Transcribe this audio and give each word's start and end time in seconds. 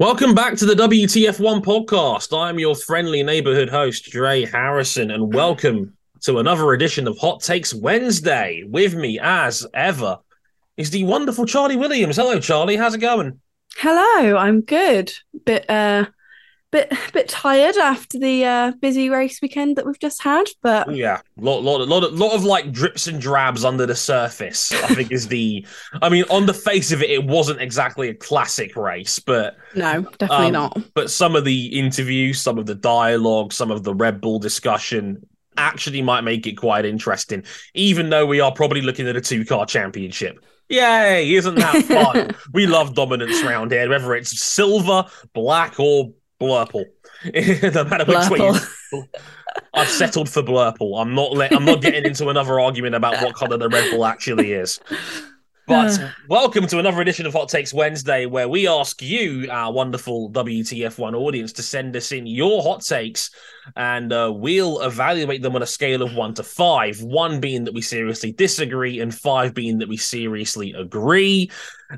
Welcome 0.00 0.34
back 0.34 0.56
to 0.56 0.64
the 0.64 0.72
WTF1 0.72 1.62
podcast. 1.62 2.34
I'm 2.34 2.58
your 2.58 2.74
friendly 2.74 3.22
neighborhood 3.22 3.68
host, 3.68 4.06
Dre 4.10 4.46
Harrison, 4.46 5.10
and 5.10 5.34
welcome 5.34 5.92
to 6.22 6.38
another 6.38 6.72
edition 6.72 7.06
of 7.06 7.18
Hot 7.18 7.42
Takes 7.42 7.74
Wednesday. 7.74 8.64
With 8.66 8.94
me, 8.94 9.18
as 9.20 9.66
ever, 9.74 10.20
is 10.78 10.88
the 10.88 11.04
wonderful 11.04 11.44
Charley 11.44 11.76
Williams. 11.76 12.16
Hello, 12.16 12.40
Charley. 12.40 12.76
How's 12.78 12.94
it 12.94 13.02
going? 13.02 13.40
Hello, 13.76 14.38
I'm 14.38 14.62
good. 14.62 15.12
Bit 15.44 15.68
uh 15.68 16.06
bit 16.70 16.92
bit 17.12 17.28
tired 17.28 17.76
after 17.76 18.18
the 18.18 18.44
uh, 18.44 18.72
busy 18.80 19.10
race 19.10 19.40
weekend 19.42 19.76
that 19.76 19.86
we've 19.86 19.98
just 19.98 20.22
had, 20.22 20.44
but 20.62 20.94
yeah, 20.94 21.20
lot 21.36 21.62
lot 21.62 21.86
lot 21.88 22.04
of, 22.04 22.12
lot 22.12 22.34
of 22.34 22.44
like 22.44 22.72
drips 22.72 23.06
and 23.06 23.20
drabs 23.20 23.64
under 23.64 23.86
the 23.86 23.94
surface. 23.94 24.72
I 24.72 24.94
think 24.94 25.12
is 25.12 25.28
the. 25.28 25.66
I 26.02 26.08
mean, 26.08 26.24
on 26.30 26.46
the 26.46 26.54
face 26.54 26.92
of 26.92 27.02
it, 27.02 27.10
it 27.10 27.24
wasn't 27.24 27.60
exactly 27.60 28.08
a 28.08 28.14
classic 28.14 28.76
race, 28.76 29.18
but 29.18 29.56
no, 29.74 30.02
definitely 30.18 30.46
um, 30.46 30.52
not. 30.52 30.78
But 30.94 31.10
some 31.10 31.36
of 31.36 31.44
the 31.44 31.78
interviews, 31.78 32.40
some 32.40 32.58
of 32.58 32.66
the 32.66 32.74
dialogue, 32.74 33.52
some 33.52 33.70
of 33.70 33.82
the 33.82 33.94
Red 33.94 34.20
Bull 34.20 34.38
discussion 34.38 35.26
actually 35.56 36.00
might 36.02 36.22
make 36.22 36.46
it 36.46 36.54
quite 36.54 36.84
interesting, 36.84 37.44
even 37.74 38.10
though 38.10 38.26
we 38.26 38.40
are 38.40 38.52
probably 38.52 38.80
looking 38.80 39.08
at 39.08 39.16
a 39.16 39.20
two 39.20 39.44
car 39.44 39.66
championship. 39.66 40.44
Yay! 40.68 41.34
Isn't 41.34 41.56
that 41.56 41.84
fun? 41.84 42.30
we 42.54 42.66
love 42.66 42.94
dominance 42.94 43.42
round 43.42 43.72
here, 43.72 43.88
whether 43.88 44.14
it's 44.14 44.40
silver, 44.40 45.04
black, 45.34 45.80
or 45.80 46.12
Blurple. 46.40 46.86
no 47.74 47.84
matter 47.84 48.04
which 48.06 48.30
way 48.30 48.60
I've 49.74 49.88
settled 49.88 50.28
for 50.28 50.42
Blurple. 50.42 51.00
I'm 51.00 51.14
not. 51.14 51.32
Le- 51.32 51.48
I'm 51.50 51.66
not 51.66 51.82
getting 51.82 52.04
into 52.04 52.28
another 52.28 52.58
argument 52.58 52.94
about 52.94 53.22
what 53.22 53.34
color 53.34 53.58
the 53.58 53.68
Red 53.68 53.90
Bull 53.90 54.06
actually 54.06 54.52
is. 54.52 54.80
But 55.66 56.00
welcome 56.28 56.66
to 56.68 56.78
another 56.78 57.00
edition 57.02 57.26
of 57.26 57.34
Hot 57.34 57.50
Takes 57.50 57.74
Wednesday, 57.74 58.24
where 58.24 58.48
we 58.48 58.66
ask 58.66 59.02
you, 59.02 59.48
our 59.50 59.70
wonderful 59.70 60.30
WTF1 60.30 61.14
audience, 61.14 61.52
to 61.52 61.62
send 61.62 61.94
us 61.94 62.10
in 62.10 62.26
your 62.26 62.62
hot 62.62 62.80
takes, 62.80 63.30
and 63.76 64.10
uh, 64.10 64.32
we'll 64.34 64.80
evaluate 64.80 65.42
them 65.42 65.54
on 65.54 65.62
a 65.62 65.66
scale 65.66 66.00
of 66.00 66.14
one 66.14 66.32
to 66.34 66.42
five. 66.42 67.02
One 67.02 67.38
being 67.38 67.64
that 67.64 67.74
we 67.74 67.82
seriously 67.82 68.32
disagree, 68.32 69.00
and 69.00 69.14
five 69.14 69.52
being 69.52 69.78
that 69.78 69.88
we 69.88 69.98
seriously 69.98 70.72
agree 70.72 71.50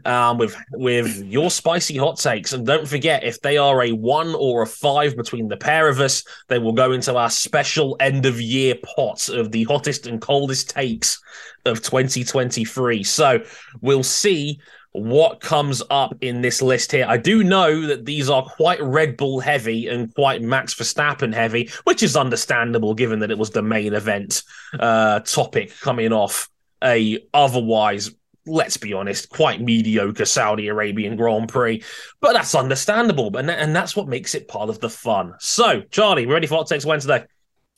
um, 0.05 0.39
with 0.39 0.57
with 0.73 1.25
your 1.25 1.51
spicy 1.51 1.97
hot 1.97 2.19
takes. 2.19 2.53
And 2.53 2.67
don't 2.67 2.87
forget, 2.87 3.25
if 3.25 3.41
they 3.41 3.57
are 3.57 3.83
a 3.83 3.93
one 3.93 4.35
or 4.35 4.63
a 4.63 4.67
five 4.67 5.17
between 5.17 5.49
the 5.49 5.57
pair 5.57 5.89
of 5.89 6.01
us, 6.01 6.25
they 6.49 6.59
will 6.59 6.73
go 6.73 6.93
into 6.93 7.17
our 7.17 7.31
special 7.31 7.97
end 8.01 8.27
of 8.27 8.41
year 8.41 8.75
pot 8.97 9.29
of 9.29 9.53
the 9.53 9.65
hottest 9.65 10.07
and 10.07 10.21
coldest 10.21 10.71
takes 10.71 11.21
of 11.65 11.83
2023. 11.83 13.03
So 13.05 13.45
we'll 13.81 14.03
see 14.03 14.61
what 14.93 15.41
comes 15.41 15.83
up 15.89 16.15
in 16.21 16.43
this 16.43 16.61
list 16.61 16.93
here. 16.93 17.07
I 17.09 17.17
do 17.17 17.43
know 17.43 17.87
that 17.87 18.05
these 18.05 18.29
are 18.29 18.43
quite 18.43 18.81
Red 18.83 19.17
Bull 19.17 19.41
heavy 19.41 19.89
and 19.89 20.15
quite 20.15 20.43
Max 20.43 20.75
Verstappen 20.75 21.33
heavy, 21.33 21.71
which 21.85 22.03
is 22.03 22.15
understandable 22.15 22.95
given 22.95 23.21
that 23.21 23.31
it 23.31 23.39
was 23.39 23.51
the 23.51 23.63
main 23.63 23.95
event 23.95 24.43
uh, 24.79 25.21
topic 25.21 25.73
coming 25.81 26.13
off 26.13 26.51
a 26.85 27.25
otherwise 27.33 28.11
let's 28.47 28.77
be 28.77 28.93
honest, 28.93 29.29
quite 29.29 29.61
mediocre 29.61 30.25
Saudi 30.25 30.69
Arabian 30.69 31.17
Grand 31.17 31.49
Prix. 31.49 31.83
But 32.21 32.33
that's 32.35 32.55
understandable, 32.55 33.37
and, 33.37 33.51
and 33.51 33.75
that's 33.75 33.97
what 33.97 34.09
makes 34.09 34.35
it 34.35 34.49
part 34.49 34.69
of 34.69 34.81
the 34.81 34.91
fun. 34.91 35.35
So, 35.39 35.83
Charley, 35.91 36.27
ready 36.27 36.47
for 36.47 36.57
Hot 36.57 36.67
Takes 36.67 36.85
Wednesday? 36.85 37.25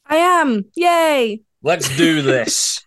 I 0.06 0.16
am. 0.16 0.64
Yay. 0.74 1.42
Let's 1.62 1.94
do 1.96 2.22
this. 2.22 2.84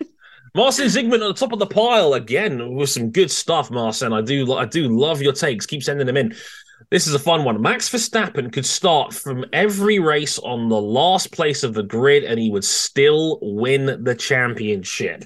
Marcin 0.56 0.88
Zygmunt 0.88 1.16
at 1.16 1.20
the 1.20 1.34
top 1.34 1.54
of 1.54 1.60
the 1.60 1.68
pile 1.68 2.14
again 2.14 2.76
with 2.76 2.90
some 2.90 3.12
good 3.12 3.30
stuff, 3.30 3.70
Marcin. 3.70 4.14
I 4.14 4.22
do, 4.22 4.54
I 4.54 4.66
do 4.66 4.88
love 4.88 5.22
your 5.22 5.34
takes. 5.34 5.66
Keep 5.66 5.84
sending 5.84 6.08
them 6.08 6.18
in. 6.18 6.36
This 6.90 7.06
is 7.06 7.14
a 7.14 7.20
fun 7.20 7.44
one. 7.44 7.62
Max 7.62 7.90
Verstappen 7.90 8.52
could 8.52 8.66
start 8.66 9.14
from 9.14 9.46
every 9.52 10.00
race 10.00 10.40
on 10.40 10.70
the 10.70 10.80
last 10.80 11.32
place 11.32 11.64
of 11.64 11.74
the 11.74 11.84
grid, 11.84 12.24
and 12.24 12.40
he 12.40 12.50
would 12.50 12.64
still 12.64 13.40
win 13.42 14.04
the 14.04 14.16
championship 14.16 15.26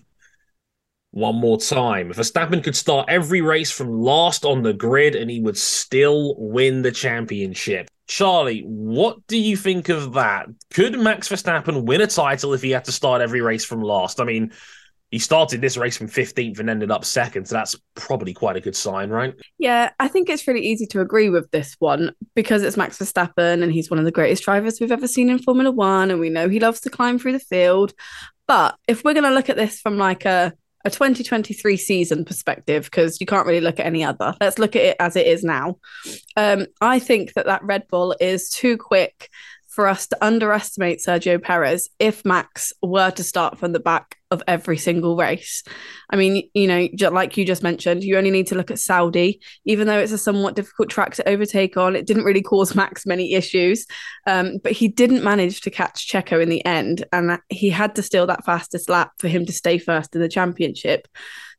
one 1.12 1.36
more 1.36 1.58
time. 1.58 2.10
Verstappen 2.10 2.64
could 2.64 2.76
start 2.76 3.10
every 3.10 3.42
race 3.42 3.72
from 3.72 4.02
last 4.02 4.46
on 4.46 4.64
the 4.64 4.74
grid 4.74 5.16
and 5.16 5.30
he 5.30 5.42
would 5.42 5.58
still 5.58 6.36
win 6.38 6.82
the 6.82 6.92
championship. 6.92 7.90
Charley, 8.08 8.62
what 8.62 9.26
do 9.28 9.38
you 9.38 9.56
think 9.56 9.90
of 9.90 10.14
that? 10.14 10.48
Could 10.74 11.00
Max 11.00 11.30
Verstappen 11.30 11.84
win 11.86 12.02
a 12.02 12.08
title 12.08 12.54
if 12.54 12.62
he 12.62 12.72
had 12.72 12.86
to 12.86 12.92
start 12.92 13.22
every 13.22 13.42
race 13.42 13.64
from 13.64 13.82
last? 13.82 14.20
I 14.20 14.24
mean, 14.24 14.52
he 15.12 15.20
started 15.20 15.60
this 15.60 15.76
race 15.76 15.98
from 15.98 16.08
15th 16.08 16.60
and 16.60 16.70
ended 16.70 16.90
up 16.90 17.04
second, 17.04 17.46
so 17.46 17.56
that's 17.56 17.76
probably 17.96 18.34
quite 18.34 18.56
a 18.56 18.62
good 18.62 18.76
sign, 18.76 19.10
right? 19.10 19.34
Yeah, 19.58 19.92
I 20.00 20.08
think 20.08 20.30
it's 20.30 20.48
really 20.48 20.66
easy 20.66 20.86
to 20.88 21.02
agree 21.02 21.30
with 21.30 21.52
this 21.52 21.76
one 21.80 22.14
because 22.34 22.64
it's 22.64 22.78
Max 22.78 22.98
Verstappen 22.98 23.62
and 23.62 23.74
he's 23.74 23.90
one 23.90 24.00
of 24.00 24.06
the 24.06 24.12
greatest 24.12 24.44
drivers 24.44 24.80
we've 24.80 24.92
ever 24.92 25.08
seen 25.08 25.30
in 25.30 25.40
Formula 25.40 25.70
One, 25.70 26.12
and 26.12 26.22
we 26.22 26.30
know 26.30 26.48
he 26.48 26.62
loves 26.62 26.80
to 26.82 26.90
climb 26.90 27.20
through 27.20 27.34
the 27.34 27.40
field. 27.40 27.94
But 28.48 28.76
if 28.88 29.04
we're 29.04 29.14
going 29.14 29.26
to 29.26 29.36
look 29.36 29.50
at 29.50 29.58
this 29.58 29.82
from 29.82 29.98
like 29.98 30.24
a 30.24 30.54
a 30.86 30.90
2023 30.90 31.78
season 31.78 32.26
perspective 32.26 32.86
because 32.86 33.20
you 33.20 33.26
can't 33.26 33.46
really 33.46 33.62
look 33.62 33.80
at 33.80 33.86
any 33.86 34.04
other. 34.04 34.36
Let's 34.40 34.60
look 34.60 34.76
at 34.76 34.84
it 34.84 34.98
as 35.00 35.16
it 35.16 35.28
is 35.28 35.44
now. 35.44 35.78
Um, 36.36 36.68
I 36.80 37.00
think 37.00 37.34
that 37.34 37.46
that 37.46 37.64
Red 37.64 37.88
Bull 37.88 38.16
is 38.20 38.50
too 38.50 38.78
quick 38.78 39.30
for 39.72 39.88
us 39.88 40.06
to 40.08 40.18
underestimate 40.24 41.00
Sergio 41.00 41.42
Perez 41.42 41.90
if 41.98 42.26
Max 42.26 42.74
were 42.84 43.10
to 43.12 43.24
start 43.24 43.58
from 43.58 43.72
the 43.72 43.80
back 43.80 44.18
of 44.30 44.44
every 44.46 44.78
single 44.78 45.16
race. 45.16 45.64
I 46.10 46.18
mean, 46.18 46.50
you 46.54 46.68
know, 46.68 46.88
like 47.10 47.38
you 47.38 47.46
just 47.46 47.64
mentioned, 47.64 48.04
you 48.04 48.18
only 48.18 48.32
need 48.32 48.48
to 48.48 48.56
look 48.56 48.70
at 48.70 48.80
Saudi, 48.80 49.40
even 49.64 49.88
though 49.88 49.98
it's 49.98 50.12
a 50.12 50.18
somewhat 50.18 50.56
difficult 50.56 50.90
track 50.90 51.16
to 51.16 51.28
overtake 51.28 51.78
on. 51.78 51.96
It 51.96 52.06
didn't 52.06 52.26
really 52.26 52.42
cause 52.42 52.76
Max 52.76 53.06
many 53.06 53.34
issues, 53.34 53.86
um, 54.28 54.58
but 54.62 54.74
he 54.74 54.90
didn't 54.90 55.24
manage 55.24 55.62
to 55.62 55.72
catch 55.72 56.10
Checo 56.10 56.42
in 56.42 56.50
the 56.50 56.66
end, 56.66 57.06
and 57.14 57.40
he 57.48 57.70
had 57.70 57.96
to 57.96 58.04
steal 58.04 58.28
that 58.28 58.46
fastest 58.46 58.90
lap 58.90 59.12
for 59.20 59.30
him 59.30 59.46
to 59.46 59.54
stay 59.54 59.78
first 59.78 60.16
in 60.16 60.22
the 60.22 60.30
championship. 60.30 61.08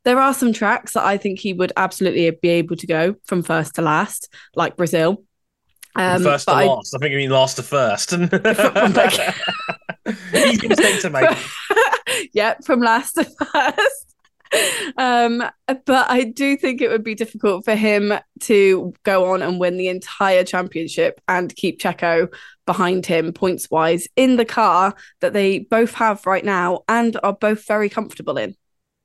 There 0.03 0.19
are 0.19 0.33
some 0.33 0.53
tracks 0.53 0.93
that 0.93 1.05
I 1.05 1.17
think 1.17 1.39
he 1.39 1.53
would 1.53 1.73
absolutely 1.77 2.29
be 2.29 2.49
able 2.49 2.75
to 2.75 2.87
go 2.87 3.15
from 3.25 3.41
first 3.41 3.75
to 3.75 3.81
last, 3.81 4.31
like 4.55 4.75
Brazil. 4.75 5.23
Um, 5.95 6.23
first 6.23 6.47
to 6.47 6.53
I, 6.53 6.65
last. 6.65 6.95
I 6.95 6.99
think 6.99 7.11
you 7.11 7.17
mean 7.17 7.29
last 7.29 7.55
to 7.55 7.63
first. 7.63 8.13
Easy 8.13 8.27
mistake 10.67 11.01
to 11.01 11.09
make. 11.09 11.37
yeah, 12.33 12.55
from 12.65 12.81
last 12.81 13.13
to 13.13 13.25
first. 13.25 14.13
Um, 14.97 15.43
but 15.67 16.09
I 16.09 16.23
do 16.23 16.57
think 16.57 16.81
it 16.81 16.89
would 16.89 17.03
be 17.03 17.15
difficult 17.15 17.65
for 17.65 17.75
him 17.75 18.13
to 18.41 18.93
go 19.03 19.33
on 19.33 19.41
and 19.41 19.59
win 19.59 19.77
the 19.77 19.87
entire 19.87 20.43
championship 20.43 21.19
and 21.27 21.55
keep 21.55 21.79
Checo 21.79 22.33
behind 22.65 23.05
him 23.05 23.33
points 23.33 23.69
wise 23.71 24.07
in 24.15 24.35
the 24.35 24.45
car 24.45 24.95
that 25.21 25.33
they 25.33 25.59
both 25.59 25.93
have 25.95 26.25
right 26.25 26.45
now 26.45 26.81
and 26.87 27.17
are 27.23 27.33
both 27.33 27.65
very 27.65 27.89
comfortable 27.89 28.37
in. 28.37 28.55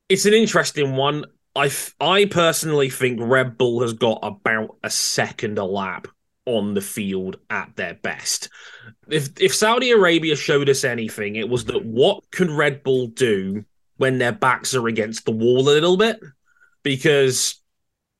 It's 0.08 0.26
an 0.26 0.34
interesting 0.34 0.96
one. 0.96 1.24
I, 1.56 1.70
I 2.00 2.26
personally 2.26 2.90
think 2.90 3.18
Red 3.20 3.58
Bull 3.58 3.80
has 3.80 3.94
got 3.94 4.20
about 4.22 4.76
a 4.82 4.90
second 4.90 5.58
a 5.58 5.64
lap 5.64 6.08
on 6.48 6.74
the 6.74 6.80
field 6.80 7.36
at 7.50 7.70
their 7.76 7.94
best. 7.94 8.48
If 9.08 9.40
if 9.40 9.54
Saudi 9.54 9.90
Arabia 9.90 10.34
showed 10.34 10.68
us 10.68 10.82
anything, 10.82 11.36
it 11.36 11.48
was 11.48 11.66
that 11.66 11.84
what 11.84 12.30
can 12.30 12.56
Red 12.56 12.82
Bull 12.82 13.08
do 13.08 13.64
when 13.98 14.18
their 14.18 14.32
backs 14.32 14.74
are 14.74 14.88
against 14.88 15.24
the 15.24 15.32
wall 15.32 15.60
a 15.60 15.70
little 15.70 15.96
bit? 15.96 16.18
Because 16.82 17.60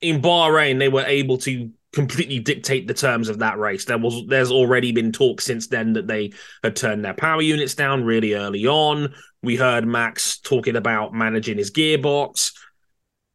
in 0.00 0.20
Bahrain 0.20 0.78
they 0.78 0.88
were 0.88 1.04
able 1.06 1.38
to 1.38 1.70
completely 1.92 2.38
dictate 2.38 2.86
the 2.86 2.94
terms 2.94 3.28
of 3.28 3.38
that 3.38 3.58
race. 3.58 3.86
There 3.86 3.98
was 3.98 4.26
there's 4.28 4.52
already 4.52 4.92
been 4.92 5.10
talk 5.10 5.40
since 5.40 5.68
then 5.68 5.94
that 5.94 6.06
they 6.06 6.32
had 6.62 6.76
turned 6.76 7.04
their 7.04 7.14
power 7.14 7.40
units 7.40 7.74
down 7.74 8.04
really 8.04 8.34
early 8.34 8.66
on. 8.66 9.14
We 9.42 9.56
heard 9.56 9.86
Max 9.86 10.38
talking 10.38 10.76
about 10.76 11.14
managing 11.14 11.58
his 11.58 11.70
gearbox 11.70 12.52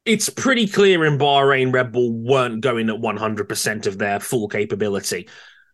it's 0.05 0.29
pretty 0.29 0.67
clear 0.67 1.05
in 1.05 1.17
Bahrain 1.17 1.73
Red 1.73 1.91
Bull 1.91 2.11
weren't 2.11 2.61
going 2.61 2.89
at 2.89 2.99
100% 2.99 3.87
of 3.87 3.97
their 3.97 4.19
full 4.19 4.47
capability. 4.47 5.29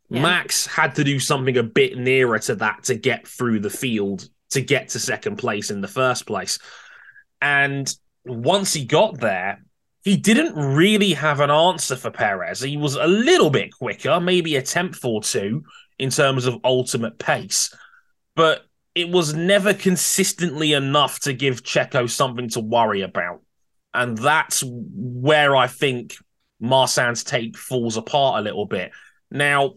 Yeah. 0.10 0.22
Max 0.22 0.66
had 0.66 0.96
to 0.96 1.04
do 1.04 1.20
something 1.20 1.58
a 1.58 1.64
bit 1.64 1.98
nearer 1.98 2.40
to 2.40 2.56
that 2.56 2.84
to 2.86 2.96
get 2.96 3.28
through 3.28 3.60
the 3.60 3.70
field 3.70 4.28
to 4.52 4.62
get 4.62 4.90
to 4.90 5.00
second 5.00 5.38
place 5.38 5.70
in 5.72 5.82
the 5.82 5.88
first 5.88 6.26
place. 6.26 6.60
And 7.42 7.94
once 8.26 8.74
he 8.74 8.86
got 8.86 9.20
there, 9.20 9.64
he 10.04 10.18
didn't 10.18 10.56
really 10.56 11.14
have 11.14 11.40
an 11.40 11.52
answer 11.52 11.96
for 11.96 12.10
Perez. 12.10 12.62
He 12.62 12.78
was 12.78 12.96
a 12.96 13.06
little 13.06 13.50
bit 13.50 13.72
quicker, 13.74 14.20
maybe 14.20 14.56
a 14.56 14.62
tenth 14.62 15.04
or 15.04 15.22
two 15.22 15.64
in 15.98 16.10
terms 16.10 16.46
of 16.46 16.60
ultimate 16.64 17.20
pace, 17.20 17.76
but 18.36 18.66
it 18.96 19.10
was 19.10 19.34
never 19.34 19.74
consistently 19.74 20.74
enough 20.74 21.20
to 21.22 21.34
give 21.34 21.64
Checo 21.64 22.10
something 22.10 22.50
to 22.50 22.60
worry 22.60 23.02
about. 23.02 23.42
And 23.94 24.18
that's 24.18 24.64
where 24.66 25.56
I 25.56 25.68
think 25.68 26.16
Marcin's 26.60 27.24
take 27.24 27.58
falls 27.58 27.98
apart 27.98 28.40
a 28.40 28.44
little 28.44 28.66
bit. 28.66 28.92
Now, 29.32 29.76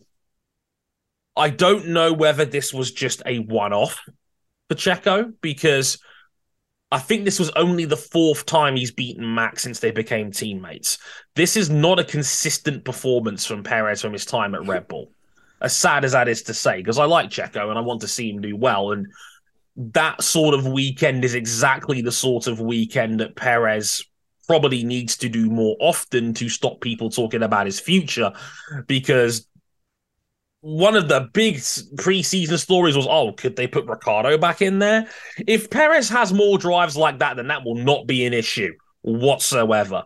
I 1.36 1.48
don't 1.48 1.88
know 1.88 2.12
whether 2.12 2.44
this 2.44 2.74
was 2.74 2.92
just 2.92 3.22
a 3.24 3.38
one 3.38 3.72
off 3.72 4.00
for 4.68 5.32
because 5.40 5.98
I 6.90 6.98
think 6.98 7.24
this 7.24 7.38
was 7.38 7.50
only 7.56 7.86
the 7.86 7.96
fourth 7.96 8.44
time 8.44 8.76
he's 8.76 8.90
beaten 8.92 9.34
Max 9.34 9.62
since 9.62 9.80
they 9.80 9.90
became 9.92 10.30
teammates. 10.30 10.98
This 11.34 11.56
is 11.56 11.70
not 11.70 11.98
a 11.98 12.04
consistent 12.04 12.84
performance 12.84 13.46
from 13.46 13.62
Perez 13.62 14.02
from 14.02 14.12
his 14.12 14.26
time 14.26 14.54
at 14.54 14.66
Red 14.66 14.88
Bull. 14.88 15.10
As 15.62 15.74
sad 15.74 16.04
as 16.04 16.12
that 16.12 16.28
is 16.28 16.42
to 16.44 16.54
say, 16.54 16.78
because 16.78 16.98
I 16.98 17.04
like 17.04 17.30
Checo 17.30 17.70
and 17.70 17.78
I 17.78 17.80
want 17.82 18.02
to 18.02 18.08
see 18.08 18.28
him 18.28 18.42
do 18.42 18.56
well. 18.56 18.92
And 18.92 19.06
that 19.76 20.22
sort 20.22 20.54
of 20.54 20.66
weekend 20.66 21.24
is 21.24 21.34
exactly 21.34 22.02
the 22.02 22.12
sort 22.12 22.46
of 22.46 22.60
weekend 22.60 23.20
that 23.20 23.36
Perez 23.36 24.04
probably 24.46 24.82
needs 24.82 25.16
to 25.18 25.28
do 25.28 25.48
more 25.48 25.76
often 25.80 26.34
to 26.34 26.48
stop 26.48 26.80
people 26.80 27.08
talking 27.08 27.42
about 27.42 27.66
his 27.66 27.80
future 27.80 28.32
because 28.86 29.46
one 30.60 30.94
of 30.94 31.08
the 31.08 31.28
big 31.32 31.56
preseason 31.56 32.58
stories 32.58 32.96
was, 32.96 33.06
oh, 33.08 33.32
could 33.32 33.56
they 33.56 33.66
put 33.66 33.86
Ricciardo 33.86 34.38
back 34.38 34.62
in 34.62 34.78
there? 34.78 35.08
If 35.46 35.70
Perez 35.70 36.08
has 36.10 36.32
more 36.32 36.58
drives 36.58 36.96
like 36.96 37.18
that, 37.18 37.36
then 37.36 37.48
that 37.48 37.64
will 37.64 37.76
not 37.76 38.06
be 38.06 38.26
an 38.26 38.32
issue 38.32 38.72
whatsoever. 39.00 40.04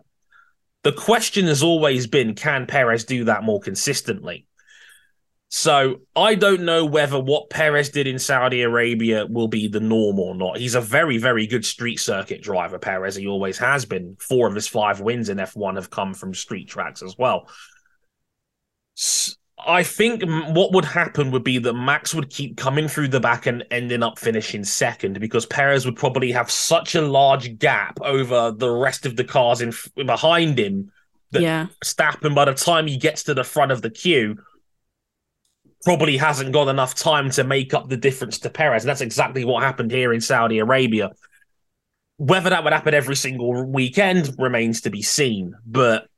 The 0.83 0.93
question 0.93 1.47
has 1.47 1.63
always 1.63 2.07
been, 2.07 2.35
can 2.35 2.67
Perez 2.67 3.05
do 3.05 3.25
that 3.25 3.43
more 3.43 3.61
consistently? 3.61 4.47
So 5.49 6.01
I 6.17 6.35
don't 6.35 6.63
know 6.63 6.85
whether 6.85 7.21
what 7.21 7.51
Perez 7.51 7.91
did 7.91 8.07
in 8.07 8.19
Saudi 8.19 8.63
Arabia 8.63 9.27
will 9.27 9.49
be 9.49 9.69
the 9.69 9.81
norm 9.81 10.19
or 10.19 10.35
not. 10.35 10.59
He's 10.59 10.75
a 10.75 10.81
very, 10.81 11.19
very 11.19 11.47
good 11.47 11.65
street 11.65 12.01
circuit 12.01 12.43
driver, 12.43 12.79
Perez. 12.79 13.15
He 13.15 13.29
always 13.29 13.57
has 13.59 13.85
been. 13.85 14.17
Four 14.19 14.49
of 14.49 14.55
his 14.55 14.67
five 14.67 15.01
wins 15.01 15.29
in 15.29 15.39
F1 15.39 15.77
have 15.77 15.91
come 15.91 16.15
from 16.15 16.35
street 16.35 16.69
tracks 16.69 17.03
as 17.03 17.17
well. 17.17 17.49
I 19.65 19.83
think 19.83 20.23
what 20.25 20.73
would 20.73 20.85
happen 20.85 21.31
would 21.31 21.45
be 21.45 21.59
that 21.59 21.73
Max 21.75 22.13
would 22.13 22.29
keep 22.29 22.57
coming 22.57 22.89
through 22.89 23.09
the 23.09 23.21
back 23.21 23.47
and 23.47 23.65
ending 23.71 24.03
up 24.03 24.19
finishing 24.19 24.65
second 24.65 25.19
because 25.21 25.47
Perez 25.47 25.87
would 25.87 25.97
probably 25.97 26.33
have 26.33 26.51
such 26.51 26.95
a 26.95 27.01
large 27.01 27.59
gap 27.59 27.99
over 28.03 28.51
the 28.51 28.71
rest 28.71 29.07
of 29.07 29.17
the 29.17 29.25
cars 29.25 29.61
in 29.61 29.73
behind 30.05 30.59
him 30.59 30.93
that 31.31 31.43
yeah. 31.43 31.67
Stappen, 31.85 32.35
by 32.35 32.45
the 32.45 32.55
time 32.55 32.87
he 32.87 32.97
gets 32.97 33.25
to 33.25 33.35
the 33.35 33.45
front 33.45 33.73
of 33.73 33.83
the 33.83 33.91
queue, 33.91 34.37
probably 35.87 36.17
hasn't 36.17 36.51
got 36.51 36.67
enough 36.67 36.97
time 36.97 37.31
to 37.31 37.45
make 37.45 37.73
up 37.73 37.89
the 37.89 37.97
difference 37.97 38.41
to 38.41 38.51
Perez. 38.51 38.83
And 38.83 38.89
that's 38.89 39.01
exactly 39.01 39.45
what 39.45 39.63
happened 39.63 39.93
here 39.93 40.13
in 40.13 40.21
Saudi 40.21 40.59
Arabia. 40.59 41.13
Whether 42.17 42.51
that 42.51 42.65
would 42.65 42.73
happen 42.73 42.93
every 42.93 43.15
single 43.15 43.65
weekend 43.65 44.35
remains 44.37 44.81
to 44.81 44.91
be 44.91 45.01
seen, 45.01 45.55
but 45.65 46.09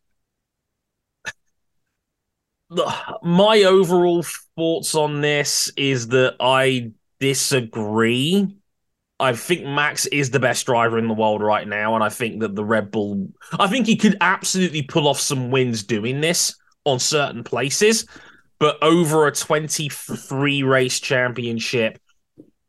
my 3.22 3.64
overall 3.64 4.24
thoughts 4.56 4.94
on 4.94 5.20
this 5.20 5.70
is 5.76 6.08
that 6.08 6.36
I 6.40 6.92
disagree. 7.20 8.56
I 9.20 9.34
think 9.34 9.66
Max 9.66 10.06
is 10.06 10.30
the 10.30 10.40
best 10.40 10.64
driver 10.64 10.98
in 10.98 11.08
the 11.08 11.14
world 11.14 11.42
right 11.42 11.68
now, 11.68 11.94
and 11.94 12.02
I 12.02 12.08
think 12.08 12.40
that 12.40 12.54
the 12.54 12.64
Red 12.64 12.90
Bull, 12.90 13.28
I 13.52 13.66
think 13.66 13.84
he 13.84 13.96
could 13.96 14.16
absolutely 14.22 14.80
pull 14.80 15.06
off 15.06 15.20
some 15.20 15.50
wins 15.50 15.82
doing 15.82 16.22
this 16.22 16.56
on 16.86 16.98
certain 16.98 17.44
places, 17.44 18.06
but 18.58 18.82
over 18.82 19.26
a 19.26 19.32
23 19.32 20.62
race 20.62 21.00
championship, 21.00 21.98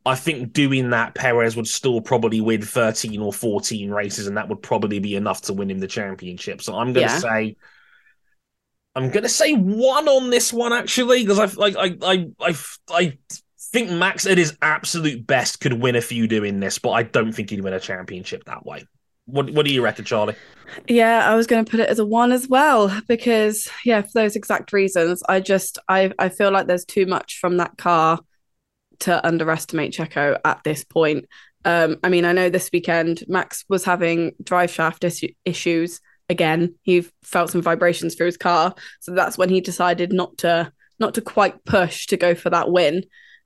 I 0.06 0.14
think 0.14 0.52
doing 0.52 0.90
that, 0.90 1.14
Perez 1.14 1.56
would 1.56 1.66
still 1.66 2.00
probably 2.00 2.40
win 2.40 2.62
13 2.62 3.20
or 3.20 3.32
14 3.32 3.90
races, 3.90 4.26
and 4.26 4.36
that 4.36 4.48
would 4.48 4.62
probably 4.62 4.98
be 4.98 5.14
enough 5.14 5.42
to 5.42 5.52
win 5.52 5.70
him 5.70 5.78
the 5.78 5.86
championship. 5.86 6.62
So 6.62 6.74
I'm 6.74 6.92
going 6.92 7.06
to 7.06 7.12
yeah. 7.12 7.18
say 7.18 7.56
I'm 8.94 9.10
gonna 9.10 9.28
say 9.28 9.54
one 9.54 10.08
on 10.08 10.30
this 10.30 10.52
one 10.52 10.72
actually 10.72 11.24
because 11.24 11.38
I 11.38 11.44
like 11.58 11.76
I 11.76 11.96
I 12.02 12.26
I 12.40 12.56
I 12.90 13.18
think 13.58 13.90
Max 13.90 14.26
at 14.26 14.36
his 14.36 14.56
absolute 14.62 15.26
best 15.26 15.60
could 15.60 15.74
win 15.74 15.94
a 15.94 16.00
few 16.00 16.26
doing 16.26 16.58
this, 16.58 16.78
but 16.78 16.90
I 16.90 17.04
don't 17.04 17.32
think 17.32 17.50
he'd 17.50 17.62
win 17.62 17.72
a 17.72 17.80
championship 17.80 18.44
that 18.44 18.66
way. 18.66 18.84
What 19.30 19.50
What 19.50 19.66
do 19.66 19.72
you 19.72 19.82
reckon, 19.82 20.04
Charley? 20.04 20.34
Yeah, 20.88 21.28
I 21.28 21.34
was 21.34 21.46
going 21.46 21.64
to 21.64 21.70
put 21.70 21.80
it 21.80 21.88
as 21.88 21.98
a 21.98 22.06
one 22.06 22.30
as 22.32 22.48
well 22.48 23.00
because 23.08 23.68
yeah, 23.84 24.02
for 24.02 24.10
those 24.14 24.36
exact 24.36 24.72
reasons, 24.72 25.22
I 25.28 25.40
just 25.40 25.78
I 25.88 26.12
I 26.18 26.28
feel 26.28 26.50
like 26.50 26.66
there's 26.66 26.84
too 26.84 27.06
much 27.06 27.38
from 27.38 27.56
that 27.56 27.76
car 27.76 28.20
to 29.00 29.26
underestimate 29.26 29.92
Checo 29.92 30.38
at 30.44 30.62
this 30.64 30.84
point. 30.84 31.26
Um, 31.64 31.96
I 32.02 32.08
mean, 32.08 32.24
I 32.24 32.32
know 32.32 32.48
this 32.48 32.70
weekend 32.72 33.24
Max 33.28 33.64
was 33.68 33.84
having 33.84 34.32
drive 34.42 34.70
shaft 34.70 35.04
is- 35.04 35.24
issues 35.44 36.00
again 36.30 36.74
he 36.82 37.04
felt 37.22 37.50
some 37.50 37.60
vibrations 37.60 38.14
through 38.14 38.26
his 38.26 38.36
car 38.38 38.72
so 39.00 39.12
that's 39.12 39.36
when 39.36 39.50
he 39.50 39.60
decided 39.60 40.12
not 40.12 40.38
to 40.38 40.72
not 40.98 41.14
to 41.14 41.20
quite 41.20 41.62
push 41.64 42.06
to 42.06 42.16
go 42.16 42.34
for 42.34 42.48
that 42.48 42.70
win 42.70 43.02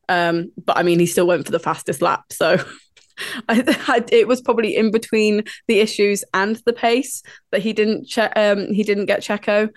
um, 0.09 0.53
but 0.63 0.77
i 0.77 0.83
mean 0.83 1.01
he 1.01 1.07
still 1.07 1.27
went 1.27 1.47
for 1.47 1.51
the 1.51 1.59
fastest 1.59 2.03
lap 2.03 2.25
so 2.31 2.63
I, 3.49 3.63
I, 3.89 4.05
it 4.11 4.29
was 4.29 4.41
probably 4.41 4.77
in 4.77 4.91
between 4.91 5.45
the 5.69 5.81
issues 5.81 6.25
and 6.33 6.57
the 6.67 6.73
pace 6.73 7.23
that 7.53 7.63
he 7.63 7.73
didn't 7.73 8.07
che- 8.07 8.23
um, 8.23 8.73
he 8.73 8.83
didn't 8.83 9.07
get 9.07 9.21
Checo. 9.21 9.71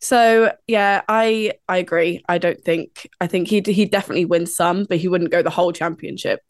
So 0.00 0.52
yeah, 0.66 1.02
I 1.08 1.52
I 1.68 1.78
agree. 1.78 2.22
I 2.28 2.38
don't 2.38 2.62
think 2.62 3.08
I 3.20 3.26
think 3.26 3.48
he 3.48 3.62
he 3.64 3.86
definitely 3.86 4.26
wins 4.26 4.54
some, 4.54 4.84
but 4.84 4.98
he 4.98 5.08
wouldn't 5.08 5.30
go 5.30 5.42
the 5.42 5.50
whole 5.50 5.72
championship. 5.72 6.40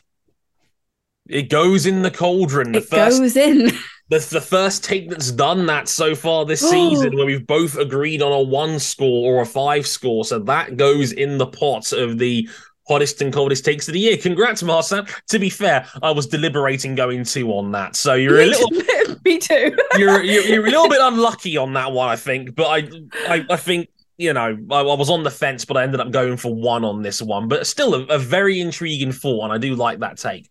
It 1.29 1.51
goes 1.51 1.87
in 1.87 2.03
the 2.03 2.11
cauldron. 2.11 2.73
The 2.73 2.79
it 2.79 2.89
first, 2.89 3.19
goes 3.19 3.37
in. 3.37 3.71
That's 4.09 4.31
the 4.31 4.41
first 4.41 4.85
take 4.85 5.11
that's 5.11 5.33
done 5.33 5.67
that 5.67 5.89
so 5.89 6.15
far 6.15 6.45
this 6.45 6.61
season, 6.71 7.17
where 7.17 7.27
we've 7.27 7.47
both 7.47 7.77
agreed 7.77 8.23
on 8.23 8.31
a 8.31 8.41
one 8.41 8.79
score 8.79 9.35
or 9.35 9.43
a 9.43 9.47
five 9.47 9.85
score. 9.85 10.25
So 10.25 10.39
that 10.41 10.77
goes 10.77 11.11
in 11.11 11.39
the 11.39 11.47
pot 11.47 11.93
of 11.93 12.19
the 12.19 12.49
hottest 12.87 13.21
and 13.21 13.33
coldest 13.33 13.65
takes 13.65 13.89
of 13.89 13.95
the 13.95 14.01
year. 14.01 14.17
Congrats, 14.17 14.63
Marcin. 14.63 15.07
To 15.29 15.39
be 15.39 15.51
fair, 15.51 15.87
I 16.03 16.11
was 16.11 16.27
deliberating 16.27 16.95
going 16.95 17.25
two 17.25 17.51
on 17.51 17.73
that. 17.73 17.97
So 17.97 18.15
you're 18.15 18.41
a 18.41 18.47
little 18.47 18.71
me 19.25 19.39
too. 19.39 19.77
you're, 19.99 20.23
you're, 20.23 20.45
you're 20.45 20.67
a 20.67 20.71
little 20.71 20.89
bit 20.89 21.01
unlucky 21.01 21.57
on 21.57 21.73
that 21.75 21.93
one, 21.93 22.09
I 22.09 22.17
think. 22.17 22.55
But 22.55 22.67
I 22.67 22.89
I, 23.29 23.47
I 23.51 23.57
think 23.57 23.89
you 24.19 24.33
know, 24.33 24.57
I, 24.71 24.81
I, 24.81 24.95
was 24.95 25.11
on 25.11 25.25
the 25.25 25.31
fence, 25.31 25.65
but 25.65 25.77
I 25.77 25.83
ended 25.83 26.01
up 26.01 26.11
going 26.11 26.39
for 26.39 26.55
one 26.55 26.85
on 26.85 27.03
this 27.03 27.21
one. 27.21 27.49
But 27.49 27.67
still, 27.67 27.95
a, 27.95 28.03
a 28.05 28.19
very 28.19 28.61
intriguing 28.61 29.13
four, 29.13 29.45
and 29.45 29.53
I 29.53 29.59
do 29.59 29.75
like 29.75 29.99
that 30.01 30.17
take. 30.17 30.49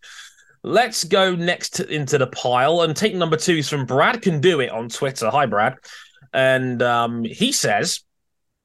Let's 0.62 1.04
go 1.04 1.34
next 1.34 1.80
into 1.80 2.18
the 2.18 2.26
pile 2.28 2.82
and 2.82 2.96
take 2.96 3.14
number 3.14 3.36
two 3.36 3.54
is 3.54 3.68
from 3.68 3.86
Brad 3.86 4.22
Can 4.22 4.40
Do 4.40 4.60
It 4.60 4.70
on 4.70 4.88
Twitter. 4.88 5.30
Hi, 5.30 5.46
Brad. 5.46 5.76
And 6.32 6.82
um, 6.82 7.24
he 7.24 7.52
says, 7.52 8.00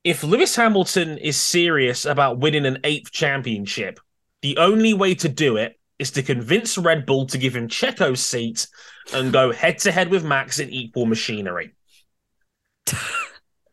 if 0.03 0.23
Lewis 0.23 0.55
Hamilton 0.55 1.17
is 1.17 1.37
serious 1.37 2.05
about 2.05 2.39
winning 2.39 2.65
an 2.65 2.79
eighth 2.83 3.11
championship, 3.11 3.99
the 4.41 4.57
only 4.57 4.93
way 4.93 5.13
to 5.15 5.29
do 5.29 5.57
it 5.57 5.79
is 5.99 6.11
to 6.11 6.23
convince 6.23 6.77
Red 6.77 7.05
Bull 7.05 7.27
to 7.27 7.37
give 7.37 7.55
him 7.55 7.67
Checo's 7.67 8.21
seat 8.21 8.67
and 9.13 9.31
go 9.31 9.51
head 9.51 9.77
to 9.79 9.91
head 9.91 10.09
with 10.09 10.25
Max 10.25 10.59
in 10.59 10.69
equal 10.69 11.05
machinery. 11.05 11.73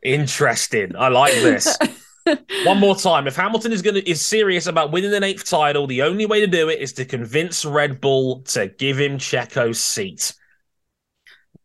Interesting. 0.02 0.94
I 0.96 1.08
like 1.08 1.32
this. 1.32 1.76
One 2.64 2.78
more 2.78 2.94
time. 2.94 3.26
If 3.26 3.36
Hamilton 3.36 3.72
is 3.72 3.80
gonna 3.80 4.02
is 4.04 4.20
serious 4.20 4.66
about 4.66 4.92
winning 4.92 5.14
an 5.14 5.24
eighth 5.24 5.48
title, 5.48 5.86
the 5.86 6.02
only 6.02 6.26
way 6.26 6.40
to 6.40 6.46
do 6.46 6.68
it 6.68 6.80
is 6.80 6.92
to 6.94 7.06
convince 7.06 7.64
Red 7.64 8.00
Bull 8.02 8.42
to 8.42 8.68
give 8.68 9.00
him 9.00 9.18
Checo's 9.18 9.80
seat. 9.80 10.34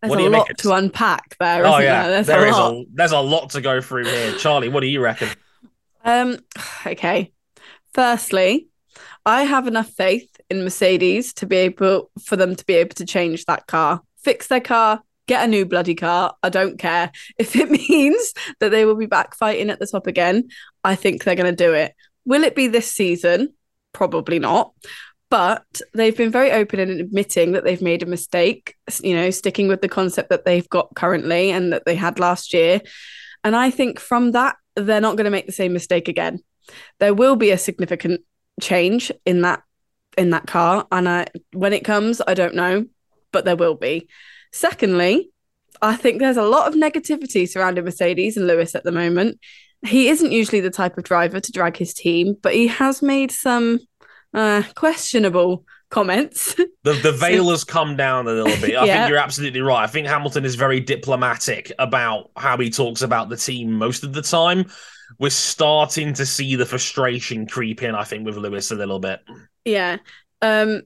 There's 0.03 0.10
what 0.10 0.17
do 0.17 0.24
you 0.24 0.29
lot 0.31 0.50
make 0.50 0.57
to 0.57 0.74
unpack 0.74 1.38
there. 1.39 1.65
Oh 1.65 1.77
yeah, 1.77 2.03
there? 2.03 2.12
There's 2.12 2.27
there 2.27 2.45
a 2.45 2.50
is 2.50 2.57
a 2.57 2.83
there's 2.93 3.12
a 3.13 3.19
lot 3.19 3.51
to 3.51 3.62
go 3.62 3.79
through 3.79 4.03
here. 4.03 4.33
Charley, 4.38 4.67
what 4.67 4.81
do 4.81 4.88
you 4.88 5.01
reckon? 5.01 5.29
Um. 6.03 6.39
Okay. 6.86 7.31
Firstly, 7.93 8.67
I 9.25 9.43
have 9.43 9.65
enough 9.65 9.89
faith 9.91 10.29
in 10.50 10.65
Mercedes 10.65 11.33
to 11.36 11.45
be 11.45 11.55
able 11.55 12.12
for 12.22 12.36
them 12.36 12.57
to 12.57 12.65
be 12.65 12.74
able 12.74 12.95
to 12.95 13.05
change 13.05 13.45
that 13.45 13.65
car, 13.67 14.01
fix 14.22 14.48
their 14.48 14.60
car, 14.60 15.01
get 15.27 15.45
a 15.45 15.48
new 15.48 15.65
bloody 15.65 15.95
car. 15.95 16.36
I 16.43 16.50
don't 16.50 16.77
care. 16.77 17.10
If 17.38 17.55
it 17.55 17.72
means 17.72 18.33
that 18.60 18.72
they 18.72 18.83
will 18.83 18.95
be 18.95 19.05
back 19.05 19.36
fighting 19.36 19.69
at 19.69 19.79
the 19.79 19.88
top 19.88 20.07
again, 20.07 20.50
I 20.83 20.95
think 20.95 21.24
they're 21.24 21.36
going 21.36 21.55
to 21.55 21.65
do 21.65 21.74
it. 21.74 21.93
Will 22.25 22.43
it 22.43 22.55
be 22.55 22.67
this 22.67 22.91
season? 22.91 23.53
Probably 23.93 24.39
not. 24.39 24.74
But 25.33 25.81
they've 25.95 26.15
been 26.15 26.29
very 26.29 26.51
open 26.51 26.79
in 26.79 26.91
admitting 26.99 27.53
that 27.53 27.63
they've 27.63 27.81
made 27.81 28.03
a 28.03 28.05
mistake, 28.05 28.75
you 29.01 29.15
know, 29.15 29.31
sticking 29.31 29.67
with 29.67 29.81
the 29.81 29.89
concept 29.89 30.29
that 30.29 30.45
they've 30.45 30.69
got 30.69 30.93
currently 30.93 31.49
and 31.49 31.73
that 31.73 31.85
they 31.85 31.95
had 31.95 32.19
last 32.19 32.53
year. 32.53 32.81
And 33.43 33.55
I 33.55 33.71
think 33.71 33.99
from 33.99 34.33
that, 34.33 34.57
they're 34.75 35.01
not 35.01 35.17
going 35.17 35.25
to 35.25 35.31
make 35.31 35.47
the 35.47 35.51
same 35.51 35.73
mistake 35.73 36.07
again. 36.07 36.39
There 36.99 37.15
will 37.15 37.35
be 37.35 37.49
a 37.49 37.57
significant 37.57 38.21
change 38.61 39.11
in 39.25 39.41
that 39.41 39.63
in 40.15 40.29
that 40.29 40.45
car 40.45 40.85
and 40.91 41.09
I, 41.09 41.25
when 41.53 41.73
it 41.73 41.83
comes 41.83 42.21
i 42.27 42.35
don't 42.35 42.53
know 42.53 42.85
but 43.31 43.45
there 43.45 43.55
will 43.55 43.73
be 43.73 44.07
Secondly, 44.53 45.31
I 45.81 45.95
think 45.95 46.19
there's 46.19 46.37
a 46.37 46.43
lot 46.43 46.67
of 46.67 46.79
negativity 46.79 47.49
surrounding 47.49 47.83
Mercedes 47.83 48.37
and 48.37 48.47
Lewis 48.47 48.75
at 48.75 48.83
the 48.83 48.91
moment. 48.91 49.39
He 49.83 50.07
isn't 50.07 50.31
usually 50.31 50.61
the 50.61 50.69
type 50.69 50.97
of 50.97 51.03
driver 51.03 51.39
to 51.39 51.51
drag 51.51 51.75
his 51.75 51.93
team, 51.93 52.37
but 52.41 52.53
he 52.53 52.67
has 52.67 53.01
made 53.01 53.31
some 53.31 53.79
uh, 54.33 54.63
questionable 54.75 55.65
comments. 55.93 56.55
The 56.55 56.93
the 56.93 57.11
veil 57.17 57.49
has 57.51 57.63
come 57.63 57.95
down 57.95 58.27
a 58.27 58.33
little 58.33 58.59
bit. 58.61 58.75
I 58.75 58.85
yeah. 58.85 58.97
think 58.97 59.09
you're 59.09 59.19
absolutely 59.19 59.61
right. 59.61 59.83
I 59.83 59.87
think 59.87 60.07
Hamilton 60.07 60.43
is 60.43 60.55
very 60.55 60.79
diplomatic 60.79 61.71
about 61.79 62.31
how 62.35 62.57
he 62.57 62.69
talks 62.69 63.01
about 63.01 63.29
the 63.29 63.37
team 63.37 63.71
most 63.71 64.03
of 64.03 64.13
the 64.13 64.21
time. 64.21 64.65
We're 65.19 65.29
starting 65.29 66.13
to 66.15 66.25
see 66.25 66.55
the 66.55 66.65
frustration 66.65 67.45
creep 67.45 67.83
in, 67.83 67.93
I 67.93 68.03
think, 68.03 68.25
with 68.25 68.35
Lewis 68.35 68.71
a 68.71 68.75
little 68.75 68.99
bit. 68.99 69.21
Yeah. 69.63 69.97
Um, 70.41 70.81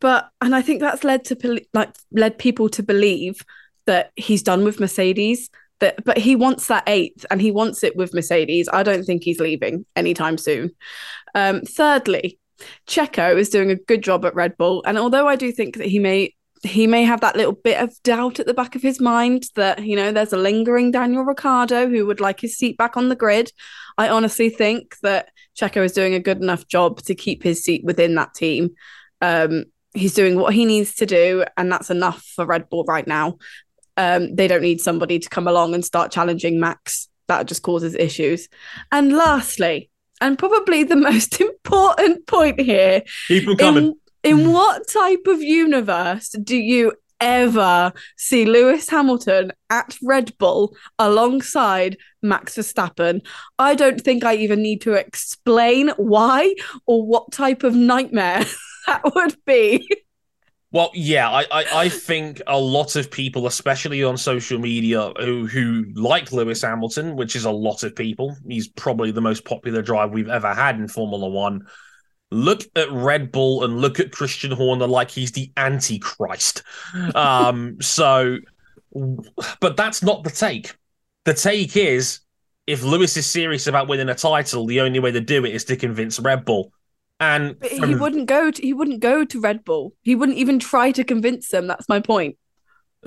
but 0.00 0.30
and 0.40 0.54
I 0.54 0.62
think 0.62 0.80
that's 0.80 1.04
led 1.04 1.24
to 1.26 1.60
like 1.74 1.94
led 2.12 2.38
people 2.38 2.68
to 2.70 2.82
believe 2.82 3.42
that 3.86 4.12
he's 4.16 4.42
done 4.42 4.64
with 4.64 4.80
Mercedes. 4.80 5.50
That 5.80 6.02
but 6.04 6.16
he 6.16 6.36
wants 6.36 6.68
that 6.68 6.84
eighth 6.86 7.26
and 7.30 7.40
he 7.40 7.50
wants 7.50 7.84
it 7.84 7.96
with 7.96 8.14
Mercedes. 8.14 8.68
I 8.72 8.82
don't 8.82 9.04
think 9.04 9.24
he's 9.24 9.40
leaving 9.40 9.84
anytime 9.94 10.38
soon. 10.38 10.70
Um, 11.34 11.62
thirdly, 11.62 12.38
Checo 12.86 13.36
is 13.36 13.48
doing 13.48 13.70
a 13.70 13.76
good 13.76 14.02
job 14.02 14.24
at 14.24 14.34
Red 14.34 14.56
Bull, 14.56 14.82
and 14.86 14.98
although 14.98 15.28
I 15.28 15.36
do 15.36 15.52
think 15.52 15.76
that 15.76 15.86
he 15.86 15.98
may 15.98 16.34
he 16.62 16.86
may 16.86 17.04
have 17.04 17.20
that 17.20 17.36
little 17.36 17.52
bit 17.52 17.80
of 17.80 17.94
doubt 18.02 18.40
at 18.40 18.46
the 18.46 18.54
back 18.54 18.74
of 18.74 18.82
his 18.82 19.00
mind 19.00 19.44
that 19.56 19.84
you 19.84 19.96
know 19.96 20.12
there's 20.12 20.32
a 20.32 20.38
lingering 20.38 20.90
Daniel 20.90 21.24
Ricciardo 21.24 21.88
who 21.88 22.06
would 22.06 22.20
like 22.20 22.40
his 22.40 22.56
seat 22.56 22.76
back 22.76 22.96
on 22.96 23.08
the 23.08 23.16
grid. 23.16 23.52
I 23.98 24.08
honestly 24.08 24.50
think 24.50 24.96
that 25.02 25.30
Checo 25.58 25.84
is 25.84 25.92
doing 25.92 26.14
a 26.14 26.20
good 26.20 26.42
enough 26.42 26.66
job 26.66 27.00
to 27.02 27.14
keep 27.14 27.42
his 27.42 27.62
seat 27.62 27.84
within 27.84 28.14
that 28.16 28.34
team. 28.34 28.70
Um, 29.20 29.64
he's 29.94 30.14
doing 30.14 30.38
what 30.38 30.54
he 30.54 30.64
needs 30.64 30.94
to 30.96 31.06
do, 31.06 31.44
and 31.56 31.70
that's 31.70 31.90
enough 31.90 32.22
for 32.34 32.44
Red 32.44 32.68
Bull 32.68 32.84
right 32.84 33.06
now. 33.06 33.38
Um, 33.96 34.34
they 34.34 34.46
don't 34.46 34.62
need 34.62 34.80
somebody 34.80 35.18
to 35.18 35.28
come 35.28 35.48
along 35.48 35.74
and 35.74 35.84
start 35.84 36.12
challenging 36.12 36.60
Max. 36.60 37.08
That 37.28 37.46
just 37.46 37.62
causes 37.62 37.94
issues. 37.94 38.48
And 38.92 39.12
lastly, 39.12 39.90
and 40.20 40.38
probably 40.38 40.84
the 40.84 40.96
most 41.10 41.40
important 41.40 42.26
point 42.26 42.60
here. 42.60 43.02
Keep 43.28 43.46
them 43.46 43.56
coming. 43.56 43.94
In, 44.22 44.40
in 44.40 44.52
what 44.52 44.88
type 44.88 45.26
of 45.26 45.42
universe 45.42 46.30
do 46.30 46.56
you 46.56 46.92
ever 47.20 47.92
see 48.16 48.44
Lewis 48.44 48.88
Hamilton 48.88 49.52
at 49.70 49.96
Red 50.02 50.36
Bull 50.38 50.76
alongside 50.98 51.96
Max 52.22 52.56
Verstappen. 52.56 53.24
I 53.58 53.74
don't 53.74 54.00
think 54.00 54.24
I 54.24 54.34
even 54.36 54.62
need 54.62 54.80
to 54.82 54.92
explain 54.92 55.90
why 55.96 56.54
or 56.86 57.06
what 57.06 57.32
type 57.32 57.62
of 57.62 57.74
nightmare 57.74 58.44
that 58.86 59.14
would 59.14 59.36
be. 59.44 59.88
Well, 60.72 60.90
yeah, 60.94 61.30
I, 61.30 61.42
I, 61.50 61.64
I, 61.74 61.88
think 61.88 62.42
a 62.46 62.58
lot 62.58 62.96
of 62.96 63.10
people, 63.10 63.46
especially 63.46 64.02
on 64.02 64.16
social 64.16 64.58
media, 64.58 65.12
who 65.18 65.46
who 65.46 65.84
like 65.94 66.32
Lewis 66.32 66.62
Hamilton, 66.62 67.14
which 67.14 67.36
is 67.36 67.44
a 67.44 67.50
lot 67.50 67.84
of 67.84 67.94
people, 67.94 68.36
he's 68.48 68.66
probably 68.68 69.12
the 69.12 69.20
most 69.20 69.44
popular 69.44 69.80
driver 69.80 70.12
we've 70.12 70.28
ever 70.28 70.52
had 70.52 70.76
in 70.76 70.88
Formula 70.88 71.28
One. 71.28 71.66
Look 72.32 72.62
at 72.74 72.90
Red 72.90 73.30
Bull 73.30 73.62
and 73.62 73.80
look 73.80 74.00
at 74.00 74.10
Christian 74.10 74.50
Horner 74.50 74.88
like 74.88 75.10
he's 75.10 75.30
the 75.30 75.52
Antichrist. 75.56 76.64
um, 77.14 77.76
so, 77.80 78.38
but 79.60 79.76
that's 79.76 80.02
not 80.02 80.24
the 80.24 80.30
take. 80.30 80.74
The 81.24 81.34
take 81.34 81.76
is 81.76 82.20
if 82.66 82.82
Lewis 82.82 83.16
is 83.16 83.26
serious 83.26 83.68
about 83.68 83.86
winning 83.86 84.08
a 84.08 84.14
title, 84.14 84.66
the 84.66 84.80
only 84.80 84.98
way 84.98 85.12
to 85.12 85.20
do 85.20 85.44
it 85.44 85.54
is 85.54 85.64
to 85.66 85.76
convince 85.76 86.18
Red 86.18 86.44
Bull. 86.44 86.72
And 87.18 87.58
from... 87.58 87.88
he 87.88 87.94
wouldn't 87.94 88.26
go 88.26 88.50
to 88.50 88.62
he 88.62 88.72
wouldn't 88.72 89.00
go 89.00 89.24
to 89.24 89.40
Red 89.40 89.64
Bull. 89.64 89.94
He 90.02 90.14
wouldn't 90.14 90.38
even 90.38 90.58
try 90.58 90.92
to 90.92 91.04
convince 91.04 91.48
them. 91.48 91.66
That's 91.66 91.88
my 91.88 92.00
point. 92.00 92.36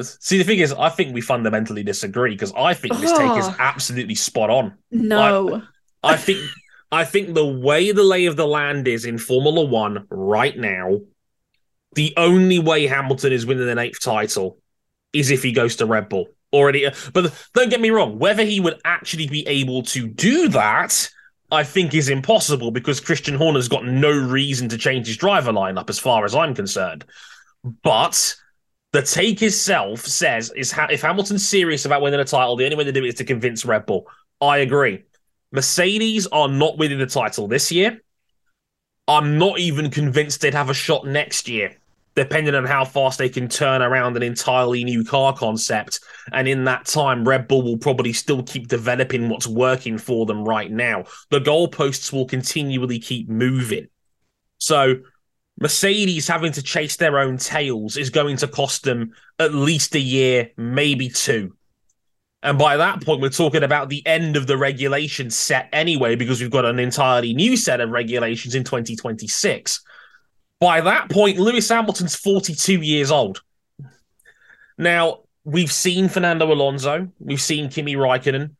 See, 0.01 0.37
the 0.37 0.43
thing 0.43 0.59
is, 0.59 0.71
I 0.71 0.89
think 0.89 1.13
we 1.13 1.21
fundamentally 1.21 1.83
disagree 1.83 2.31
because 2.31 2.53
I 2.53 2.73
think 2.73 2.97
this 2.99 3.11
oh. 3.11 3.17
take 3.17 3.37
is 3.37 3.47
ah. 3.47 3.55
absolutely 3.59 4.15
spot 4.15 4.49
on. 4.49 4.73
No, 4.91 5.61
I, 6.03 6.13
I 6.13 6.17
think 6.17 6.39
I 6.91 7.05
think 7.05 7.33
the 7.33 7.45
way 7.45 7.91
the 7.91 8.03
lay 8.03 8.25
of 8.25 8.35
the 8.35 8.47
land 8.47 8.87
is 8.87 9.05
in 9.05 9.17
Formula 9.17 9.63
One 9.63 10.07
right 10.09 10.57
now, 10.57 11.01
the 11.93 12.13
only 12.17 12.59
way 12.59 12.87
Hamilton 12.87 13.33
is 13.33 13.45
winning 13.45 13.69
an 13.69 13.77
eighth 13.77 14.01
title 14.01 14.57
is 15.13 15.31
if 15.31 15.43
he 15.43 15.51
goes 15.51 15.75
to 15.77 15.85
Red 15.85 16.09
Bull 16.09 16.27
already. 16.53 16.89
But 17.13 17.33
don't 17.53 17.69
get 17.69 17.81
me 17.81 17.89
wrong, 17.89 18.19
whether 18.19 18.43
he 18.43 18.59
would 18.59 18.79
actually 18.85 19.27
be 19.27 19.45
able 19.47 19.83
to 19.83 20.07
do 20.07 20.49
that 20.49 21.09
I 21.51 21.63
think 21.63 21.93
is 21.93 22.09
impossible 22.09 22.71
because 22.71 22.99
Christian 22.99 23.35
Horner's 23.35 23.67
got 23.67 23.85
no 23.85 24.11
reason 24.11 24.69
to 24.69 24.77
change 24.77 25.07
his 25.07 25.17
driver 25.17 25.51
lineup 25.51 25.89
as 25.89 25.97
far 25.99 26.25
as 26.25 26.35
I'm 26.35 26.53
concerned. 26.53 27.05
But 27.83 28.35
the 28.91 29.01
take 29.01 29.41
itself 29.41 30.01
says 30.01 30.51
is 30.55 30.71
ha- 30.71 30.87
if 30.91 31.01
Hamilton's 31.01 31.47
serious 31.47 31.85
about 31.85 32.01
winning 32.01 32.19
a 32.19 32.25
title, 32.25 32.55
the 32.55 32.65
only 32.65 32.77
way 32.77 32.83
to 32.83 32.91
do 32.91 33.03
it 33.03 33.09
is 33.09 33.15
to 33.15 33.23
convince 33.25 33.65
Red 33.65 33.85
Bull. 33.85 34.07
I 34.39 34.59
agree. 34.59 35.03
Mercedes 35.51 36.27
are 36.27 36.47
not 36.47 36.77
winning 36.77 36.99
the 36.99 37.07
title 37.07 37.47
this 37.47 37.71
year. 37.71 38.01
I'm 39.07 39.39
not 39.39 39.59
even 39.59 39.89
convinced 39.89 40.41
they'd 40.41 40.53
have 40.53 40.69
a 40.69 40.75
shot 40.75 41.07
next 41.07 41.49
year 41.49 41.75
depending 42.15 42.55
on 42.55 42.65
how 42.65 42.83
fast 42.83 43.17
they 43.17 43.29
can 43.29 43.47
turn 43.47 43.81
around 43.81 44.17
an 44.17 44.23
entirely 44.23 44.83
new 44.83 45.03
car 45.03 45.33
concept. 45.33 45.99
And 46.31 46.47
in 46.47 46.65
that 46.65 46.85
time, 46.85 47.27
Red 47.27 47.47
Bull 47.47 47.61
will 47.61 47.77
probably 47.77 48.13
still 48.13 48.43
keep 48.43 48.67
developing 48.67 49.29
what's 49.29 49.47
working 49.47 49.97
for 49.97 50.25
them 50.25 50.43
right 50.43 50.71
now. 50.71 51.05
The 51.29 51.39
goalposts 51.39 52.11
will 52.11 52.25
continually 52.25 52.99
keep 52.99 53.29
moving. 53.29 53.87
So, 54.57 54.97
Mercedes 55.61 56.27
having 56.27 56.53
to 56.53 56.63
chase 56.63 56.95
their 56.95 57.19
own 57.19 57.37
tails 57.37 57.97
is 57.97 58.09
going 58.09 58.37
to 58.37 58.47
cost 58.47 58.83
them 58.83 59.11
at 59.39 59.53
least 59.53 59.93
a 59.93 59.99
year, 59.99 60.51
maybe 60.55 61.09
two. 61.09 61.53
And 62.41 62.57
by 62.57 62.77
that 62.77 63.03
point, 63.03 63.21
we're 63.21 63.29
talking 63.29 63.63
about 63.63 63.89
the 63.89 64.05
end 64.07 64.37
of 64.37 64.47
the 64.47 64.57
regulation 64.57 65.29
set 65.29 65.67
anyway, 65.73 66.15
because 66.15 66.39
we've 66.39 66.49
got 66.49 66.63
an 66.63 66.79
entirely 66.79 67.33
new 67.33 67.57
set 67.57 67.81
of 67.81 67.89
regulations 67.89 68.55
in 68.55 68.63
2026. 68.63 69.81
By 70.59 70.81
that 70.81 71.09
point, 71.09 71.39
Lewis 71.39 71.69
Hamilton's 71.69 72.15
42 72.15 72.81
years 72.81 73.11
old. 73.11 73.41
Now, 74.77 75.19
we've 75.43 75.71
seen 75.71 76.09
Fernando 76.09 76.51
Alonso, 76.51 77.09
we've 77.19 77.41
seen 77.41 77.69
Kimi 77.69 77.95
Raikkonen. 77.95 78.55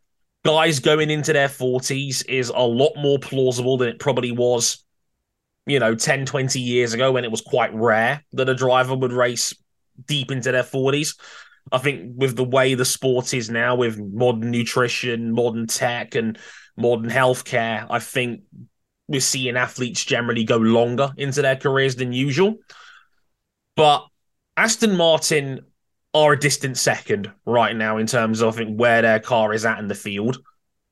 Guys 0.45 0.79
going 0.79 1.09
into 1.09 1.33
their 1.33 1.49
40s 1.49 2.25
is 2.29 2.49
a 2.49 2.61
lot 2.61 2.93
more 2.95 3.19
plausible 3.19 3.77
than 3.77 3.89
it 3.89 3.99
probably 3.99 4.31
was, 4.31 4.85
you 5.65 5.79
know, 5.79 5.95
10, 5.95 6.25
20 6.25 6.59
years 6.61 6.93
ago 6.93 7.11
when 7.11 7.25
it 7.25 7.31
was 7.31 7.41
quite 7.41 7.73
rare 7.73 8.23
that 8.31 8.47
a 8.47 8.55
driver 8.55 8.95
would 8.95 9.11
race 9.11 9.53
deep 10.05 10.31
into 10.31 10.53
their 10.53 10.63
40s. 10.63 11.19
I 11.71 11.77
think 11.77 12.13
with 12.15 12.37
the 12.37 12.45
way 12.45 12.73
the 12.73 12.85
sport 12.85 13.33
is 13.33 13.49
now, 13.49 13.75
with 13.75 13.99
modern 13.99 14.49
nutrition, 14.49 15.33
modern 15.33 15.67
tech, 15.67 16.15
and 16.15 16.37
modern 16.77 17.09
healthcare, 17.09 17.85
I 17.89 17.99
think 17.99 18.41
we're 19.09 19.19
seeing 19.19 19.57
athletes 19.57 20.05
generally 20.05 20.43
go 20.43 20.57
longer 20.57 21.11
into 21.17 21.41
their 21.41 21.55
careers 21.55 21.95
than 21.95 22.13
usual. 22.13 22.57
But 23.75 24.05
Aston 24.55 24.95
Martin 24.95 25.61
are 26.13 26.33
a 26.33 26.39
distant 26.39 26.77
second 26.77 27.31
right 27.45 27.75
now 27.75 27.97
in 27.97 28.05
terms 28.05 28.41
of 28.41 28.53
I 28.53 28.57
think, 28.57 28.79
where 28.79 29.01
their 29.01 29.19
car 29.19 29.51
is 29.51 29.65
at 29.65 29.79
in 29.79 29.87
the 29.87 29.95
field. 29.95 30.37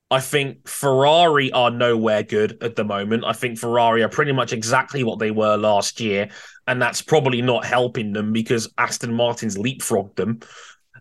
I 0.09 0.19
think 0.19 0.67
Ferrari 0.67 1.51
are 1.51 1.69
nowhere 1.69 2.23
good 2.23 2.57
at 2.63 2.75
the 2.75 2.83
moment. 2.83 3.23
I 3.23 3.33
think 3.33 3.59
Ferrari 3.59 4.01
are 4.01 4.09
pretty 4.09 4.31
much 4.31 4.51
exactly 4.51 5.03
what 5.03 5.19
they 5.19 5.31
were 5.31 5.57
last 5.57 5.99
year, 5.99 6.29
and 6.65 6.81
that's 6.81 7.01
probably 7.01 7.41
not 7.41 7.65
helping 7.65 8.13
them 8.13 8.33
because 8.33 8.67
Aston 8.77 9.13
Martin's 9.13 9.57
leapfrogged 9.57 10.15
them. 10.15 10.39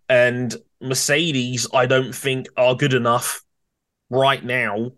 And 0.08 0.54
Mercedes, 0.82 1.66
I 1.72 1.86
don't 1.86 2.14
think 2.14 2.48
are 2.56 2.74
good 2.74 2.94
enough 2.94 3.42
right 4.10 4.44
now 4.44 4.92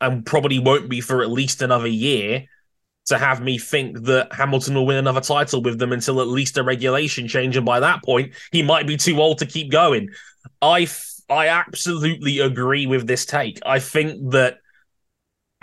and 0.00 0.24
probably 0.24 0.58
won't 0.58 0.88
be 0.88 1.00
for 1.00 1.22
at 1.22 1.30
least 1.30 1.62
another 1.62 1.86
year 1.86 2.46
to 3.06 3.18
have 3.18 3.40
me 3.42 3.58
think 3.58 4.02
that 4.04 4.32
Hamilton 4.32 4.74
will 4.74 4.86
win 4.86 4.96
another 4.96 5.20
title 5.20 5.62
with 5.62 5.78
them 5.78 5.92
until 5.92 6.20
at 6.20 6.28
least 6.28 6.56
a 6.58 6.62
regulation 6.62 7.26
change. 7.26 7.56
And 7.56 7.66
by 7.66 7.80
that 7.80 8.04
point, 8.04 8.32
he 8.52 8.62
might 8.62 8.86
be 8.86 8.96
too 8.96 9.20
old 9.20 9.38
to 9.38 9.46
keep 9.46 9.70
going. 9.70 10.10
I, 10.62 10.88
I 11.28 11.48
absolutely 11.48 12.38
agree 12.38 12.86
with 12.86 13.06
this 13.06 13.26
take. 13.26 13.58
I 13.66 13.78
think 13.80 14.30
that 14.30 14.58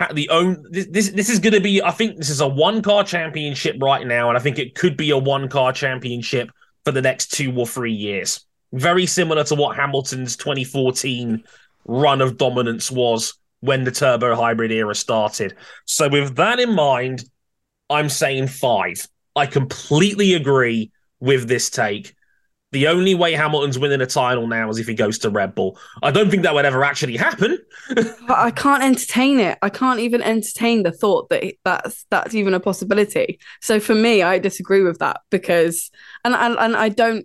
at 0.00 0.14
the 0.14 0.28
own 0.28 0.64
this 0.70 0.86
this, 0.90 1.10
this 1.10 1.28
is 1.28 1.40
going 1.40 1.54
to 1.54 1.60
be 1.60 1.82
I 1.82 1.90
think 1.90 2.18
this 2.18 2.30
is 2.30 2.40
a 2.40 2.46
one 2.46 2.82
car 2.82 3.02
championship 3.02 3.76
right 3.82 4.06
now 4.06 4.28
and 4.28 4.38
I 4.38 4.40
think 4.40 4.58
it 4.58 4.76
could 4.76 4.96
be 4.96 5.10
a 5.10 5.18
one 5.18 5.48
car 5.48 5.72
championship 5.72 6.50
for 6.84 6.92
the 6.92 7.02
next 7.02 7.32
2 7.32 7.52
or 7.58 7.66
3 7.66 7.92
years. 7.92 8.46
Very 8.72 9.06
similar 9.06 9.42
to 9.44 9.54
what 9.54 9.76
Hamilton's 9.76 10.36
2014 10.36 11.42
run 11.86 12.20
of 12.20 12.36
dominance 12.36 12.90
was 12.90 13.34
when 13.60 13.84
the 13.84 13.90
turbo 13.90 14.34
hybrid 14.34 14.72
era 14.72 14.94
started. 14.94 15.56
So, 15.84 16.08
with 16.08 16.36
that 16.36 16.60
in 16.60 16.74
mind, 16.74 17.24
I'm 17.90 18.08
saying 18.08 18.48
five. 18.48 19.06
I 19.34 19.46
completely 19.46 20.34
agree 20.34 20.90
with 21.20 21.48
this 21.48 21.70
take. 21.70 22.14
The 22.70 22.88
only 22.88 23.14
way 23.14 23.32
Hamilton's 23.32 23.78
winning 23.78 24.02
a 24.02 24.06
title 24.06 24.46
now 24.46 24.68
is 24.68 24.78
if 24.78 24.86
he 24.86 24.94
goes 24.94 25.18
to 25.20 25.30
Red 25.30 25.54
Bull. 25.54 25.78
I 26.02 26.10
don't 26.10 26.30
think 26.30 26.42
that 26.42 26.52
would 26.52 26.66
ever 26.66 26.84
actually 26.84 27.16
happen. 27.16 27.58
I 28.28 28.50
can't 28.50 28.82
entertain 28.82 29.40
it. 29.40 29.56
I 29.62 29.70
can't 29.70 30.00
even 30.00 30.20
entertain 30.20 30.82
the 30.82 30.92
thought 30.92 31.30
that 31.30 31.54
that's 31.64 32.04
that's 32.10 32.34
even 32.34 32.52
a 32.52 32.60
possibility. 32.60 33.40
So 33.62 33.80
for 33.80 33.94
me, 33.94 34.22
I 34.22 34.38
disagree 34.38 34.82
with 34.82 34.98
that 34.98 35.20
because, 35.30 35.90
and 36.24 36.34
and, 36.34 36.58
and 36.58 36.76
I 36.76 36.90
don't. 36.90 37.24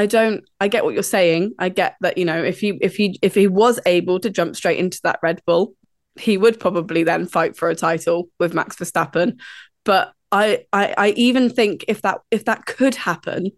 I 0.00 0.06
don't 0.06 0.44
I 0.60 0.68
get 0.68 0.84
what 0.84 0.94
you're 0.94 1.02
saying. 1.02 1.54
I 1.58 1.68
get 1.68 1.96
that, 2.00 2.16
you 2.16 2.24
know, 2.24 2.42
if 2.42 2.60
he 2.60 2.78
if 2.80 2.96
he 2.96 3.18
if 3.22 3.34
he 3.34 3.46
was 3.46 3.78
able 3.86 4.18
to 4.20 4.30
jump 4.30 4.56
straight 4.56 4.78
into 4.78 4.98
that 5.04 5.20
Red 5.22 5.42
Bull, 5.46 5.74
he 6.18 6.38
would 6.38 6.58
probably 6.58 7.04
then 7.04 7.26
fight 7.26 7.56
for 7.56 7.68
a 7.68 7.76
title 7.76 8.28
with 8.38 8.54
Max 8.54 8.76
Verstappen. 8.76 9.38
But 9.84 10.12
I 10.32 10.64
I, 10.72 10.94
I 10.96 11.08
even 11.10 11.50
think 11.50 11.84
if 11.86 12.02
that 12.02 12.20
if 12.30 12.46
that 12.46 12.64
could 12.64 12.94
happen, 12.94 13.50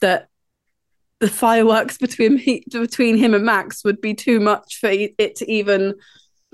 that 0.00 0.28
the 1.18 1.28
fireworks 1.28 1.98
between 1.98 2.40
between 2.70 3.16
him 3.16 3.34
and 3.34 3.44
Max 3.44 3.84
would 3.84 4.00
be 4.00 4.14
too 4.14 4.38
much 4.38 4.78
for 4.78 4.90
it 4.90 5.36
to 5.36 5.50
even 5.50 5.94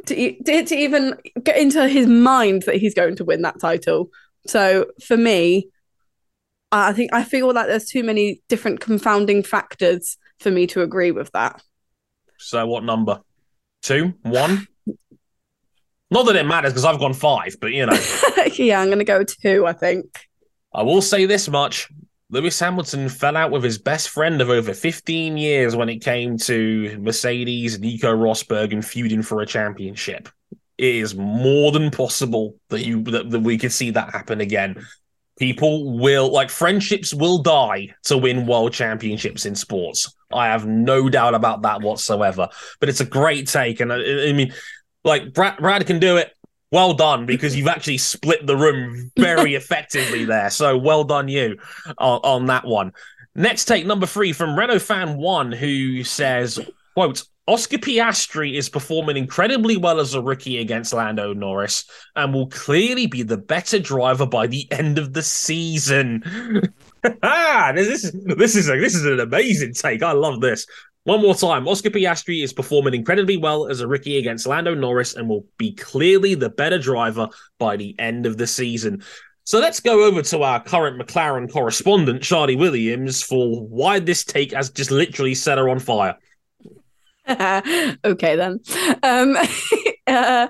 to, 0.06 0.42
to 0.42 0.76
even 0.76 1.14
get 1.42 1.58
into 1.58 1.88
his 1.88 2.06
mind 2.06 2.62
that 2.62 2.76
he's 2.76 2.94
going 2.94 3.16
to 3.16 3.24
win 3.24 3.42
that 3.42 3.60
title. 3.60 4.10
So 4.46 4.86
for 5.04 5.16
me, 5.16 5.68
I 6.72 6.92
think 6.92 7.12
I 7.12 7.22
feel 7.22 7.52
like 7.52 7.66
there's 7.66 7.86
too 7.86 8.02
many 8.02 8.42
different 8.48 8.80
confounding 8.80 9.42
factors 9.42 10.18
for 10.40 10.50
me 10.50 10.66
to 10.68 10.82
agree 10.82 11.10
with 11.10 11.30
that. 11.32 11.62
So 12.38 12.66
what 12.66 12.84
number? 12.84 13.20
Two? 13.82 14.14
One? 14.22 14.66
Not 16.10 16.26
that 16.26 16.36
it 16.36 16.46
matters 16.46 16.72
because 16.72 16.84
I've 16.84 16.98
gone 16.98 17.14
five, 17.14 17.56
but 17.60 17.72
you 17.72 17.86
know. 17.86 17.98
yeah, 18.54 18.80
I'm 18.80 18.88
going 18.88 18.98
to 18.98 19.04
go 19.04 19.24
two, 19.24 19.66
I 19.66 19.72
think. 19.72 20.06
I 20.72 20.82
will 20.82 21.02
say 21.02 21.26
this 21.26 21.48
much. 21.48 21.88
Lewis 22.30 22.58
Hamilton 22.58 23.08
fell 23.08 23.36
out 23.36 23.52
with 23.52 23.62
his 23.62 23.78
best 23.78 24.08
friend 24.08 24.40
of 24.40 24.50
over 24.50 24.74
15 24.74 25.36
years 25.36 25.76
when 25.76 25.88
it 25.88 25.98
came 25.98 26.36
to 26.38 26.98
Mercedes, 27.00 27.78
Nico 27.78 28.14
Rosberg, 28.14 28.72
and 28.72 28.84
feuding 28.84 29.22
for 29.22 29.40
a 29.40 29.46
championship. 29.46 30.28
It 30.76 30.96
is 30.96 31.14
more 31.14 31.70
than 31.72 31.90
possible 31.90 32.56
that 32.68 32.84
you 32.84 33.02
that, 33.04 33.30
that 33.30 33.40
we 33.40 33.56
could 33.56 33.72
see 33.72 33.90
that 33.90 34.12
happen 34.12 34.40
again. 34.40 34.84
People 35.38 35.98
will 35.98 36.32
like 36.32 36.48
friendships 36.48 37.12
will 37.12 37.38
die 37.38 37.94
to 38.04 38.16
win 38.16 38.46
world 38.46 38.72
championships 38.72 39.44
in 39.44 39.54
sports. 39.54 40.14
I 40.32 40.46
have 40.46 40.66
no 40.66 41.08
doubt 41.08 41.34
about 41.34 41.62
that 41.62 41.82
whatsoever. 41.82 42.48
But 42.80 42.88
it's 42.88 43.00
a 43.00 43.06
great 43.06 43.46
take, 43.46 43.80
and 43.80 43.92
I, 43.92 44.28
I 44.28 44.32
mean, 44.32 44.52
like 45.04 45.34
Brad, 45.34 45.58
Brad 45.58 45.86
can 45.86 45.98
do 45.98 46.16
it 46.16 46.32
well 46.72 46.94
done 46.94 47.26
because 47.26 47.54
you've 47.54 47.68
actually 47.68 47.98
split 47.98 48.46
the 48.46 48.56
room 48.56 49.12
very 49.16 49.54
effectively 49.60 50.24
there. 50.24 50.50
So 50.50 50.76
well 50.78 51.04
done 51.04 51.28
you 51.28 51.58
on, 51.98 52.20
on, 52.24 52.46
that 52.46 52.64
one. 52.64 52.92
Next 53.34 53.66
take 53.66 53.86
number 53.86 54.06
three 54.06 54.32
from 54.32 54.58
Renault 54.58 54.80
fan 54.80 55.18
one 55.18 55.52
who 55.52 56.02
says, 56.02 56.58
"quote 56.94 57.24
Oscar 57.48 57.78
Piastri 57.78 58.54
is 58.54 58.68
performing 58.68 59.16
incredibly 59.16 59.76
well 59.76 60.00
as 60.00 60.14
a 60.14 60.20
rookie 60.20 60.58
against 60.58 60.92
Lando 60.92 61.32
Norris 61.32 61.84
and 62.16 62.34
will 62.34 62.48
clearly 62.48 63.06
be 63.06 63.22
the 63.22 63.36
better 63.36 63.78
driver 63.78 64.26
by 64.26 64.46
the 64.48 64.66
end 64.72 64.98
of 64.98 65.12
the 65.12 65.22
season." 65.22 66.22
ah, 67.22 67.72
this 67.74 68.04
is 68.04 68.12
this 68.36 68.56
is 68.56 68.68
a, 68.68 68.76
this 68.78 68.94
is 68.94 69.04
an 69.04 69.20
amazing 69.20 69.74
take. 69.74 70.02
I 70.02 70.12
love 70.12 70.40
this. 70.40 70.66
One 71.04 71.22
more 71.22 71.36
time, 71.36 71.68
Oscar 71.68 71.90
Piastri 71.90 72.42
is 72.42 72.52
performing 72.52 72.94
incredibly 72.94 73.36
well 73.36 73.68
as 73.68 73.80
a 73.80 73.86
rookie 73.86 74.18
against 74.18 74.44
Lando 74.44 74.74
Norris 74.74 75.14
and 75.14 75.28
will 75.28 75.46
be 75.56 75.72
clearly 75.72 76.34
the 76.34 76.50
better 76.50 76.80
driver 76.80 77.28
by 77.60 77.76
the 77.76 77.94
end 78.00 78.26
of 78.26 78.38
the 78.38 78.46
season. 78.48 79.04
So 79.44 79.60
let's 79.60 79.78
go 79.78 80.02
over 80.02 80.20
to 80.22 80.42
our 80.42 80.60
current 80.60 81.00
McLaren 81.00 81.48
correspondent, 81.48 82.24
Charley 82.24 82.56
Williams, 82.56 83.22
for 83.22 83.64
why 83.68 84.00
this 84.00 84.24
take 84.24 84.52
has 84.52 84.68
just 84.68 84.90
literally 84.90 85.36
set 85.36 85.58
her 85.58 85.68
on 85.68 85.78
fire. 85.78 86.16
okay, 88.04 88.36
then. 88.36 88.60
Um, 89.02 89.36
uh, 90.06 90.48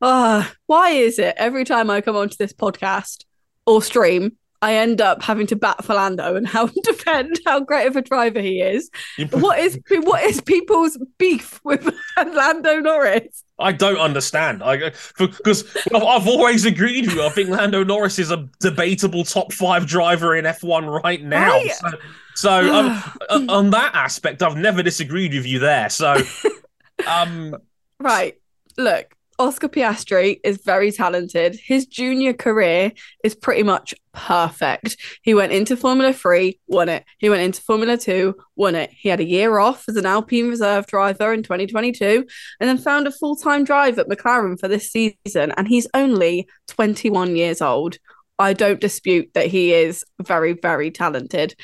uh, 0.00 0.44
why 0.66 0.90
is 0.90 1.18
it 1.18 1.34
every 1.36 1.64
time 1.64 1.90
I 1.90 2.00
come 2.00 2.16
onto 2.16 2.36
this 2.36 2.52
podcast 2.52 3.24
or 3.66 3.82
stream, 3.82 4.36
I 4.60 4.74
end 4.74 5.00
up 5.00 5.22
having 5.22 5.46
to 5.48 5.56
bat 5.56 5.84
for 5.84 5.94
Lando 5.94 6.34
and 6.34 6.46
how 6.46 6.66
defend 6.82 7.38
how 7.46 7.60
great 7.60 7.86
of 7.86 7.96
a 7.96 8.02
driver 8.02 8.40
he 8.40 8.60
is. 8.60 8.90
what 9.30 9.58
is 9.58 9.78
what 9.88 10.24
is 10.24 10.40
people's 10.40 10.98
beef 11.18 11.60
with 11.64 11.88
Lando 12.16 12.80
Norris? 12.80 13.44
I 13.58 13.72
don't 13.72 13.98
understand. 13.98 14.62
I 14.62 14.92
because 15.18 15.64
I've 15.92 16.28
always 16.28 16.64
agreed 16.64 17.06
with 17.06 17.16
you. 17.16 17.24
I 17.24 17.30
think 17.30 17.48
Lando 17.48 17.82
Norris 17.82 18.18
is 18.18 18.30
a 18.30 18.48
debatable 18.60 19.24
top 19.24 19.52
five 19.52 19.86
driver 19.86 20.36
in 20.36 20.44
F1 20.44 21.02
right 21.02 21.22
now. 21.22 21.52
Right? 21.52 21.72
So, 21.72 21.90
so 22.34 22.74
um, 22.74 23.02
on 23.48 23.70
that 23.70 23.94
aspect, 23.94 24.42
I've 24.42 24.56
never 24.56 24.82
disagreed 24.82 25.34
with 25.34 25.46
you 25.46 25.58
there. 25.58 25.90
So, 25.90 26.16
um, 27.06 27.56
right. 27.98 28.38
Look, 28.76 29.12
Oscar 29.38 29.68
Piastri 29.68 30.40
is 30.42 30.60
very 30.64 30.90
talented. 30.90 31.54
His 31.62 31.86
junior 31.86 32.32
career 32.32 32.92
is 33.22 33.36
pretty 33.36 33.62
much 33.62 33.94
perfect. 34.12 34.96
He 35.22 35.32
went 35.32 35.52
into 35.52 35.76
Formula 35.76 36.12
3, 36.12 36.58
won 36.66 36.88
it. 36.88 37.04
He 37.18 37.30
went 37.30 37.42
into 37.42 37.62
Formula 37.62 37.96
2, 37.96 38.34
won 38.56 38.74
it. 38.74 38.90
He 38.90 39.08
had 39.08 39.20
a 39.20 39.24
year 39.24 39.58
off 39.58 39.84
as 39.88 39.94
an 39.94 40.06
Alpine 40.06 40.48
reserve 40.48 40.86
driver 40.86 41.32
in 41.32 41.44
2022 41.44 42.26
and 42.58 42.68
then 42.68 42.78
found 42.78 43.06
a 43.06 43.12
full 43.12 43.36
time 43.36 43.62
drive 43.62 43.98
at 44.00 44.08
McLaren 44.08 44.58
for 44.58 44.66
this 44.66 44.90
season. 44.90 45.52
And 45.56 45.68
he's 45.68 45.86
only 45.94 46.48
21 46.66 47.36
years 47.36 47.62
old. 47.62 47.98
I 48.40 48.54
don't 48.54 48.80
dispute 48.80 49.30
that 49.34 49.46
he 49.46 49.72
is 49.72 50.04
very, 50.20 50.54
very 50.54 50.90
talented. 50.90 51.54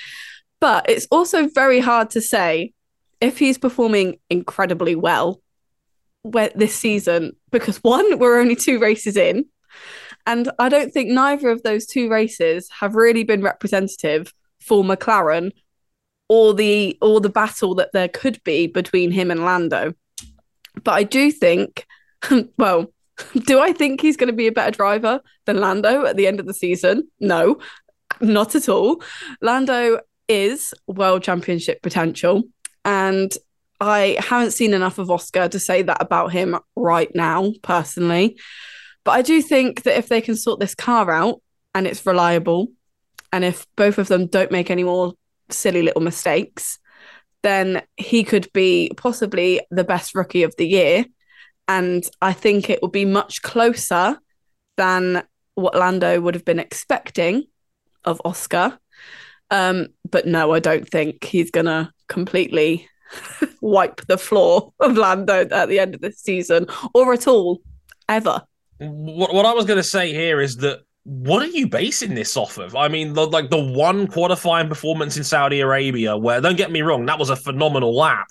But 0.60 0.88
it's 0.88 1.08
also 1.10 1.48
very 1.48 1.80
hard 1.80 2.10
to 2.10 2.20
say 2.20 2.72
if 3.20 3.38
he's 3.38 3.58
performing 3.58 4.18
incredibly 4.30 4.94
well 4.94 5.40
this 6.24 6.74
season 6.74 7.36
because 7.50 7.78
one, 7.78 8.18
we're 8.18 8.40
only 8.40 8.56
two 8.56 8.78
races 8.78 9.16
in, 9.16 9.46
and 10.26 10.50
I 10.58 10.68
don't 10.68 10.92
think 10.92 11.10
neither 11.10 11.50
of 11.50 11.62
those 11.62 11.86
two 11.86 12.08
races 12.08 12.68
have 12.80 12.94
really 12.94 13.24
been 13.24 13.42
representative 13.42 14.32
for 14.60 14.82
McLaren 14.82 15.52
or 16.28 16.54
the 16.54 16.96
or 17.02 17.20
the 17.20 17.28
battle 17.28 17.74
that 17.76 17.92
there 17.92 18.08
could 18.08 18.42
be 18.44 18.66
between 18.66 19.10
him 19.10 19.30
and 19.30 19.44
Lando. 19.44 19.94
But 20.82 20.92
I 20.92 21.02
do 21.02 21.30
think, 21.30 21.86
well, 22.58 22.92
do 23.44 23.60
I 23.60 23.72
think 23.72 24.00
he's 24.00 24.16
going 24.16 24.28
to 24.28 24.36
be 24.36 24.46
a 24.46 24.52
better 24.52 24.70
driver 24.70 25.20
than 25.46 25.60
Lando 25.60 26.04
at 26.06 26.16
the 26.16 26.26
end 26.26 26.40
of 26.40 26.46
the 26.46 26.54
season? 26.54 27.08
No, 27.20 27.58
not 28.20 28.54
at 28.54 28.68
all. 28.68 29.02
Lando 29.40 30.00
is 30.28 30.74
world 30.86 31.22
championship 31.22 31.82
potential. 31.82 32.42
And 32.84 33.34
I 33.80 34.16
haven't 34.20 34.52
seen 34.52 34.74
enough 34.74 34.98
of 34.98 35.10
Oscar 35.10 35.48
to 35.48 35.58
say 35.58 35.82
that 35.82 36.00
about 36.00 36.32
him 36.32 36.56
right 36.76 37.12
now, 37.14 37.52
personally. 37.62 38.38
But 39.04 39.12
I 39.12 39.22
do 39.22 39.42
think 39.42 39.82
that 39.82 39.98
if 39.98 40.08
they 40.08 40.20
can 40.20 40.36
sort 40.36 40.60
this 40.60 40.74
car 40.74 41.10
out 41.10 41.42
and 41.74 41.86
it's 41.86 42.06
reliable, 42.06 42.68
and 43.32 43.44
if 43.44 43.66
both 43.76 43.98
of 43.98 44.08
them 44.08 44.26
don't 44.26 44.52
make 44.52 44.70
any 44.70 44.84
more 44.84 45.12
silly 45.50 45.82
little 45.82 46.00
mistakes, 46.00 46.78
then 47.42 47.82
he 47.96 48.24
could 48.24 48.50
be 48.52 48.90
possibly 48.96 49.60
the 49.70 49.84
best 49.84 50.14
rookie 50.14 50.44
of 50.44 50.54
the 50.56 50.66
year. 50.66 51.04
And 51.68 52.04
I 52.22 52.32
think 52.32 52.70
it 52.70 52.80
will 52.80 52.90
be 52.90 53.04
much 53.04 53.42
closer 53.42 54.18
than 54.76 55.24
what 55.54 55.74
Lando 55.74 56.20
would 56.20 56.34
have 56.34 56.44
been 56.44 56.58
expecting 56.58 57.44
of 58.04 58.20
Oscar. 58.24 58.78
Um, 59.50 59.88
but 60.08 60.26
no, 60.26 60.52
I 60.52 60.60
don't 60.60 60.88
think 60.88 61.24
he's 61.24 61.50
going 61.50 61.66
to 61.66 61.90
completely 62.08 62.88
wipe 63.60 64.00
the 64.06 64.18
floor 64.18 64.72
of 64.80 64.96
Lando 64.96 65.46
at 65.50 65.68
the 65.68 65.78
end 65.78 65.94
of 65.94 66.00
this 66.00 66.18
season 66.18 66.66
or 66.94 67.12
at 67.12 67.26
all, 67.26 67.60
ever. 68.08 68.42
What, 68.78 69.32
what 69.32 69.46
I 69.46 69.52
was 69.52 69.64
going 69.64 69.78
to 69.78 69.82
say 69.82 70.12
here 70.12 70.40
is 70.40 70.56
that 70.58 70.80
what 71.04 71.42
are 71.42 71.46
you 71.46 71.66
basing 71.66 72.14
this 72.14 72.36
off 72.36 72.58
of? 72.58 72.74
I 72.74 72.88
mean, 72.88 73.12
the, 73.12 73.26
like 73.26 73.50
the 73.50 73.62
one 73.62 74.06
qualifying 74.06 74.68
performance 74.68 75.16
in 75.16 75.24
Saudi 75.24 75.60
Arabia, 75.60 76.16
where 76.16 76.40
don't 76.40 76.56
get 76.56 76.72
me 76.72 76.82
wrong, 76.82 77.06
that 77.06 77.18
was 77.18 77.30
a 77.30 77.36
phenomenal 77.36 77.94
lap 77.94 78.28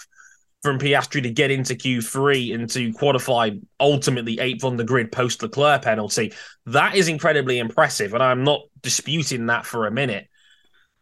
from 0.63 0.79
Piastri 0.79 1.21
to 1.21 1.29
get 1.29 1.51
into 1.51 1.75
Q3 1.75 2.55
and 2.55 2.69
to 2.69 2.91
qualify 2.93 3.51
ultimately 3.79 4.39
eighth 4.39 4.63
on 4.63 4.77
the 4.77 4.83
grid 4.83 5.11
post 5.11 5.43
Leclerc 5.43 5.83
penalty. 5.83 6.33
That 6.65 6.95
is 6.95 7.09
incredibly 7.09 7.59
impressive, 7.59 8.13
and 8.13 8.23
I'm 8.23 8.43
not 8.43 8.61
disputing 8.81 9.47
that 9.47 9.65
for 9.65 9.85
a 9.85 9.91
minute. 9.91 10.27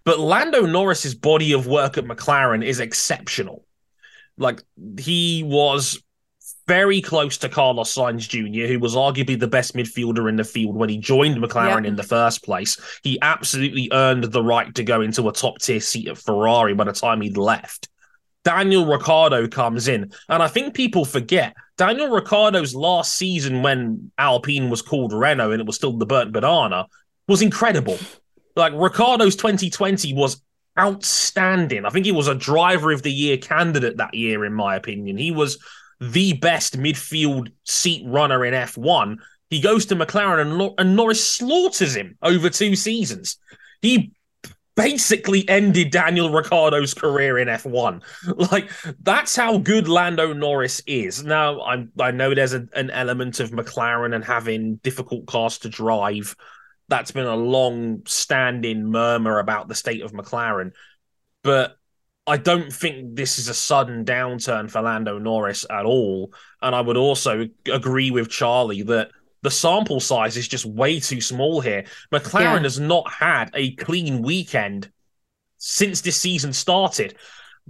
But 0.03 0.19
Lando 0.19 0.65
Norris's 0.65 1.13
body 1.13 1.53
of 1.53 1.67
work 1.67 1.97
at 1.97 2.05
McLaren 2.05 2.65
is 2.65 2.79
exceptional. 2.79 3.63
Like 4.37 4.61
he 4.99 5.43
was 5.45 6.01
very 6.67 7.01
close 7.01 7.37
to 7.37 7.49
Carlos 7.49 7.93
Sainz 7.93 8.27
Jr., 8.29 8.71
who 8.71 8.79
was 8.79 8.95
arguably 8.95 9.39
the 9.39 9.47
best 9.47 9.75
midfielder 9.75 10.29
in 10.29 10.37
the 10.37 10.43
field 10.43 10.75
when 10.75 10.89
he 10.89 10.97
joined 10.97 11.37
McLaren 11.37 11.85
in 11.85 11.95
the 11.95 12.03
first 12.03 12.43
place. 12.43 12.79
He 13.03 13.19
absolutely 13.21 13.89
earned 13.91 14.25
the 14.25 14.43
right 14.43 14.73
to 14.75 14.83
go 14.83 15.01
into 15.01 15.27
a 15.27 15.33
top 15.33 15.59
tier 15.59 15.81
seat 15.81 16.07
at 16.07 16.17
Ferrari 16.17 16.73
by 16.73 16.85
the 16.85 16.93
time 16.93 17.21
he'd 17.21 17.37
left. 17.37 17.89
Daniel 18.43 18.85
Ricciardo 18.85 19.47
comes 19.47 19.87
in, 19.87 20.11
and 20.29 20.41
I 20.41 20.47
think 20.47 20.73
people 20.73 21.05
forget 21.05 21.55
Daniel 21.77 22.09
Ricciardo's 22.09 22.73
last 22.73 23.15
season 23.15 23.61
when 23.61 24.11
Alpine 24.17 24.69
was 24.69 24.81
called 24.81 25.13
Renault 25.13 25.51
and 25.51 25.61
it 25.61 25.67
was 25.67 25.75
still 25.75 25.97
the 25.97 26.05
burnt 26.05 26.31
banana 26.31 26.87
was 27.27 27.41
incredible. 27.41 27.97
Like 28.55 28.73
Ricciardo's 28.75 29.35
2020 29.35 30.13
was 30.13 30.41
outstanding. 30.79 31.85
I 31.85 31.89
think 31.89 32.05
he 32.05 32.11
was 32.11 32.27
a 32.27 32.35
driver 32.35 32.91
of 32.91 33.03
the 33.03 33.11
year 33.11 33.37
candidate 33.37 33.97
that 33.97 34.13
year, 34.13 34.45
in 34.45 34.53
my 34.53 34.75
opinion. 34.75 35.17
He 35.17 35.31
was 35.31 35.57
the 35.99 36.33
best 36.33 36.77
midfield 36.77 37.51
seat 37.65 38.03
runner 38.05 38.43
in 38.43 38.53
F1. 38.53 39.17
He 39.49 39.59
goes 39.59 39.85
to 39.87 39.95
McLaren 39.95 40.41
and, 40.41 40.73
and 40.77 40.95
Norris 40.95 41.27
slaughters 41.27 41.95
him 41.95 42.17
over 42.21 42.49
two 42.49 42.75
seasons. 42.75 43.37
He 43.81 44.13
basically 44.75 45.47
ended 45.49 45.91
Daniel 45.91 46.31
Ricciardo's 46.31 46.93
career 46.93 47.37
in 47.37 47.47
F1. 47.47 48.01
Like 48.51 48.71
that's 49.01 49.35
how 49.35 49.57
good 49.57 49.87
Lando 49.87 50.33
Norris 50.33 50.81
is. 50.87 51.23
Now 51.23 51.61
I 51.61 51.85
I 51.99 52.11
know 52.11 52.33
there's 52.33 52.53
a, 52.53 52.67
an 52.73 52.89
element 52.89 53.39
of 53.39 53.51
McLaren 53.51 54.15
and 54.15 54.23
having 54.23 54.75
difficult 54.77 55.25
cars 55.27 55.59
to 55.59 55.69
drive. 55.69 56.35
That's 56.91 57.11
been 57.11 57.25
a 57.25 57.37
long 57.37 58.01
standing 58.05 58.91
murmur 58.91 59.39
about 59.39 59.69
the 59.69 59.75
state 59.75 60.01
of 60.01 60.11
McLaren. 60.11 60.73
But 61.41 61.77
I 62.27 62.35
don't 62.35 62.71
think 62.71 63.15
this 63.15 63.39
is 63.39 63.47
a 63.47 63.53
sudden 63.53 64.03
downturn 64.03 64.69
for 64.69 64.81
Lando 64.81 65.17
Norris 65.17 65.65
at 65.69 65.85
all. 65.85 66.33
And 66.61 66.75
I 66.75 66.81
would 66.81 66.97
also 66.97 67.47
agree 67.71 68.11
with 68.11 68.29
Charley 68.29 68.81
that 68.81 69.11
the 69.41 69.49
sample 69.49 70.01
size 70.01 70.35
is 70.35 70.49
just 70.49 70.65
way 70.65 70.99
too 70.99 71.21
small 71.21 71.61
here. 71.61 71.85
McLaren 72.11 72.41
yeah. 72.41 72.59
has 72.59 72.77
not 72.77 73.09
had 73.09 73.51
a 73.53 73.71
clean 73.75 74.21
weekend 74.21 74.91
since 75.59 76.01
this 76.01 76.17
season 76.17 76.51
started. 76.51 77.15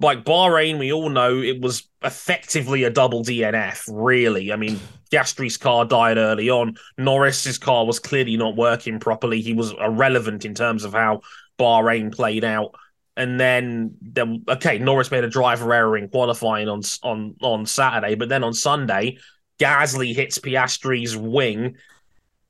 Like 0.02 0.26
Bahrain, 0.26 0.80
we 0.80 0.92
all 0.92 1.10
know 1.10 1.38
it 1.38 1.62
was 1.62 1.88
effectively 2.04 2.84
a 2.84 2.90
double 2.90 3.24
DNF, 3.24 3.84
really. 3.92 4.52
I 4.52 4.56
mean, 4.56 4.80
Piastri's 5.12 5.58
car 5.58 5.86
died 5.86 6.18
early 6.18 6.50
on. 6.50 6.76
Norris's 6.98 7.58
car 7.58 7.86
was 7.86 8.00
clearly 8.00 8.36
not 8.36 8.56
working 8.56 9.00
properly. 9.00 9.42
He 9.42 9.54
was 9.54 9.74
irrelevant 9.74 10.44
in 10.44 10.56
terms 10.56 10.84
of 10.84 10.94
how 10.94 11.22
Bahrain 11.60 12.14
played 12.14 12.44
out 12.44 12.76
and 13.18 13.40
then 13.40 13.96
then 14.02 14.44
okay, 14.48 14.80
Norris 14.80 15.12
made 15.12 15.24
a 15.24 15.30
driver 15.30 15.74
error 15.74 15.98
in 15.98 16.08
qualifying 16.08 16.70
on 16.70 16.82
on 17.04 17.36
on 17.42 17.66
Saturday, 17.66 18.16
but 18.16 18.30
then 18.30 18.44
on 18.44 18.54
Sunday, 18.54 19.18
Gasly 19.60 20.16
hits 20.16 20.40
Piastri's 20.40 21.16
wing. 21.16 21.76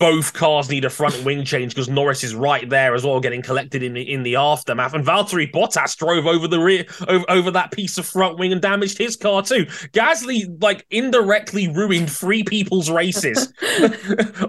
Both 0.02 0.34
cars 0.34 0.68
need 0.68 0.84
a 0.84 0.90
front 0.90 1.24
wing 1.24 1.46
change 1.46 1.76
because 1.76 1.88
Norris 1.88 2.24
is 2.24 2.34
right 2.34 2.68
there 2.68 2.96
as 2.96 3.06
well, 3.06 3.20
getting 3.20 3.44
collected 3.44 3.84
in 3.84 3.94
the 3.94 4.02
in 4.02 4.24
the 4.24 4.36
aftermath. 4.36 4.96
And 4.96 5.06
Valtteri 5.06 5.52
Bottas 5.52 5.96
drove 5.96 6.26
over 6.26 6.48
the 6.48 6.60
rear 6.60 6.88
over, 7.08 7.24
over 7.30 7.52
that 7.52 7.72
piece 7.72 8.00
of 8.00 8.08
front 8.08 8.40
wing 8.40 8.52
and 8.52 8.60
damaged 8.60 8.98
his 8.98 9.16
car 9.16 9.44
too. 9.44 9.68
Gasly 9.94 10.60
like 10.60 10.88
indirectly 10.90 11.68
ruined 11.68 12.12
three 12.12 12.44
people's 12.44 12.90
races 12.90 13.54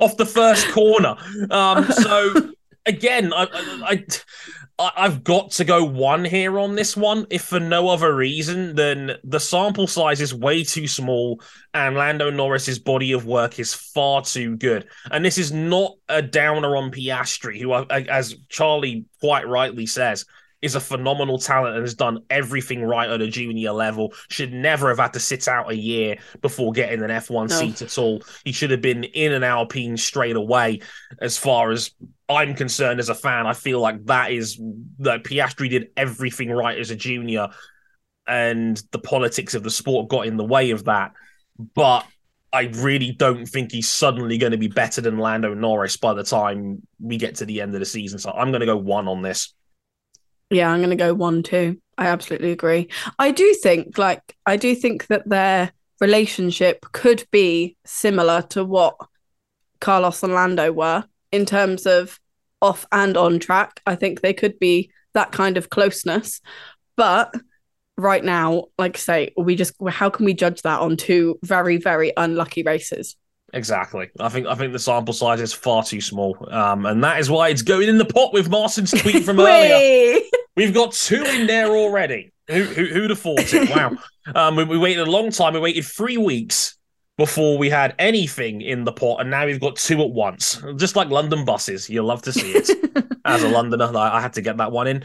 off 0.00 0.16
the 0.16 0.26
first 0.26 0.68
corner. 0.68 1.16
Um, 1.50 1.84
so 1.92 2.52
again, 2.86 3.34
I, 3.34 3.42
I, 3.44 3.82
I 3.92 4.04
I've 4.78 5.22
got 5.22 5.52
to 5.52 5.64
go 5.64 5.84
one 5.84 6.24
here 6.24 6.58
on 6.58 6.74
this 6.74 6.96
one, 6.96 7.26
if 7.30 7.42
for 7.42 7.60
no 7.60 7.88
other 7.88 8.14
reason 8.14 8.74
than 8.74 9.12
the 9.22 9.38
sample 9.38 9.86
size 9.86 10.20
is 10.20 10.34
way 10.34 10.64
too 10.64 10.88
small 10.88 11.40
and 11.74 11.96
Lando 11.96 12.30
Norris's 12.30 12.78
body 12.78 13.12
of 13.12 13.26
work 13.26 13.58
is 13.58 13.74
far 13.74 14.22
too 14.22 14.56
good. 14.56 14.88
And 15.10 15.24
this 15.24 15.38
is 15.38 15.52
not 15.52 15.92
a 16.08 16.22
downer 16.22 16.76
on 16.76 16.90
Piastri, 16.90 17.60
who, 17.60 17.74
as 17.90 18.34
Charley 18.48 19.04
quite 19.20 19.46
rightly 19.46 19.86
says, 19.86 20.24
is 20.62 20.76
a 20.76 20.80
phenomenal 20.80 21.38
talent 21.38 21.74
and 21.74 21.82
has 21.82 21.94
done 21.94 22.20
everything 22.30 22.82
right 22.82 23.10
at 23.10 23.20
a 23.20 23.28
junior 23.28 23.72
level. 23.72 24.14
Should 24.30 24.52
never 24.52 24.88
have 24.88 24.98
had 24.98 25.12
to 25.14 25.20
sit 25.20 25.48
out 25.48 25.70
a 25.70 25.76
year 25.76 26.16
before 26.40 26.72
getting 26.72 27.02
an 27.02 27.10
F1 27.10 27.50
no. 27.50 27.56
seat 27.56 27.82
at 27.82 27.98
all. 27.98 28.22
He 28.44 28.52
should 28.52 28.70
have 28.70 28.80
been 28.80 29.04
in 29.04 29.32
an 29.32 29.42
Alpine 29.42 29.96
straight 29.96 30.36
away. 30.36 30.80
As 31.20 31.36
far 31.36 31.72
as 31.72 31.90
I'm 32.36 32.54
concerned 32.54 33.00
as 33.00 33.08
a 33.08 33.14
fan, 33.14 33.46
I 33.46 33.52
feel 33.52 33.80
like 33.80 34.04
that 34.06 34.32
is 34.32 34.60
that 34.98 35.24
Piastri 35.24 35.70
did 35.70 35.88
everything 35.96 36.50
right 36.50 36.78
as 36.78 36.90
a 36.90 36.96
junior, 36.96 37.48
and 38.26 38.80
the 38.92 38.98
politics 38.98 39.54
of 39.54 39.62
the 39.62 39.70
sport 39.70 40.08
got 40.08 40.26
in 40.26 40.36
the 40.36 40.44
way 40.44 40.70
of 40.70 40.84
that. 40.84 41.12
But 41.74 42.06
I 42.52 42.64
really 42.74 43.12
don't 43.12 43.46
think 43.46 43.72
he's 43.72 43.88
suddenly 43.88 44.38
going 44.38 44.52
to 44.52 44.58
be 44.58 44.68
better 44.68 45.00
than 45.00 45.18
Lando 45.18 45.54
Norris 45.54 45.96
by 45.96 46.14
the 46.14 46.22
time 46.22 46.86
we 47.00 47.16
get 47.16 47.36
to 47.36 47.46
the 47.46 47.60
end 47.60 47.74
of 47.74 47.80
the 47.80 47.86
season. 47.86 48.18
So 48.18 48.30
I'm 48.30 48.50
going 48.50 48.60
to 48.60 48.66
go 48.66 48.76
one 48.76 49.08
on 49.08 49.22
this. 49.22 49.54
Yeah, 50.50 50.70
I'm 50.70 50.80
going 50.80 50.90
to 50.90 50.96
go 50.96 51.14
one 51.14 51.42
too. 51.42 51.80
I 51.96 52.06
absolutely 52.08 52.52
agree. 52.52 52.88
I 53.18 53.30
do 53.30 53.54
think, 53.62 53.96
like, 53.96 54.36
I 54.44 54.56
do 54.56 54.74
think 54.74 55.06
that 55.06 55.28
their 55.28 55.72
relationship 56.00 56.84
could 56.92 57.24
be 57.30 57.76
similar 57.84 58.42
to 58.42 58.64
what 58.64 58.96
Carlos 59.80 60.22
and 60.22 60.34
Lando 60.34 60.72
were 60.72 61.04
in 61.30 61.46
terms 61.46 61.86
of 61.86 62.20
off 62.62 62.86
and 62.92 63.16
on 63.16 63.38
track. 63.38 63.80
I 63.86 63.96
think 63.96 64.20
they 64.20 64.32
could 64.32 64.58
be 64.58 64.90
that 65.12 65.32
kind 65.32 65.56
of 65.58 65.68
closeness. 65.68 66.40
But 66.96 67.34
right 67.98 68.24
now, 68.24 68.66
like 68.78 68.96
I 68.96 69.00
say, 69.00 69.34
we 69.36 69.56
just, 69.56 69.74
how 69.88 70.08
can 70.08 70.24
we 70.24 70.32
judge 70.32 70.62
that 70.62 70.80
on 70.80 70.96
two 70.96 71.38
very, 71.42 71.76
very 71.76 72.12
unlucky 72.16 72.62
races? 72.62 73.16
Exactly. 73.54 74.08
I 74.18 74.30
think 74.30 74.46
I 74.46 74.54
think 74.54 74.72
the 74.72 74.78
sample 74.78 75.12
size 75.12 75.40
is 75.40 75.52
far 75.52 75.84
too 75.84 76.00
small, 76.00 76.38
um, 76.50 76.86
and 76.86 77.04
that 77.04 77.20
is 77.20 77.28
why 77.28 77.50
it's 77.50 77.60
going 77.60 77.86
in 77.86 77.98
the 77.98 78.06
pot 78.06 78.32
with 78.32 78.48
Martin's 78.48 78.92
tweet 78.92 79.24
from 79.24 79.38
earlier. 79.40 80.20
We've 80.56 80.72
got 80.72 80.92
two 80.92 81.22
in 81.22 81.46
there 81.46 81.68
already. 81.68 82.32
Who, 82.48 82.64
who 82.64 82.86
who'd 82.86 83.10
have 83.10 83.18
thought 83.18 83.52
it? 83.52 83.70
Wow. 83.70 83.92
Um, 84.36 84.54
we, 84.54 84.62
we 84.62 84.78
waited 84.78 85.08
a 85.08 85.10
long 85.10 85.32
time. 85.32 85.52
We 85.52 85.58
waited 85.58 85.84
three 85.84 86.16
weeks 86.16 86.76
before 87.18 87.58
we 87.58 87.68
had 87.70 87.94
anything 87.98 88.60
in 88.62 88.84
the 88.84 88.92
pot, 88.92 89.20
and 89.20 89.30
now 89.30 89.46
we've 89.46 89.60
got 89.60 89.76
two 89.76 90.00
at 90.02 90.10
once. 90.10 90.62
Just 90.76 90.96
like 90.96 91.08
London 91.08 91.44
buses, 91.44 91.88
you'll 91.88 92.06
love 92.06 92.22
to 92.22 92.32
see 92.32 92.52
it. 92.52 92.70
As 93.24 93.42
a 93.42 93.48
Londoner, 93.48 93.96
I 93.96 94.20
had 94.20 94.32
to 94.34 94.42
get 94.42 94.56
that 94.56 94.72
one 94.72 94.86
in. 94.86 95.04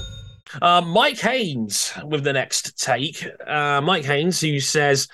Uh, 0.61 0.81
Mike 0.81 1.19
Haynes 1.19 1.93
with 2.05 2.23
the 2.23 2.33
next 2.33 2.79
take. 2.79 3.25
Uh, 3.45 3.81
Mike 3.81 4.05
Haynes, 4.05 4.41
who 4.41 4.59
says, 4.59 5.07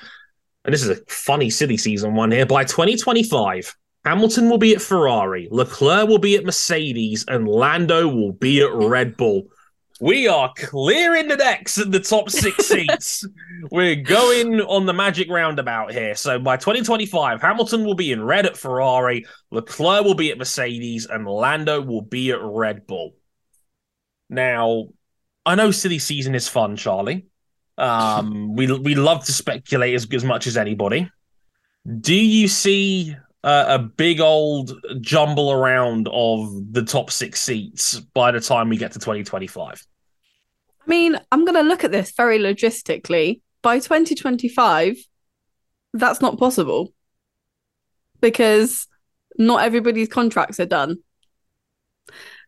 and 0.64 0.74
this 0.74 0.84
is 0.84 0.90
a 0.90 1.02
funny, 1.08 1.50
silly 1.50 1.78
season 1.78 2.16
one 2.16 2.32
here, 2.32 2.46
by 2.46 2.64
2025, 2.64 3.76
Hamilton 4.06 4.50
will 4.50 4.58
be 4.58 4.74
at 4.74 4.82
Ferrari, 4.82 5.50
Leclerc 5.52 6.08
will 6.08 6.18
be 6.18 6.38
at 6.38 6.46
Mercedes, 6.46 7.26
and 7.28 7.48
Lando 7.48 8.08
will 8.08 8.32
be 8.32 8.62
at 8.62 8.72
Red 8.74 9.18
Bull. 9.18 9.48
We 10.00 10.28
are 10.28 10.54
clearing 10.56 11.28
the 11.28 11.36
decks 11.36 11.78
in 11.80 11.90
the 11.90 12.00
top 12.00 12.30
six 12.30 12.68
seats. 12.68 13.26
We're 13.72 13.96
going 13.96 14.62
on 14.62 14.86
the 14.86 14.94
magic 14.94 15.30
roundabout 15.30 15.92
here. 15.92 16.14
So 16.16 16.38
by 16.38 16.56
2025, 16.58 17.42
Hamilton 17.42 17.84
will 17.84 17.96
be 17.96 18.12
in 18.12 18.24
red 18.24 18.46
at 18.46 18.56
Ferrari, 18.56 19.26
Leclerc 19.52 20.06
will 20.06 20.14
be 20.14 20.32
at 20.32 20.38
Mercedes, 20.38 21.08
and 21.08 21.28
Lando 21.28 21.82
will 21.82 22.04
be 22.04 22.32
at 22.32 22.40
Red 22.42 22.86
Bull. 22.86 23.16
Now, 24.30 24.90
I 25.48 25.56
know 25.56 25.72
silly 25.72 25.98
season 25.98 26.36
is 26.36 26.50
fun, 26.50 26.76
Charley. 26.76 27.26
Um, 27.78 28.54
we 28.54 28.70
we 28.80 28.96
love 28.96 29.24
to 29.26 29.32
speculate 29.32 29.96
as, 29.96 30.06
as 30.12 30.26
much 30.26 30.46
as 30.46 30.58
anybody. 30.58 31.10
Do 32.02 32.14
you 32.14 32.50
see 32.50 33.16
uh, 33.46 33.66
a 33.70 33.80
big 33.80 34.20
old 34.20 34.74
jumble 35.00 35.54
around 35.54 36.10
of 36.12 36.74
the 36.74 36.84
top 36.84 37.12
six 37.12 37.42
seats 37.42 37.98
by 38.14 38.32
the 38.32 38.42
time 38.42 38.68
we 38.68 38.76
get 38.76 38.92
to 38.92 39.00
2025? 39.00 39.88
I 40.86 40.90
mean, 40.90 41.18
I'm 41.32 41.46
going 41.46 41.56
to 41.56 41.62
look 41.62 41.86
at 41.86 41.92
this 41.92 42.12
very 42.12 42.40
logistically. 42.40 43.40
By 43.62 43.80
2025, 43.80 44.98
that's 45.94 46.20
not 46.20 46.38
possible 46.38 46.94
because 48.20 48.86
not 49.38 49.64
everybody's 49.64 50.10
contracts 50.10 50.60
are 50.60 50.66
done. 50.66 50.98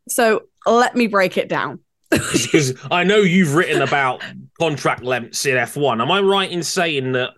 So 0.10 0.44
let 0.66 0.98
me 0.98 1.08
break 1.08 1.38
it 1.38 1.48
down 1.48 1.80
because 2.10 2.74
I 2.90 3.04
know 3.04 3.18
you've 3.18 3.56
written 3.56 3.82
about 3.82 4.24
contract 4.60 5.04
lengths 5.04 5.46
in 5.46 5.56
F1. 5.56 6.02
Am 6.02 6.12
I 6.12 6.22
right 6.22 6.50
in 6.50 6.64
saying 6.64 7.14
that 7.14 7.32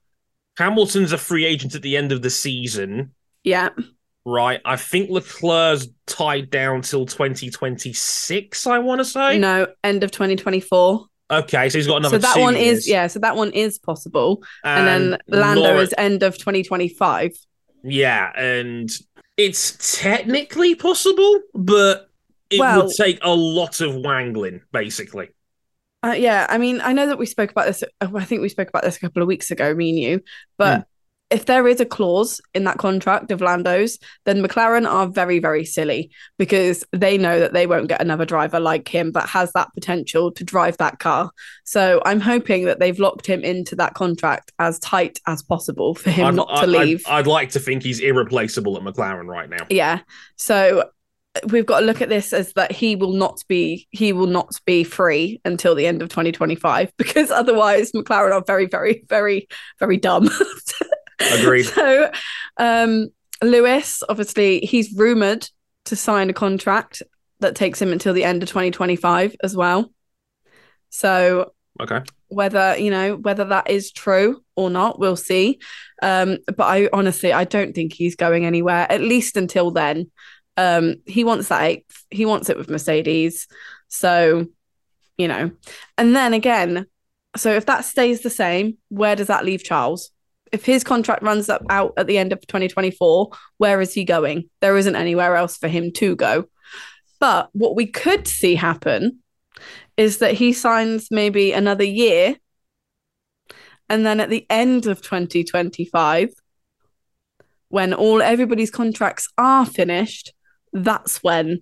Hamilton's 0.58 1.12
a 1.12 1.18
free 1.18 1.46
agent 1.46 1.76
at 1.76 1.82
the 1.82 1.98
end 1.98 2.12
of 2.12 2.22
the 2.22 2.30
season? 2.30 3.14
Yeah. 3.44 3.70
Right. 4.26 4.62
I 4.64 4.76
think 4.76 5.10
Leclerc's 5.10 5.88
tied 6.06 6.50
down 6.50 6.82
till 6.82 7.06
2026, 7.06 8.68
I 8.68 8.80
want 8.80 9.00
to 9.00 9.06
say. 9.06 9.40
No, 9.40 9.68
end 9.84 10.04
of 10.04 10.12
2024. 10.12 11.08
Okay, 11.32 11.70
so 11.70 11.78
he's 11.78 11.88
got 11.88 11.98
another 11.98 12.20
so 12.20 12.28
that 12.28 12.40
one 12.40 12.56
years. 12.56 12.80
is 12.80 12.90
yeah, 12.90 13.08
so 13.08 13.20
that 13.20 13.38
one 13.38 13.52
is 13.52 13.80
possible. 13.80 14.44
And, 14.66 15.12
then 15.12 15.20
Lando 15.28 15.62
Laura- 15.62 15.80
is 15.80 15.94
end 15.98 16.24
of 16.24 16.38
2025. 16.38 17.32
Yeah, 17.84 18.32
and 18.36 18.90
it's 19.38 19.98
technically 20.00 20.76
possible, 20.76 21.40
but 21.54 22.11
it 22.52 22.60
Well- 22.60 22.84
would 22.86 22.96
take 22.96 23.20
a 23.22 23.34
lot 23.34 23.82
of 23.82 23.96
wangling, 23.96 24.62
basically. 24.72 25.30
Uh, 26.04 26.16
yeah, 26.18 26.48
I 26.50 26.58
mean, 26.58 26.82
I 26.82 26.94
know 26.94 27.06
that 27.08 27.20
we 27.20 27.28
spoke 27.28 27.52
about 27.52 27.68
this. 27.68 27.84
uh, 27.84 28.08
I 28.16 28.26
think 28.26 28.42
we 28.42 28.50
spoke 28.50 28.70
about 28.70 28.84
this 28.84 28.98
a 28.98 29.00
couple 29.00 29.22
of 29.22 29.28
weeks 29.28 29.52
ago, 29.52 29.74
me 29.76 29.90
and 29.92 30.00
you. 30.00 30.22
But 30.58 30.78
Hmm. 30.80 30.84
if 31.30 31.46
there 31.46 31.68
is 31.68 31.80
a 31.80 31.86
clause 31.86 32.42
in 32.56 32.64
that 32.64 32.80
contract 32.80 33.30
of 33.32 33.40
Lando's, 33.40 34.00
then 34.26 34.42
McLaren 34.44 34.90
are 34.90 35.06
very, 35.08 35.38
very 35.38 35.64
silly 35.64 36.10
because 36.40 36.84
they 36.92 37.20
know 37.20 37.40
that 37.40 37.54
they 37.54 37.68
won't 37.68 37.88
get 37.88 38.02
another 38.02 38.26
driver 38.26 38.60
like 38.60 38.88
him 38.88 39.12
that 39.12 39.30
has 39.30 39.54
that 39.54 39.70
potential 39.76 40.32
to 40.32 40.44
drive 40.44 40.76
that 40.78 40.98
car. 40.98 41.30
So 41.66 42.02
I'm 42.04 42.20
hoping 42.20 42.66
that 42.66 42.80
they've 42.80 42.98
locked 43.00 43.28
him 43.28 43.44
into 43.44 43.76
that 43.76 43.94
contract 43.94 44.52
as 44.58 44.80
tight 44.80 45.20
as 45.28 45.44
possible 45.44 45.94
for 45.94 46.10
him 46.10 46.26
I'd, 46.26 46.36
not 46.36 46.48
to 46.48 46.54
I'd- 46.64 46.68
leave. 46.72 47.04
I'd, 47.06 47.20
I'd 47.20 47.28
like 47.28 47.52
to 47.52 47.60
think 47.60 47.84
he's 47.84 48.00
irreplaceable 48.00 48.76
at 48.76 48.82
McLaren 48.82 49.28
right 49.28 49.50
now. 49.52 49.68
yeah. 49.70 50.00
So 50.36 50.90
we've 51.48 51.66
got 51.66 51.80
to 51.80 51.86
look 51.86 52.02
at 52.02 52.10
this 52.10 52.34
as 52.34 52.54
that 52.54 52.72
he 52.72 52.96
will 52.96 53.14
not 53.14 53.42
be 53.48 53.88
he 53.92 54.12
will 54.12 54.28
not 54.28 54.50
be 54.66 54.84
free 54.84 55.40
until 55.46 55.76
the 55.76 55.88
end 55.88 56.02
of 56.02 56.10
2025 56.10 56.92
because 56.98 57.32
otherwise 57.32 57.92
McLaren 57.94 58.34
are 58.34 58.44
very 58.46 58.66
very 58.66 59.04
very 59.08 59.48
very 59.80 59.98
dumb. 59.98 60.30
Agreed. 61.34 61.64
so 61.64 62.12
um 62.58 63.08
Lewis 63.42 64.04
obviously 64.10 64.60
he's 64.60 64.94
rumored 64.96 65.48
to 65.86 65.96
sign 65.96 66.30
a 66.30 66.34
contract 66.34 67.02
that 67.40 67.56
takes 67.56 67.82
him 67.82 67.92
until 67.92 68.14
the 68.14 68.24
end 68.24 68.44
of 68.44 68.50
2025 68.50 69.36
as 69.44 69.56
well. 69.56 69.92
So 70.90 71.54
Okay. 71.80 72.02
whether 72.28 72.78
you 72.78 72.92
know 72.92 73.16
whether 73.16 73.46
that 73.46 73.70
is 73.70 73.92
true 73.92 74.44
or 74.56 74.70
not 74.70 75.00
we'll 75.00 75.16
see 75.16 75.60
um 76.04 76.38
but 76.46 76.64
i 76.66 76.90
honestly 76.94 77.34
i 77.34 77.44
don't 77.46 77.74
think 77.74 77.94
he's 77.94 78.16
going 78.16 78.46
anywhere 78.46 78.86
at 78.92 79.02
least 79.02 79.38
until 79.38 79.72
then 79.72 80.12
um 80.62 80.96
he 81.06 81.24
wants 81.24 81.48
that 81.48 81.64
eighth 81.64 82.06
he 82.10 82.26
wants 82.26 82.50
it 82.50 82.58
with 82.58 82.70
mercedes. 82.70 83.48
So 83.88 84.48
you 85.18 85.28
know. 85.28 85.52
And 85.98 86.16
then 86.16 86.34
again 86.34 86.86
so 87.38 87.54
if 87.54 87.66
that 87.66 87.86
stays 87.86 88.22
the 88.22 88.30
same 88.30 88.78
where 88.90 89.16
does 89.16 89.28
that 89.28 89.46
leave 89.46 89.64
charles? 89.64 90.12
If 90.52 90.66
his 90.66 90.84
contract 90.84 91.24
runs 91.24 91.48
up 91.48 91.64
out 91.70 91.94
at 91.98 92.08
the 92.08 92.18
end 92.18 92.34
of 92.34 92.42
2024 92.42 93.30
where 93.58 93.82
is 93.82 93.94
he 93.94 94.04
going? 94.04 94.50
There 94.60 94.78
isn't 94.78 94.96
anywhere 94.96 95.36
else 95.36 95.58
for 95.58 95.68
him 95.68 95.92
to 95.94 96.16
go. 96.16 96.46
But 97.20 97.50
what 97.54 97.76
we 97.76 97.86
could 97.86 98.28
see 98.28 98.56
happen 98.56 99.20
is 99.96 100.18
that 100.18 100.34
he 100.34 100.54
signs 100.54 101.10
maybe 101.12 101.52
another 101.52 101.84
year 101.84 102.38
and 103.90 104.06
then 104.06 104.20
at 104.20 104.30
the 104.30 104.46
end 104.50 104.88
of 104.88 105.02
2025 105.02 106.30
when 107.68 107.94
all 107.94 108.22
everybody's 108.22 108.72
contracts 108.72 109.30
are 109.38 109.66
finished 109.66 110.34
that's 110.74 111.24
when 111.24 111.62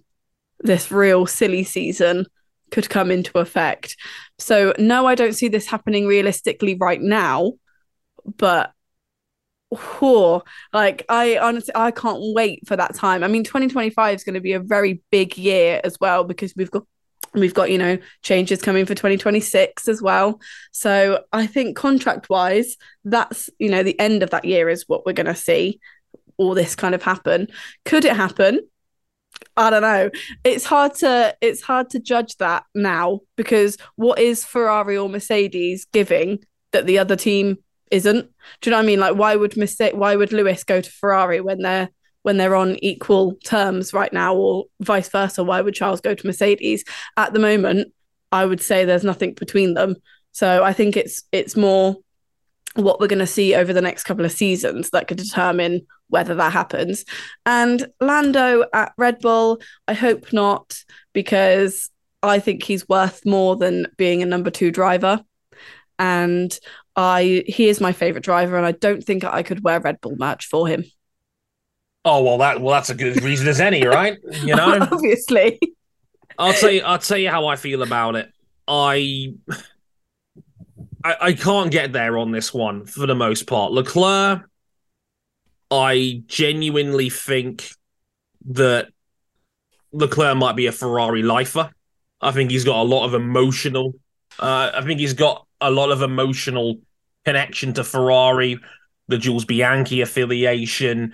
this 0.60 0.92
real 0.92 1.26
silly 1.26 1.64
season 1.64 2.26
could 2.72 2.90
come 2.90 3.10
into 3.10 3.40
effect 3.40 3.96
so 4.38 4.74
no 4.78 5.08
i 5.08 5.16
don't 5.16 5.34
see 5.34 5.48
this 5.48 5.68
happening 5.68 6.06
realistically 6.06 6.76
right 6.76 7.02
now 7.02 7.54
but 8.38 8.72
whew, 9.72 10.42
like 10.74 11.06
i 11.10 11.38
honestly 11.38 11.74
i 11.76 11.92
can't 11.92 12.20
wait 12.36 12.68
for 12.68 12.76
that 12.76 12.94
time 12.94 13.24
i 13.24 13.28
mean 13.28 13.44
2025 13.44 14.16
is 14.16 14.24
going 14.24 14.36
to 14.36 14.42
be 14.42 14.54
a 14.54 14.60
very 14.60 15.02
big 15.12 15.38
year 15.38 15.82
as 15.84 15.98
well 16.00 16.24
because 16.24 16.54
we've 16.56 16.72
got 16.72 16.84
We've 17.34 17.54
got, 17.54 17.70
you 17.70 17.78
know, 17.78 17.98
changes 18.24 18.62
coming 18.62 18.86
for 18.86 18.96
2026 18.96 19.88
as 19.88 20.02
well. 20.02 20.40
So 20.72 21.24
I 21.32 21.46
think 21.46 21.78
contract 21.78 22.30
wise, 22.30 22.76
that's, 23.06 23.50
you 23.60 23.70
know, 23.70 23.84
the 23.84 24.00
end 24.00 24.24
of 24.24 24.32
that 24.32 24.46
year 24.46 24.70
is 24.70 24.86
what 24.88 25.06
we're 25.06 25.14
going 25.14 25.28
to 25.28 25.36
see 25.36 25.80
all 26.38 26.56
this 26.56 26.76
kind 26.76 26.96
of 26.96 27.04
happen. 27.04 27.48
Could 27.86 28.06
it 28.06 28.16
happen? 28.16 28.62
I 29.58 29.70
don't 29.70 29.82
know. 29.82 30.10
It's 30.44 30.66
hard 30.66 30.94
to 30.96 31.36
it's 31.42 31.62
hard 31.62 31.90
to 31.92 32.00
judge 32.00 32.38
that 32.38 32.64
now 32.74 33.22
because 33.36 33.78
what 33.96 34.20
is 34.20 34.46
Ferrari 34.46 34.98
or 34.98 35.10
Mercedes 35.10 35.86
giving 35.92 36.40
that 36.72 36.86
the 36.86 37.00
other 37.00 37.16
team 37.16 37.58
isn't? 37.92 38.30
Do 38.62 38.70
you 38.70 38.72
know 38.72 38.78
what 38.78 38.84
I 38.84 38.88
mean? 38.88 39.00
Like 39.00 39.16
why 39.16 39.36
would 39.36 39.58
Mercedes, 39.58 39.98
why 39.98 40.16
would 40.16 40.32
Lewis 40.32 40.64
go 40.64 40.82
to 40.82 40.92
Ferrari 40.92 41.42
when 41.42 41.60
they're 41.60 41.90
when 42.24 42.38
they're 42.38 42.56
on 42.56 42.78
equal 42.84 43.36
terms 43.44 43.94
right 43.94 44.12
now, 44.12 44.36
or 44.36 44.66
vice 44.82 45.10
versa. 45.10 45.44
Why 45.44 45.62
would 45.62 45.74
Charles 45.74 46.02
go 46.02 46.14
to 46.14 46.28
Mercedes? 46.28 46.84
At 47.18 47.34
the 47.34 47.40
moment, 47.40 47.94
I 48.32 48.46
would 48.46 48.62
say 48.62 48.86
there's 48.86 49.04
nothing 49.04 49.34
between 49.34 49.74
them. 49.74 49.96
So 50.32 50.64
I 50.64 50.74
think 50.74 50.98
it's 50.98 51.24
it's 51.32 51.56
more 51.56 51.98
what 52.76 53.00
we're 53.00 53.08
going 53.08 53.20
to 53.20 53.28
see 53.28 53.56
over 53.56 53.74
the 53.74 53.82
next 53.82 54.04
couple 54.04 54.26
of 54.26 54.32
seasons 54.32 54.92
that 54.92 55.08
could 55.08 55.18
determine 55.18 55.88
whether 56.10 56.36
that 56.36 56.54
happens. 56.54 57.06
And 57.46 57.88
Lando 58.02 58.66
at 58.74 58.94
Red 58.98 59.20
Bull, 59.20 59.62
I 59.88 59.94
hope 59.94 60.34
not, 60.34 60.78
because 61.14 61.90
I 62.22 62.40
think 62.40 62.64
he's 62.64 62.88
worth 62.90 63.26
more 63.26 63.56
than 63.56 63.88
being 63.98 64.22
a 64.22 64.26
number 64.26 64.52
two 64.52 64.72
driver. 64.72 65.22
And 65.98 66.58
I 66.96 67.44
he 67.48 67.70
is 67.70 67.82
my 67.82 67.92
favorite 67.92 68.24
driver, 68.24 68.58
and 68.58 68.66
I 68.66 68.72
don't 68.72 69.04
think 69.04 69.24
I 69.24 69.44
could 69.44 69.64
wear 69.64 69.80
Red 69.80 70.02
Bull 70.02 70.16
merch 70.18 70.48
for 70.48 70.68
him. 70.68 70.84
Oh 72.06 72.24
well, 72.24 72.38
that 72.40 72.62
well 72.62 72.74
that's 72.74 72.90
a 72.90 72.96
good 72.96 73.22
reason 73.24 73.48
as 73.48 73.60
any, 73.60 73.86
right? 73.86 74.18
You 74.44 74.56
know, 74.56 74.78
obviously. 74.92 75.60
I'll 76.38 76.54
tell 76.54 76.72
you. 76.72 76.82
I'll 76.82 77.00
tell 77.00 77.18
you 77.18 77.30
how 77.30 77.48
I 77.48 77.58
feel 77.58 77.82
about 77.82 78.16
it. 78.16 78.32
I, 78.68 79.34
I, 81.04 81.16
I 81.22 81.34
can't 81.34 81.72
get 81.72 81.92
there 81.92 82.18
on 82.18 82.32
this 82.32 82.54
one 82.54 82.86
for 82.86 83.06
the 83.08 83.16
most 83.16 83.48
part. 83.48 83.72
Leclerc, 83.72 84.49
I 85.72 86.24
genuinely 86.28 87.10
think 87.10 87.72
that 88.48 88.90
Leclerc 89.92 90.38
might 90.38 90.56
be 90.56 90.68
a 90.68 90.72
Ferrari 90.72 91.24
lifer. 91.24 91.72
I 92.22 92.32
think 92.32 92.52
he's 92.52 92.64
got 92.64 92.82
a 92.82 92.84
lot 92.84 93.06
of 93.06 93.14
emotional. 93.14 93.94
Uh, 94.40 94.72
I 94.74 94.82
think 94.82 95.00
he's 95.00 95.14
got 95.14 95.46
a 95.62 95.72
lot 95.72 95.92
of 95.92 96.02
emotional 96.02 96.80
connection 97.26 97.74
to 97.74 97.84
Ferrari, 97.84 98.60
the 99.08 99.18
Jules 99.18 99.46
Bianchi 99.46 100.02
affiliation. 100.02 101.14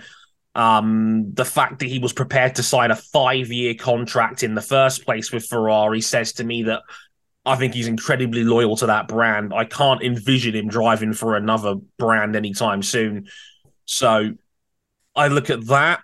Um, 0.54 1.34
the 1.34 1.44
fact 1.44 1.80
that 1.80 1.88
he 1.88 1.98
was 1.98 2.14
prepared 2.14 2.54
to 2.54 2.62
sign 2.62 2.90
a 2.90 2.96
five 2.96 3.48
year 3.48 3.74
contract 3.74 4.42
in 4.42 4.54
the 4.54 4.62
first 4.62 5.04
place 5.04 5.30
with 5.30 5.46
Ferrari 5.46 6.00
says 6.00 6.32
to 6.34 6.44
me 6.44 6.62
that 6.64 6.82
I 7.44 7.56
think 7.56 7.74
he's 7.74 7.86
incredibly 7.86 8.42
loyal 8.42 8.76
to 8.78 8.86
that 8.86 9.06
brand. 9.06 9.52
I 9.54 9.66
can't 9.66 10.02
envision 10.02 10.54
him 10.54 10.68
driving 10.68 11.12
for 11.12 11.36
another 11.36 11.76
brand 11.98 12.34
anytime 12.34 12.82
soon. 12.82 13.28
So 13.84 14.32
I 15.16 15.28
look 15.28 15.50
at 15.50 15.66
that. 15.66 16.00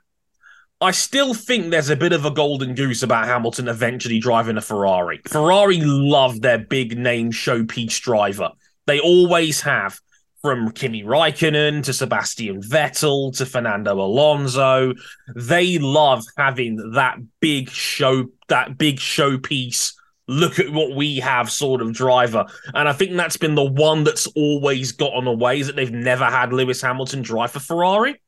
I 0.81 0.91
still 0.91 1.33
think 1.33 1.71
there's 1.71 1.91
a 1.91 1.97
bit 1.97 2.13
of 2.13 2.25
a 2.25 2.31
golden 2.31 2.75
goose 2.75 3.05
about 3.05 3.27
Hamilton 3.27 3.69
eventually 3.69 4.19
driving 4.19 4.57
a 4.57 4.61
Ferrari. 4.61 5.21
Ferrari 5.29 5.81
love 5.81 6.41
their 6.41 6.59
big 6.59 6.99
name 6.99 7.31
showpiece 7.31 8.01
driver. 8.01 8.51
They 8.87 8.99
always 8.99 9.61
have 9.61 10.01
from 10.41 10.73
Kimi 10.73 11.05
Raikkonen 11.05 11.85
to 11.85 11.93
Sebastian 11.93 12.61
Vettel 12.61 13.37
to 13.37 13.47
Fernando 13.47 13.95
Alonso. 14.01 14.93
They 15.37 15.79
love 15.79 16.25
having 16.37 16.93
that 16.95 17.19
big 17.39 17.71
show, 17.71 18.27
that 18.49 18.77
big 18.77 18.97
showpiece. 18.97 19.95
Look 20.27 20.59
at 20.59 20.71
what 20.71 20.97
we 20.97 21.19
have, 21.19 21.49
sort 21.49 21.81
of 21.81 21.93
driver. 21.93 22.45
And 22.75 22.89
I 22.89 22.93
think 22.93 23.13
that's 23.13 23.37
been 23.37 23.55
the 23.55 23.71
one 23.71 24.03
that's 24.03 24.27
always 24.29 24.91
gotten 24.91 25.29
away 25.29 25.61
is 25.61 25.69
that 25.69 25.77
they've 25.77 25.93
never 25.93 26.25
had 26.25 26.53
Lewis 26.53 26.83
Hamilton 26.83 27.23
drive 27.23 27.53
for 27.53 27.61
Ferrari. 27.61 28.21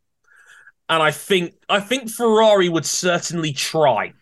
And 0.89 1.03
I 1.03 1.11
think 1.11 1.55
I 1.69 1.81
think 1.81 2.11
Ferrari 2.11 2.69
would 2.69 2.85
certainly 2.85 3.53
try. 3.53 4.13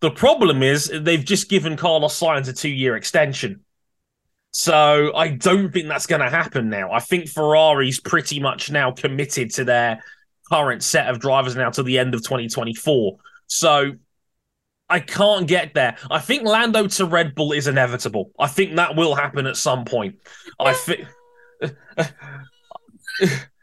The 0.00 0.10
problem 0.10 0.62
is 0.62 0.90
they've 0.92 1.24
just 1.24 1.48
given 1.48 1.76
Carlos 1.76 2.18
Sainz 2.18 2.48
a 2.48 2.52
two-year 2.52 2.96
extension. 2.96 3.60
So 4.52 5.12
I 5.14 5.28
don't 5.28 5.72
think 5.72 5.88
that's 5.88 6.06
going 6.06 6.22
to 6.22 6.30
happen 6.30 6.68
now. 6.68 6.90
I 6.90 7.00
think 7.00 7.28
Ferrari's 7.28 8.00
pretty 8.00 8.40
much 8.40 8.70
now 8.70 8.90
committed 8.90 9.50
to 9.54 9.64
their 9.64 10.02
current 10.50 10.82
set 10.82 11.08
of 11.08 11.20
drivers 11.20 11.56
now 11.56 11.70
to 11.70 11.82
the 11.82 11.98
end 11.98 12.14
of 12.14 12.22
2024. 12.22 13.18
So 13.46 13.92
I 14.88 15.00
can't 15.00 15.46
get 15.46 15.74
there. 15.74 15.96
I 16.10 16.20
think 16.20 16.44
Lando 16.44 16.86
to 16.86 17.04
Red 17.04 17.34
Bull 17.34 17.52
is 17.52 17.66
inevitable. 17.66 18.30
I 18.38 18.46
think 18.46 18.76
that 18.76 18.96
will 18.96 19.14
happen 19.14 19.46
at 19.46 19.56
some 19.56 19.84
point. 19.84 20.16
I 20.58 20.72
think. 20.72 21.06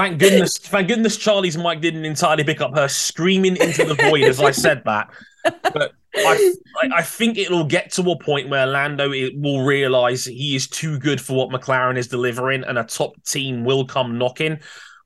thank 0.00 0.18
goodness, 0.18 0.56
thank 0.56 0.88
goodness 0.88 1.16
Charley's 1.16 1.58
mic 1.58 1.80
didn't 1.80 2.06
entirely 2.06 2.44
pick 2.44 2.60
up 2.60 2.74
her 2.74 2.88
screaming 2.88 3.56
into 3.56 3.84
the 3.84 3.94
void 3.94 4.22
as 4.22 4.40
I 4.40 4.50
said 4.50 4.82
that. 4.86 5.10
But 5.44 5.92
I, 6.14 6.54
I, 6.92 7.02
think 7.02 7.36
it'll 7.36 7.64
get 7.64 7.92
to 7.92 8.10
a 8.10 8.18
point 8.18 8.48
where 8.48 8.66
Lando 8.66 9.10
will 9.10 9.62
realize 9.62 10.24
he 10.24 10.56
is 10.56 10.68
too 10.68 10.98
good 10.98 11.20
for 11.20 11.36
what 11.36 11.50
McLaren 11.50 11.96
is 11.96 12.08
delivering, 12.08 12.64
and 12.64 12.78
a 12.78 12.84
top 12.84 13.12
team 13.24 13.64
will 13.64 13.84
come 13.84 14.18
knocking. 14.18 14.58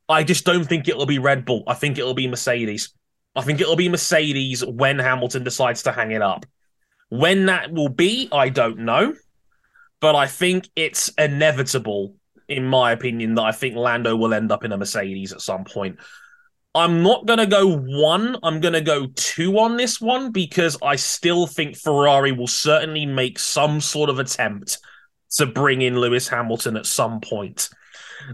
I 0.08 0.22
just 0.22 0.44
don't 0.44 0.64
think 0.64 0.88
it'll 0.88 1.06
be 1.06 1.18
Red 1.18 1.44
Bull. 1.44 1.64
I 1.66 1.74
think 1.74 1.98
it'll 1.98 2.14
be 2.14 2.28
Mercedes. 2.28 2.92
I 3.36 3.42
think 3.42 3.60
it'll 3.60 3.76
be 3.76 3.88
Mercedes 3.88 4.64
when 4.64 4.98
Hamilton 4.98 5.44
decides 5.44 5.82
to 5.84 5.92
hang 5.92 6.12
it 6.12 6.22
up. 6.22 6.46
When 7.08 7.46
that 7.46 7.72
will 7.72 7.88
be, 7.88 8.28
I 8.32 8.48
don't 8.48 8.78
know. 8.80 9.14
But 10.00 10.14
I 10.14 10.26
think 10.26 10.68
it's 10.76 11.08
inevitable, 11.16 12.16
in 12.48 12.66
my 12.66 12.92
opinion, 12.92 13.34
that 13.34 13.42
I 13.42 13.52
think 13.52 13.76
Lando 13.76 14.16
will 14.16 14.34
end 14.34 14.52
up 14.52 14.64
in 14.64 14.72
a 14.72 14.76
Mercedes 14.76 15.32
at 15.32 15.40
some 15.40 15.64
point. 15.64 15.98
I'm 16.74 17.02
not 17.02 17.26
going 17.26 17.38
to 17.38 17.46
go 17.46 17.76
one. 17.76 18.36
I'm 18.42 18.60
going 18.60 18.74
to 18.74 18.80
go 18.80 19.06
two 19.14 19.58
on 19.60 19.76
this 19.76 20.00
one 20.00 20.32
because 20.32 20.76
I 20.82 20.96
still 20.96 21.46
think 21.46 21.76
Ferrari 21.76 22.32
will 22.32 22.48
certainly 22.48 23.06
make 23.06 23.38
some 23.38 23.80
sort 23.80 24.10
of 24.10 24.18
attempt 24.18 24.78
to 25.36 25.46
bring 25.46 25.82
in 25.82 25.98
Lewis 25.98 26.28
Hamilton 26.28 26.76
at 26.76 26.86
some 26.86 27.20
point. 27.20 27.68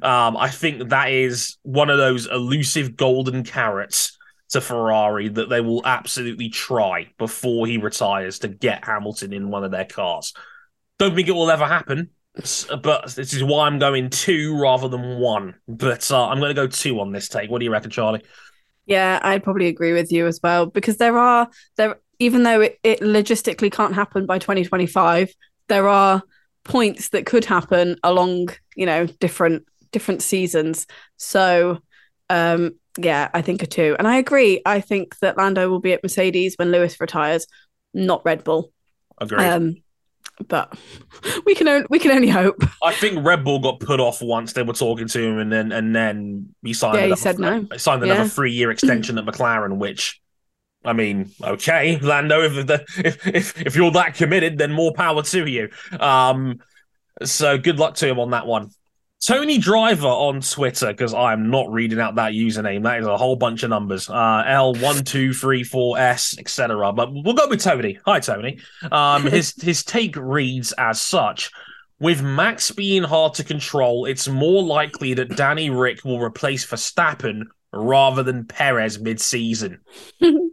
Um, 0.02 0.36
I 0.36 0.48
think 0.48 0.88
that 0.90 1.10
is 1.10 1.58
one 1.62 1.90
of 1.90 1.98
those 1.98 2.26
elusive 2.26 2.96
golden 2.96 3.44
carrots 3.44 4.16
to 4.50 4.60
Ferrari 4.60 5.28
that 5.28 5.48
they 5.48 5.60
will 5.60 5.82
absolutely 5.84 6.48
try 6.48 7.08
before 7.18 7.66
he 7.66 7.78
retires 7.78 8.40
to 8.40 8.48
get 8.48 8.84
Hamilton 8.84 9.32
in 9.32 9.50
one 9.50 9.64
of 9.64 9.70
their 9.70 9.84
cars. 9.84 10.32
Don't 10.98 11.14
think 11.14 11.28
it 11.28 11.32
will 11.32 11.50
ever 11.50 11.66
happen, 11.66 12.10
but 12.34 13.10
this 13.14 13.32
is 13.32 13.42
why 13.42 13.66
I'm 13.66 13.78
going 13.78 14.10
two 14.10 14.56
rather 14.58 14.88
than 14.88 15.18
one. 15.18 15.54
But 15.68 16.10
uh, 16.10 16.28
I'm 16.28 16.38
going 16.38 16.54
to 16.54 16.54
go 16.54 16.66
two 16.66 17.00
on 17.00 17.12
this 17.12 17.28
take. 17.28 17.50
What 17.50 17.58
do 17.58 17.64
you 17.64 17.72
reckon, 17.72 17.90
Charley? 17.90 18.22
Yeah, 18.86 19.20
I'd 19.22 19.44
probably 19.44 19.66
agree 19.66 19.92
with 19.92 20.10
you 20.10 20.26
as 20.26 20.40
well 20.42 20.66
because 20.66 20.96
there 20.96 21.18
are 21.18 21.48
there 21.76 21.96
even 22.18 22.42
though 22.42 22.60
it, 22.60 22.78
it 22.82 23.00
logistically 23.00 23.72
can't 23.72 23.94
happen 23.94 24.26
by 24.26 24.38
2025, 24.38 25.32
there 25.68 25.88
are 25.88 26.22
points 26.64 27.08
that 27.08 27.24
could 27.24 27.44
happen 27.44 27.96
along 28.02 28.50
you 28.76 28.84
know 28.84 29.06
different 29.06 29.64
different 29.92 30.22
seasons. 30.22 30.86
So 31.16 31.78
um 32.28 32.72
yeah, 32.98 33.28
I 33.32 33.42
think 33.42 33.62
a 33.62 33.66
two. 33.66 33.96
And 33.98 34.06
I 34.08 34.16
agree. 34.16 34.60
I 34.66 34.80
think 34.80 35.18
that 35.20 35.36
Lando 35.36 35.68
will 35.70 35.80
be 35.80 35.92
at 35.92 36.02
Mercedes 36.02 36.54
when 36.56 36.70
Lewis 36.70 37.00
retires, 37.00 37.46
not 37.94 38.24
Red 38.24 38.44
Bull. 38.44 38.72
Agreed. 39.18 39.46
Um, 39.46 39.76
but 40.48 40.76
we 41.44 41.54
can 41.54 41.68
only 41.68 41.86
we 41.90 41.98
can 41.98 42.10
only 42.10 42.28
hope. 42.28 42.62
I 42.82 42.92
think 42.92 43.24
Red 43.24 43.44
Bull 43.44 43.58
got 43.58 43.80
put 43.80 44.00
off 44.00 44.22
once 44.22 44.52
they 44.52 44.62
were 44.62 44.72
talking 44.72 45.08
to 45.08 45.20
him, 45.22 45.38
and 45.38 45.52
then 45.52 45.72
and 45.72 45.94
then 45.94 46.54
he 46.62 46.72
signed. 46.72 46.98
Yeah, 46.98 47.06
he 47.06 47.16
said 47.16 47.38
no. 47.38 47.66
Signed 47.76 48.02
another 48.02 48.22
Yeah. 48.22 48.28
three 48.28 48.52
year 48.52 48.70
extension 48.70 49.18
at 49.18 49.24
McLaren, 49.24 49.78
which. 49.78 50.20
I 50.82 50.94
mean, 50.94 51.30
okay, 51.44 51.98
Lando. 51.98 52.40
If 52.40 52.66
the, 52.66 52.84
if 53.04 53.26
if 53.26 53.60
if 53.66 53.76
you're 53.76 53.90
that 53.90 54.14
committed, 54.14 54.56
then 54.56 54.72
more 54.72 54.94
power 54.94 55.22
to 55.22 55.46
you. 55.46 55.68
Um, 56.00 56.60
so 57.22 57.58
good 57.58 57.78
luck 57.78 57.96
to 57.96 58.08
him 58.08 58.18
on 58.18 58.30
that 58.30 58.46
one. 58.46 58.70
Tony 59.24 59.58
Driver 59.58 60.06
on 60.06 60.40
Twitter, 60.40 60.88
because 60.88 61.12
I'm 61.12 61.50
not 61.50 61.70
reading 61.70 62.00
out 62.00 62.14
that 62.14 62.32
username. 62.32 62.84
That 62.84 63.00
is 63.00 63.06
a 63.06 63.18
whole 63.18 63.36
bunch 63.36 63.62
of 63.62 63.70
numbers. 63.70 64.08
Uh, 64.08 64.42
L 64.46 64.74
one 64.74 65.04
two 65.04 65.34
three 65.34 65.62
four 65.62 65.98
S 65.98 66.38
etc. 66.38 66.92
But 66.92 67.12
we'll 67.12 67.34
go 67.34 67.48
with 67.48 67.62
Tony. 67.62 67.98
Hi, 68.06 68.20
Tony. 68.20 68.60
Um, 68.90 69.22
his 69.26 69.54
his 69.60 69.84
take 69.84 70.16
reads 70.16 70.72
as 70.72 71.02
such. 71.02 71.50
With 71.98 72.22
Max 72.22 72.70
being 72.70 73.02
hard 73.02 73.34
to 73.34 73.44
control, 73.44 74.06
it's 74.06 74.26
more 74.26 74.62
likely 74.62 75.12
that 75.14 75.36
Danny 75.36 75.68
Rick 75.68 76.02
will 76.02 76.18
replace 76.18 76.64
Verstappen 76.64 77.42
rather 77.74 78.22
than 78.22 78.46
Perez 78.46 78.98
mid-season. 78.98 79.80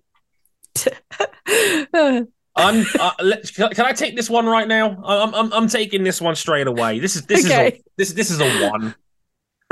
I'm. 2.58 2.86
Uh, 3.00 3.12
let, 3.22 3.54
can, 3.54 3.70
can 3.70 3.86
I 3.86 3.94
take 3.94 4.16
this 4.16 4.30
one 4.30 4.48
right 4.48 4.68
now? 4.68 5.02
I'm, 5.04 5.34
I'm. 5.34 5.54
I'm 5.54 5.68
taking 5.68 6.04
this 6.04 6.20
one 6.20 6.36
straight 6.36 6.68
away. 6.68 7.00
This 7.00 7.16
is. 7.16 7.26
This 7.26 7.46
is. 7.46 7.52
A, 7.52 7.82
this. 7.96 8.14
This 8.14 8.32
is 8.32 8.42
a 8.42 8.70
one. 8.70 8.96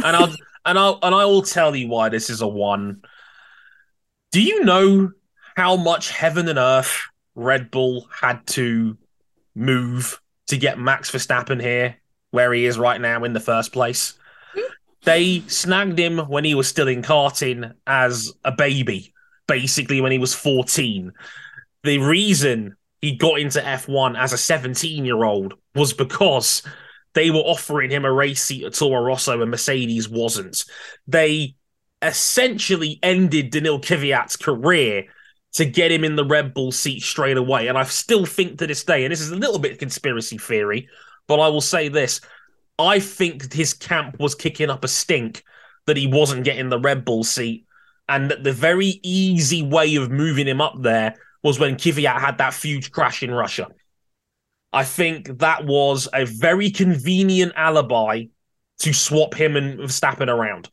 And 0.04 0.16
I'll. 0.16 0.36
And 0.66 0.80
I'll. 0.80 1.00
And 1.02 1.16
I 1.16 1.26
will 1.26 1.42
tell 1.42 1.76
you 1.76 1.88
why 1.88 2.10
this 2.10 2.30
is 2.30 2.42
a 2.42 2.48
one. 2.48 3.02
Do 4.32 4.42
you 4.42 4.64
know 4.64 5.12
how 5.56 5.76
much 5.76 6.12
heaven 6.12 6.48
and 6.48 6.60
earth 6.60 7.02
Red 7.34 7.72
Bull 7.72 8.08
had 8.12 8.46
to 8.48 8.98
move 9.56 10.22
to 10.48 10.58
get 10.58 10.78
Max 10.78 11.10
Verstappen 11.10 11.62
here, 11.62 11.98
where 12.32 12.54
he 12.54 12.66
is 12.66 12.78
right 12.78 13.02
now 13.02 13.24
in 13.24 13.34
the 13.34 13.40
first 13.40 13.74
place? 13.74 14.14
They 15.04 15.42
snagged 15.48 16.00
him 16.00 16.18
when 16.18 16.44
he 16.44 16.56
was 16.56 16.68
still 16.68 16.88
in 16.88 17.04
karting 17.04 17.74
as 17.86 18.34
a 18.44 18.52
baby, 18.52 19.14
basically 19.48 20.02
when 20.02 20.12
he 20.12 20.18
was 20.18 20.34
14 20.34 21.14
the 21.86 22.00
reason 22.00 22.76
he 23.02 23.16
got 23.16 23.40
into 23.40 23.60
F1 23.60 24.18
as 24.18 24.34
a 24.34 24.38
17 24.38 25.06
year 25.06 25.24
old 25.24 25.54
was 25.76 25.94
because 25.94 26.64
they 27.14 27.32
were 27.32 27.38
offering 27.40 27.92
him 27.92 28.04
a 28.04 28.12
race 28.12 28.42
seat 28.42 28.66
at 28.66 28.74
Toro 28.74 29.02
Rosso 29.02 29.42
and 29.42 29.52
Mercedes 29.52 30.10
wasn't. 30.10 30.66
They 31.08 31.56
essentially 32.02 33.00
ended 33.02 33.52
Daniil 33.52 33.80
Kvyat's 33.80 34.36
career 34.36 35.06
to 35.54 35.66
get 35.66 35.92
him 35.92 36.04
in 36.04 36.18
the 36.18 36.26
Red 36.26 36.54
Bull 36.54 36.72
seat 36.72 37.02
straight 37.02 37.38
away. 37.38 37.68
And 37.68 37.78
I 37.78 37.84
still 37.84 38.26
think 38.26 38.58
to 38.58 38.68
this 38.68 38.84
day, 38.84 39.06
and 39.06 39.12
this 39.12 39.22
is 39.22 39.32
a 39.32 39.38
little 39.38 39.60
bit 39.60 39.80
conspiracy 39.80 40.38
theory, 40.38 40.90
but 41.28 41.40
I 41.40 41.48
will 41.48 41.62
say 41.62 41.88
this 41.88 42.22
I 42.78 43.00
think 43.00 43.54
his 43.54 43.74
camp 43.74 44.20
was 44.20 44.36
kicking 44.36 44.70
up 44.70 44.84
a 44.84 44.88
stink 44.90 45.44
that 45.86 45.96
he 45.96 46.08
wasn't 46.08 46.44
getting 46.44 46.70
the 46.70 46.80
Red 46.80 47.06
Bull 47.06 47.24
seat. 47.24 47.66
And 48.10 48.30
that 48.30 48.44
the 48.44 48.52
very 48.52 49.00
easy 49.04 49.64
way 49.64 49.96
of 49.96 50.12
moving 50.12 50.48
him 50.48 50.62
up 50.62 50.76
there 50.82 51.16
was 51.46 51.60
when 51.60 51.76
Kvyat 51.76 52.20
had 52.20 52.40
that 52.40 52.56
huge 52.56 52.92
crash 52.92 53.22
in 53.22 53.30
Russia. 53.30 53.68
I 54.74 54.84
think 54.84 55.38
that 55.38 55.64
was 55.64 56.10
a 56.12 56.26
very 56.26 56.72
convenient 56.72 57.54
alibi 57.56 58.26
to 58.80 58.94
swap 58.94 59.36
him 59.36 59.56
and 59.56 59.80
Verstappen 59.80 60.28
around. 60.28 60.70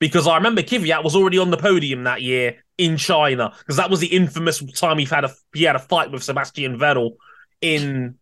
Because 0.00 0.26
I 0.26 0.34
remember 0.34 0.62
Kvyat 0.62 1.04
was 1.04 1.14
already 1.14 1.38
on 1.38 1.52
the 1.52 1.56
podium 1.56 2.02
that 2.02 2.20
year 2.20 2.56
in 2.78 2.96
China, 2.96 3.54
because 3.60 3.76
that 3.76 3.90
was 3.90 4.00
the 4.00 4.08
infamous 4.08 4.60
time 4.72 4.98
he 4.98 5.04
had 5.04 5.24
a 5.24 5.30
he 5.54 5.62
had 5.62 5.76
a 5.76 5.80
fight 5.80 6.10
with 6.10 6.24
Sebastian 6.24 6.76
Vettel 6.78 7.12
in 7.60 8.16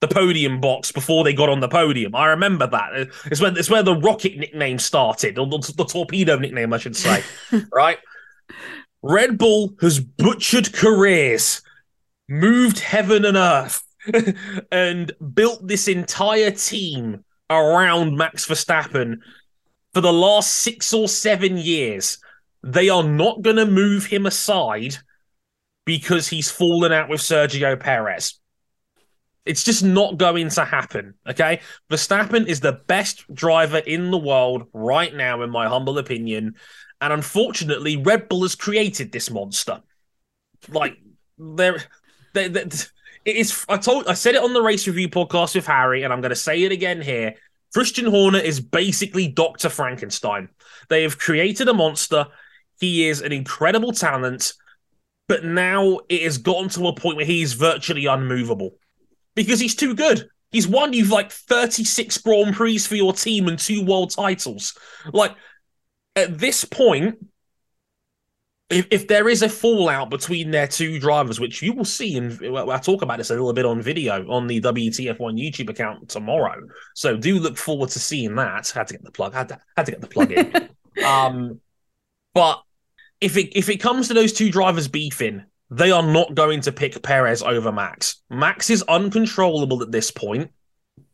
the 0.00 0.08
podium 0.08 0.60
box 0.60 0.90
before 0.90 1.22
they 1.22 1.32
got 1.32 1.48
on 1.48 1.60
the 1.60 1.68
podium. 1.68 2.14
I 2.16 2.26
remember 2.26 2.66
that. 2.66 3.08
It's 3.26 3.40
when 3.40 3.56
it's 3.56 3.70
where 3.70 3.84
the 3.84 3.94
rocket 3.94 4.36
nickname 4.36 4.80
started, 4.80 5.38
or 5.38 5.46
the, 5.46 5.74
the 5.76 5.84
torpedo 5.84 6.38
nickname, 6.38 6.72
I 6.72 6.78
should 6.78 6.96
say. 6.96 7.22
right? 7.72 7.98
Red 9.08 9.38
Bull 9.38 9.74
has 9.80 10.00
butchered 10.00 10.72
careers, 10.72 11.62
moved 12.28 12.80
heaven 12.80 13.24
and 13.24 13.36
earth, 13.36 13.82
and 14.72 15.12
built 15.34 15.66
this 15.66 15.86
entire 15.86 16.50
team 16.50 17.24
around 17.48 18.16
Max 18.16 18.46
Verstappen 18.46 19.18
for 19.94 20.00
the 20.00 20.12
last 20.12 20.52
six 20.52 20.92
or 20.92 21.06
seven 21.08 21.56
years. 21.56 22.18
They 22.62 22.88
are 22.88 23.04
not 23.04 23.42
going 23.42 23.56
to 23.56 23.66
move 23.66 24.06
him 24.06 24.26
aside 24.26 24.96
because 25.84 26.26
he's 26.26 26.50
fallen 26.50 26.92
out 26.92 27.08
with 27.08 27.20
Sergio 27.20 27.78
Perez. 27.78 28.40
It's 29.44 29.62
just 29.62 29.84
not 29.84 30.18
going 30.18 30.48
to 30.50 30.64
happen. 30.64 31.14
Okay. 31.28 31.60
Verstappen 31.88 32.48
is 32.48 32.58
the 32.58 32.80
best 32.88 33.32
driver 33.32 33.78
in 33.78 34.10
the 34.10 34.18
world 34.18 34.64
right 34.72 35.14
now, 35.14 35.42
in 35.42 35.50
my 35.50 35.68
humble 35.68 35.98
opinion. 35.98 36.56
And 37.00 37.12
unfortunately, 37.12 37.96
Red 37.96 38.28
Bull 38.28 38.42
has 38.42 38.54
created 38.54 39.12
this 39.12 39.30
monster. 39.30 39.82
Like, 40.68 40.96
there, 41.38 41.76
it 42.34 42.56
is. 43.24 43.64
I 43.68 43.76
told, 43.76 44.06
I 44.06 44.14
said 44.14 44.34
it 44.34 44.42
on 44.42 44.54
the 44.54 44.62
race 44.62 44.86
review 44.86 45.08
podcast 45.08 45.54
with 45.54 45.66
Harry, 45.66 46.02
and 46.02 46.12
I'm 46.12 46.20
going 46.20 46.30
to 46.30 46.36
say 46.36 46.62
it 46.62 46.72
again 46.72 47.00
here. 47.00 47.34
Christian 47.74 48.06
Horner 48.06 48.38
is 48.38 48.60
basically 48.60 49.28
Dr. 49.28 49.68
Frankenstein. 49.68 50.48
They 50.88 51.02
have 51.02 51.18
created 51.18 51.68
a 51.68 51.74
monster. 51.74 52.26
He 52.80 53.08
is 53.08 53.20
an 53.20 53.32
incredible 53.32 53.92
talent, 53.92 54.54
but 55.28 55.44
now 55.44 56.00
it 56.08 56.22
has 56.22 56.38
gotten 56.38 56.68
to 56.70 56.88
a 56.88 56.94
point 56.94 57.16
where 57.16 57.26
he's 57.26 57.52
virtually 57.52 58.06
unmovable 58.06 58.78
because 59.34 59.60
he's 59.60 59.74
too 59.74 59.94
good. 59.94 60.28
He's 60.52 60.68
won 60.68 60.92
you 60.92 61.04
like 61.06 61.32
36 61.32 62.18
Grand 62.18 62.54
Prix 62.54 62.78
for 62.78 62.94
your 62.94 63.12
team 63.12 63.48
and 63.48 63.58
two 63.58 63.84
world 63.84 64.10
titles. 64.10 64.78
Like, 65.12 65.34
at 66.16 66.38
this 66.38 66.64
point, 66.64 67.18
if, 68.68 68.88
if 68.90 69.06
there 69.06 69.28
is 69.28 69.42
a 69.42 69.48
fallout 69.48 70.10
between 70.10 70.50
their 70.50 70.66
two 70.66 70.98
drivers, 70.98 71.38
which 71.38 71.62
you 71.62 71.72
will 71.72 71.84
see, 71.84 72.16
and 72.16 72.44
I'll 72.56 72.80
talk 72.80 73.02
about 73.02 73.18
this 73.18 73.30
a 73.30 73.34
little 73.34 73.52
bit 73.52 73.64
on 73.64 73.80
video 73.80 74.28
on 74.28 74.48
the 74.48 74.60
WTF1 74.60 75.18
YouTube 75.18 75.70
account 75.70 76.08
tomorrow. 76.08 76.56
So 76.94 77.16
do 77.16 77.38
look 77.38 77.56
forward 77.56 77.90
to 77.90 78.00
seeing 78.00 78.34
that. 78.36 78.68
Had 78.70 78.88
to 78.88 78.94
get 78.94 79.04
the 79.04 79.12
plug. 79.12 79.34
Had 79.34 79.50
to, 79.50 79.60
had 79.76 79.86
to 79.86 79.92
get 79.92 80.00
the 80.00 80.08
plug 80.08 80.32
in. 80.32 80.68
um, 81.04 81.60
but 82.34 82.60
if 83.20 83.36
it 83.36 83.56
if 83.56 83.68
it 83.68 83.78
comes 83.78 84.08
to 84.08 84.14
those 84.14 84.32
two 84.32 84.50
drivers 84.50 84.88
beefing, 84.88 85.44
they 85.70 85.92
are 85.92 86.02
not 86.02 86.34
going 86.34 86.60
to 86.62 86.72
pick 86.72 87.00
Perez 87.02 87.42
over 87.42 87.70
Max. 87.70 88.22
Max 88.30 88.68
is 88.68 88.82
uncontrollable 88.82 89.82
at 89.82 89.92
this 89.92 90.10
point, 90.10 90.50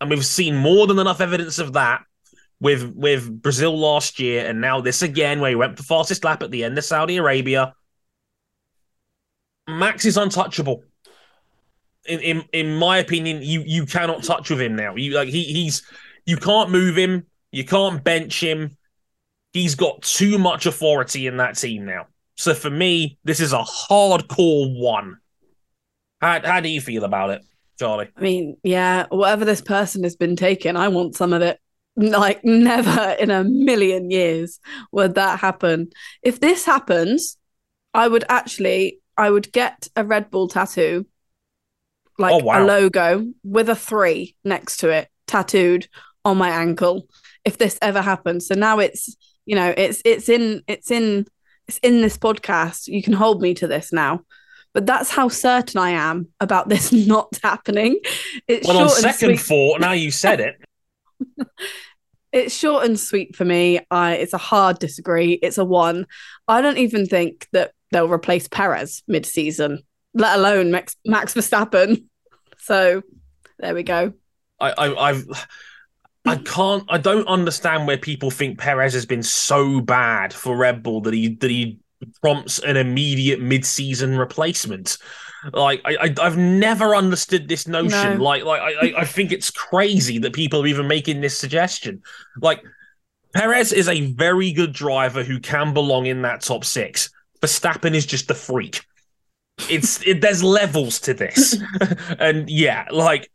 and 0.01 0.09
we've 0.09 0.25
seen 0.25 0.57
more 0.57 0.87
than 0.87 0.99
enough 0.99 1.21
evidence 1.21 1.59
of 1.59 1.75
that 1.75 2.05
with 2.63 2.95
with 2.95 3.43
Brazil 3.43 3.77
last 3.77 4.21
year, 4.21 4.47
and 4.47 4.61
now 4.61 4.81
this 4.81 5.03
again, 5.03 5.41
where 5.41 5.51
he 5.51 5.57
went 5.57 5.77
the 5.77 5.83
fastest 5.83 6.23
lap 6.23 6.45
at 6.45 6.53
the 6.53 6.63
end 6.63 6.79
of 6.79 6.85
Saudi 6.85 7.17
Arabia. 7.17 7.75
Max 9.69 10.05
is 10.05 10.17
untouchable. 10.17 10.85
In 12.07 12.21
in 12.21 12.45
in 12.53 12.77
my 12.77 12.99
opinion, 12.99 13.43
you 13.43 13.65
you 13.67 13.85
cannot 13.85 14.23
touch 14.23 14.49
with 14.49 14.61
him 14.61 14.77
now. 14.77 14.95
You 14.95 15.13
like 15.13 15.29
he 15.29 15.43
he's 15.43 15.83
you 16.25 16.37
can't 16.37 16.71
move 16.71 16.97
him, 16.97 17.27
you 17.51 17.65
can't 17.65 18.03
bench 18.03 18.41
him. 18.41 18.77
He's 19.53 19.75
got 19.75 20.03
too 20.03 20.39
much 20.39 20.65
authority 20.65 21.27
in 21.27 21.39
that 21.39 21.57
team 21.57 21.85
now. 21.85 22.07
So 22.37 22.55
for 22.55 22.71
me, 22.71 23.19
this 23.25 23.41
is 23.41 23.53
a 23.53 23.65
hardcore 23.65 24.81
one. 24.81 25.19
How, 26.21 26.41
how 26.45 26.61
do 26.61 26.69
you 26.69 26.81
feel 26.81 27.03
about 27.05 27.31
it, 27.31 27.43
Charley? 27.79 28.09
I 28.17 28.21
mean, 28.21 28.57
yeah, 28.63 29.07
whatever 29.11 29.45
this 29.45 29.61
person 29.61 30.05
has 30.05 30.15
been 30.15 30.37
taking, 30.37 30.77
I 30.77 30.89
want 30.89 31.17
some 31.17 31.33
of 31.33 31.43
it. 31.43 31.59
Like, 31.97 32.43
never 32.45 33.17
in 33.19 33.31
a 33.31 33.45
million 33.45 34.11
years 34.11 34.59
would 34.93 35.15
that 35.17 35.41
happen. 35.41 35.91
If 36.23 36.41
this 36.41 36.65
happens, 36.65 37.37
I 37.93 38.09
would 38.09 38.25
actually, 38.29 38.99
I 39.17 39.29
would 39.31 39.53
get 39.53 39.89
a 39.95 40.03
Red 40.05 40.31
Bull 40.31 40.49
tattoo, 40.49 41.07
like 42.19 42.33
Oh, 42.33 42.45
wow. 42.45 42.63
a 42.63 42.65
logo 42.65 43.27
with 43.45 43.69
a 43.69 43.77
three 43.77 44.35
next 44.45 44.79
to 44.79 44.89
it, 44.89 45.09
tattooed 45.27 45.89
on 46.25 46.39
my 46.39 46.49
ankle. 46.49 47.09
If 47.45 47.59
this 47.59 47.79
ever 47.83 48.01
happens, 48.01 48.47
so 48.47 48.55
now 48.55 48.79
it's, 48.79 49.15
you 49.45 49.57
know, 49.57 49.75
it's 49.77 50.01
it's 50.05 50.29
in 50.29 50.63
it's 50.69 50.91
in 50.91 51.27
it's 51.69 51.79
in 51.79 52.01
this 52.01 52.17
podcast. 52.17 52.87
You 52.87 53.03
can 53.03 53.13
hold 53.13 53.43
me 53.43 53.53
to 53.55 53.67
this 53.67 53.93
now. 53.93 54.23
But 54.75 54.87
that's 54.87 55.11
how 55.11 55.29
certain 55.29 55.79
I 55.81 55.91
am 55.91 56.29
about 56.41 56.69
this 56.71 56.93
not 57.07 57.29
happening. 57.43 57.99
It's 58.49 58.67
Well, 58.67 58.79
on 58.79 58.89
second 58.89 59.39
thought, 59.41 59.81
now 59.81 59.93
you 59.93 60.11
said 60.11 60.41
it. 60.41 60.55
It's 62.33 62.57
short 62.57 62.87
and 62.87 62.99
sweet 62.99 63.37
for 63.37 63.45
me. 63.45 63.81
I 63.91 64.15
it's 64.15 64.33
a 64.33 64.39
hard 64.39 64.79
disagree. 64.79 65.35
It's 65.35 65.59
a 65.59 65.65
one. 65.65 66.07
I 66.49 66.63
don't 66.63 66.79
even 66.79 67.07
think 67.07 67.47
that 67.53 67.73
they'll 67.91 68.09
replace 68.09 68.49
Perez 68.49 69.03
mid-season, 69.07 69.83
let 70.15 70.39
alone 70.39 70.71
Max, 70.71 70.97
Max 71.05 71.35
Verstappen. 71.35 72.05
So 72.65 73.03
there 73.59 73.75
we 73.75 73.83
go. 73.83 74.13
I, 74.61 74.71
I, 74.71 75.09
I've, 75.09 75.49
I 76.25 76.37
can't, 76.37 76.85
I 76.89 76.99
don't 76.99 77.27
understand 77.27 77.89
where 77.89 77.99
people 77.99 78.31
think 78.31 78.57
Perez 78.57 78.93
has 78.93 79.05
been 79.05 79.25
so 79.25 79.81
bad 79.81 80.33
for 80.33 80.57
Red 80.57 80.81
Bull 80.85 81.01
that 81.01 81.13
he 81.13 81.35
that 81.35 81.51
he 81.51 81.81
prompts 82.21 82.61
an 82.61 82.77
immediate 82.77 83.41
mid-season 83.41 84.17
replacement. 84.17 84.97
Like 85.53 85.81
I, 85.85 85.97
I 86.01 86.15
I've 86.21 86.37
never 86.39 86.95
understood 86.95 87.49
this 87.49 87.67
notion. 87.67 88.19
No. 88.19 88.23
Like 88.25 88.45
like 88.45 88.61
I, 88.61 89.01
I- 89.01 89.05
think 89.05 89.33
it's 89.33 89.51
crazy 89.51 90.19
that 90.19 90.33
people 90.33 90.63
are 90.63 90.67
even 90.67 90.87
making 90.87 91.21
this 91.21 91.37
suggestion. 91.37 92.03
Like 92.41 92.63
Perez 93.35 93.73
is 93.73 93.89
a 93.89 94.13
very 94.13 94.53
good 94.53 94.73
driver 94.73 95.23
who 95.25 95.41
can 95.41 95.73
belong 95.75 96.07
in 96.07 96.23
that 96.23 96.43
top 96.43 96.65
six. 96.65 97.11
Verstappen 97.41 97.95
is 97.95 98.07
just 98.07 98.31
a 98.31 98.35
freak. 98.35 98.85
It's 99.69 100.01
it, 100.07 100.21
there's 100.21 100.43
levels 100.43 101.01
to 101.01 101.15
this, 101.15 101.57
and 102.19 102.49
yeah, 102.49 102.87
like 102.91 103.31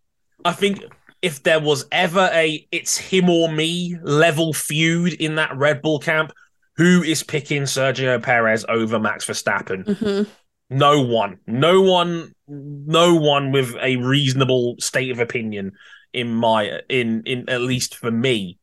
I 0.45 0.51
think 0.53 0.83
if 1.21 1.43
there 1.43 1.59
was 1.59 1.85
ever 1.91 2.29
a 2.33 2.65
it's 2.71 2.97
him 2.97 3.29
or 3.29 3.51
me 3.51 3.97
level 4.01 4.53
feud 4.53 5.13
in 5.13 5.35
that 5.35 5.55
Red 5.57 5.81
Bull 5.81 5.99
camp, 5.99 6.31
who 6.75 7.03
is 7.03 7.21
picking 7.23 7.63
Sergio 7.63 8.21
Perez 8.21 8.65
over 8.69 8.99
Max 8.99 9.25
Verstappen? 9.25 9.83
Mhm. 9.85 10.27
No 10.69 11.01
one, 11.01 11.39
no 11.47 11.81
one, 11.81 12.33
no 12.47 13.15
one 13.15 13.51
with 13.51 13.75
a 13.81 13.95
reasonable 13.97 14.75
state 14.79 15.11
of 15.11 15.19
opinion 15.19 15.71
in 16.13 16.33
my 16.33 16.81
in 16.89 17.23
in 17.25 17.49
at 17.49 17.61
least 17.61 17.95
for 17.95 18.11
me 18.11 18.57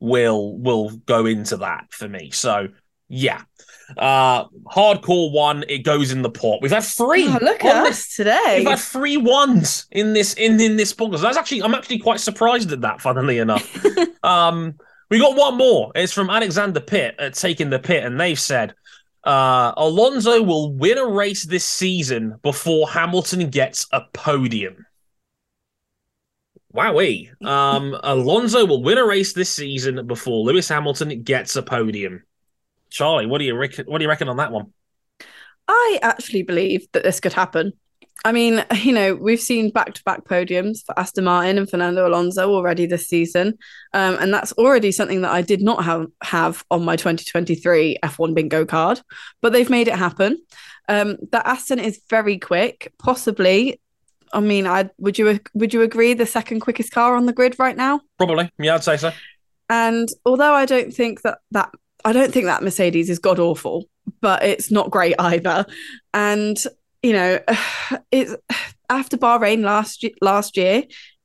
will 0.00 0.58
will 0.58 0.90
go 0.90 1.26
into 1.26 1.58
that 1.58 1.86
for 1.90 2.08
me. 2.08 2.30
So 2.32 2.68
yeah. 3.08 3.42
Uh 3.96 4.46
hardcore 4.74 5.32
one, 5.32 5.64
it 5.68 5.80
goes 5.84 6.12
in 6.12 6.22
the 6.22 6.30
pot. 6.30 6.60
We've 6.62 6.72
had 6.72 6.82
three. 6.82 7.28
Oh, 7.28 7.38
look 7.42 7.64
at 7.64 7.84
this- 7.84 8.00
us 8.00 8.16
today. 8.16 8.56
We've 8.58 8.68
had 8.68 8.78
three 8.78 9.16
ones 9.16 9.86
in 9.90 10.12
this 10.14 10.34
in 10.34 10.60
in 10.60 10.76
this 10.76 10.92
podcast. 10.92 11.20
That's 11.20 11.36
actually 11.36 11.62
I'm 11.62 11.74
actually 11.74 11.98
quite 11.98 12.20
surprised 12.20 12.72
at 12.72 12.80
that. 12.80 13.00
Funnily 13.00 13.38
enough, 13.38 13.84
um, 14.24 14.74
we 15.10 15.18
got 15.18 15.36
one 15.36 15.56
more. 15.56 15.92
It's 15.94 16.12
from 16.12 16.30
Alexander 16.30 16.80
Pitt 16.80 17.16
at 17.18 17.34
Taking 17.34 17.70
the 17.70 17.78
Pit, 17.78 18.02
and 18.02 18.18
they've 18.18 18.40
said 18.40 18.74
uh, 19.24 19.72
Alonso 19.76 20.42
will 20.42 20.72
win 20.72 20.98
a 20.98 21.06
race 21.06 21.44
this 21.44 21.64
season 21.64 22.38
before 22.42 22.88
Hamilton 22.88 23.50
gets 23.50 23.86
a 23.92 24.02
podium. 24.12 24.86
Wowee! 26.74 27.30
Um, 27.44 27.96
Alonso 28.02 28.66
will 28.66 28.82
win 28.82 28.98
a 28.98 29.06
race 29.06 29.32
this 29.32 29.50
season 29.50 30.06
before 30.06 30.44
Lewis 30.44 30.68
Hamilton 30.68 31.22
gets 31.22 31.54
a 31.56 31.62
podium. 31.62 32.24
Charley, 32.90 33.26
what 33.26 33.38
do 33.38 33.44
you 33.44 33.56
reckon? 33.56 33.86
What 33.86 33.98
do 33.98 34.04
you 34.04 34.08
reckon 34.08 34.28
on 34.28 34.36
that 34.38 34.52
one? 34.52 34.72
I 35.68 35.98
actually 36.02 36.42
believe 36.42 36.86
that 36.92 37.04
this 37.04 37.20
could 37.20 37.32
happen. 37.32 37.72
I 38.24 38.32
mean, 38.32 38.64
you 38.82 38.92
know, 38.92 39.14
we've 39.14 39.40
seen 39.40 39.70
back 39.70 39.94
to 39.94 40.02
back 40.04 40.24
podiums 40.24 40.84
for 40.84 40.98
Aston 40.98 41.24
Martin 41.24 41.58
and 41.58 41.68
Fernando 41.68 42.06
Alonso 42.06 42.52
already 42.52 42.86
this 42.86 43.06
season. 43.06 43.58
Um, 43.92 44.16
and 44.20 44.32
that's 44.32 44.52
already 44.52 44.92
something 44.92 45.22
that 45.22 45.32
I 45.32 45.42
did 45.42 45.62
not 45.62 45.84
have, 45.84 46.06
have 46.22 46.64
on 46.70 46.84
my 46.84 46.96
2023 46.96 47.98
F1 48.02 48.34
bingo 48.34 48.64
card, 48.64 49.00
but 49.40 49.52
they've 49.52 49.70
made 49.70 49.88
it 49.88 49.96
happen. 49.96 50.42
Um, 50.88 51.16
that 51.30 51.46
Aston 51.46 51.78
is 51.78 52.00
very 52.10 52.38
quick, 52.38 52.92
possibly. 52.98 53.80
I 54.32 54.40
mean, 54.40 54.66
I 54.66 54.90
would 54.98 55.18
you 55.18 55.38
would 55.54 55.74
you 55.74 55.82
agree 55.82 56.14
the 56.14 56.26
second 56.26 56.60
quickest 56.60 56.90
car 56.90 57.16
on 57.16 57.26
the 57.26 57.32
grid 57.32 57.58
right 57.58 57.76
now? 57.76 58.00
Probably, 58.16 58.50
yeah, 58.58 58.74
I'd 58.74 58.84
say 58.84 58.96
so. 58.96 59.12
And 59.68 60.08
although 60.24 60.54
I 60.54 60.64
don't 60.64 60.92
think 60.92 61.22
that 61.22 61.38
that 61.50 61.70
I 62.04 62.12
don't 62.12 62.32
think 62.32 62.46
that 62.46 62.62
Mercedes 62.62 63.10
is 63.10 63.18
god 63.18 63.38
awful, 63.38 63.84
but 64.20 64.42
it's 64.42 64.70
not 64.70 64.90
great 64.90 65.14
either. 65.18 65.66
And 66.14 66.56
you 67.02 67.12
know, 67.12 67.40
it's 68.10 68.34
after 68.88 69.16
Bahrain 69.16 69.62
last 69.62 70.04
last 70.20 70.56
year, 70.56 70.84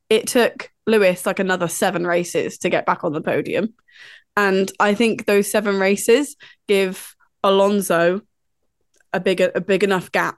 it 0.09 0.27
took 0.27 0.71
Lewis 0.85 1.25
like 1.25 1.39
another 1.39 1.67
seven 1.67 2.05
races 2.05 2.57
to 2.59 2.69
get 2.69 2.85
back 2.85 3.03
on 3.03 3.13
the 3.13 3.21
podium. 3.21 3.73
And 4.35 4.71
I 4.79 4.93
think 4.93 5.25
those 5.25 5.49
seven 5.49 5.79
races 5.79 6.35
give 6.67 7.15
Alonso 7.43 8.21
a 9.13 9.19
big 9.19 9.41
a 9.41 9.61
big 9.61 9.83
enough 9.83 10.11
gap 10.11 10.37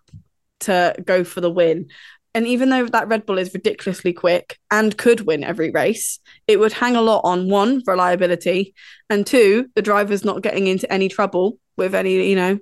to 0.62 0.96
go 1.06 1.24
for 1.24 1.42
the 1.42 1.52
win. 1.52 1.90
And 2.36 2.46
even 2.46 2.70
though 2.70 2.86
that 2.86 3.08
Red 3.08 3.26
Bull 3.26 3.40
is 3.40 3.54
ridiculously 3.54 4.14
quick 4.14 4.58
and 4.70 4.98
could 4.98 5.22
win 5.22 5.44
every 5.44 5.72
race, 5.72 6.20
it 6.48 6.60
would 6.60 6.74
hang 6.74 6.96
a 6.96 7.02
lot 7.02 7.22
on 7.24 7.50
one, 7.50 7.82
reliability, 7.88 8.76
and 9.10 9.26
two, 9.26 9.70
the 9.76 9.82
drivers 9.82 10.24
not 10.24 10.44
getting 10.44 10.68
into 10.68 10.92
any 10.94 11.10
trouble 11.10 11.58
with 11.76 11.96
any, 11.96 12.30
you 12.30 12.36
know, 12.36 12.60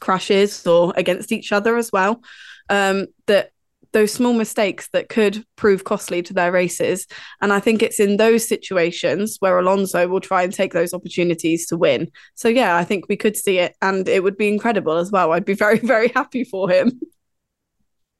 crashes 0.00 0.66
or 0.66 0.92
against 0.96 1.32
each 1.32 1.52
other 1.52 1.76
as 1.76 1.90
well. 1.92 2.22
Um, 2.68 3.06
that 3.26 3.52
those 3.92 4.12
small 4.12 4.34
mistakes 4.34 4.88
that 4.92 5.08
could 5.08 5.44
prove 5.56 5.84
costly 5.84 6.22
to 6.22 6.34
their 6.34 6.52
races. 6.52 7.06
And 7.40 7.52
I 7.52 7.60
think 7.60 7.82
it's 7.82 8.00
in 8.00 8.16
those 8.16 8.46
situations 8.46 9.36
where 9.40 9.58
Alonso 9.58 10.06
will 10.08 10.20
try 10.20 10.42
and 10.42 10.52
take 10.52 10.72
those 10.72 10.92
opportunities 10.92 11.66
to 11.68 11.76
win. 11.76 12.10
So 12.34 12.48
yeah, 12.48 12.76
I 12.76 12.84
think 12.84 13.08
we 13.08 13.16
could 13.16 13.36
see 13.36 13.58
it 13.58 13.74
and 13.80 14.08
it 14.08 14.22
would 14.22 14.36
be 14.36 14.48
incredible 14.48 14.96
as 14.96 15.10
well. 15.10 15.32
I'd 15.32 15.44
be 15.44 15.54
very, 15.54 15.78
very 15.82 16.08
happy 16.08 16.44
for 16.44 16.70
him. 16.70 17.00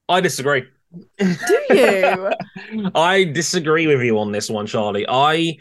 I 0.09 0.20
disagree. 0.20 0.64
Do 1.18 1.36
you? 1.70 2.30
I 2.95 3.24
disagree 3.24 3.86
with 3.86 4.01
you 4.01 4.18
on 4.18 4.32
this 4.32 4.49
one, 4.49 4.66
Charley. 4.66 5.05
I 5.07 5.59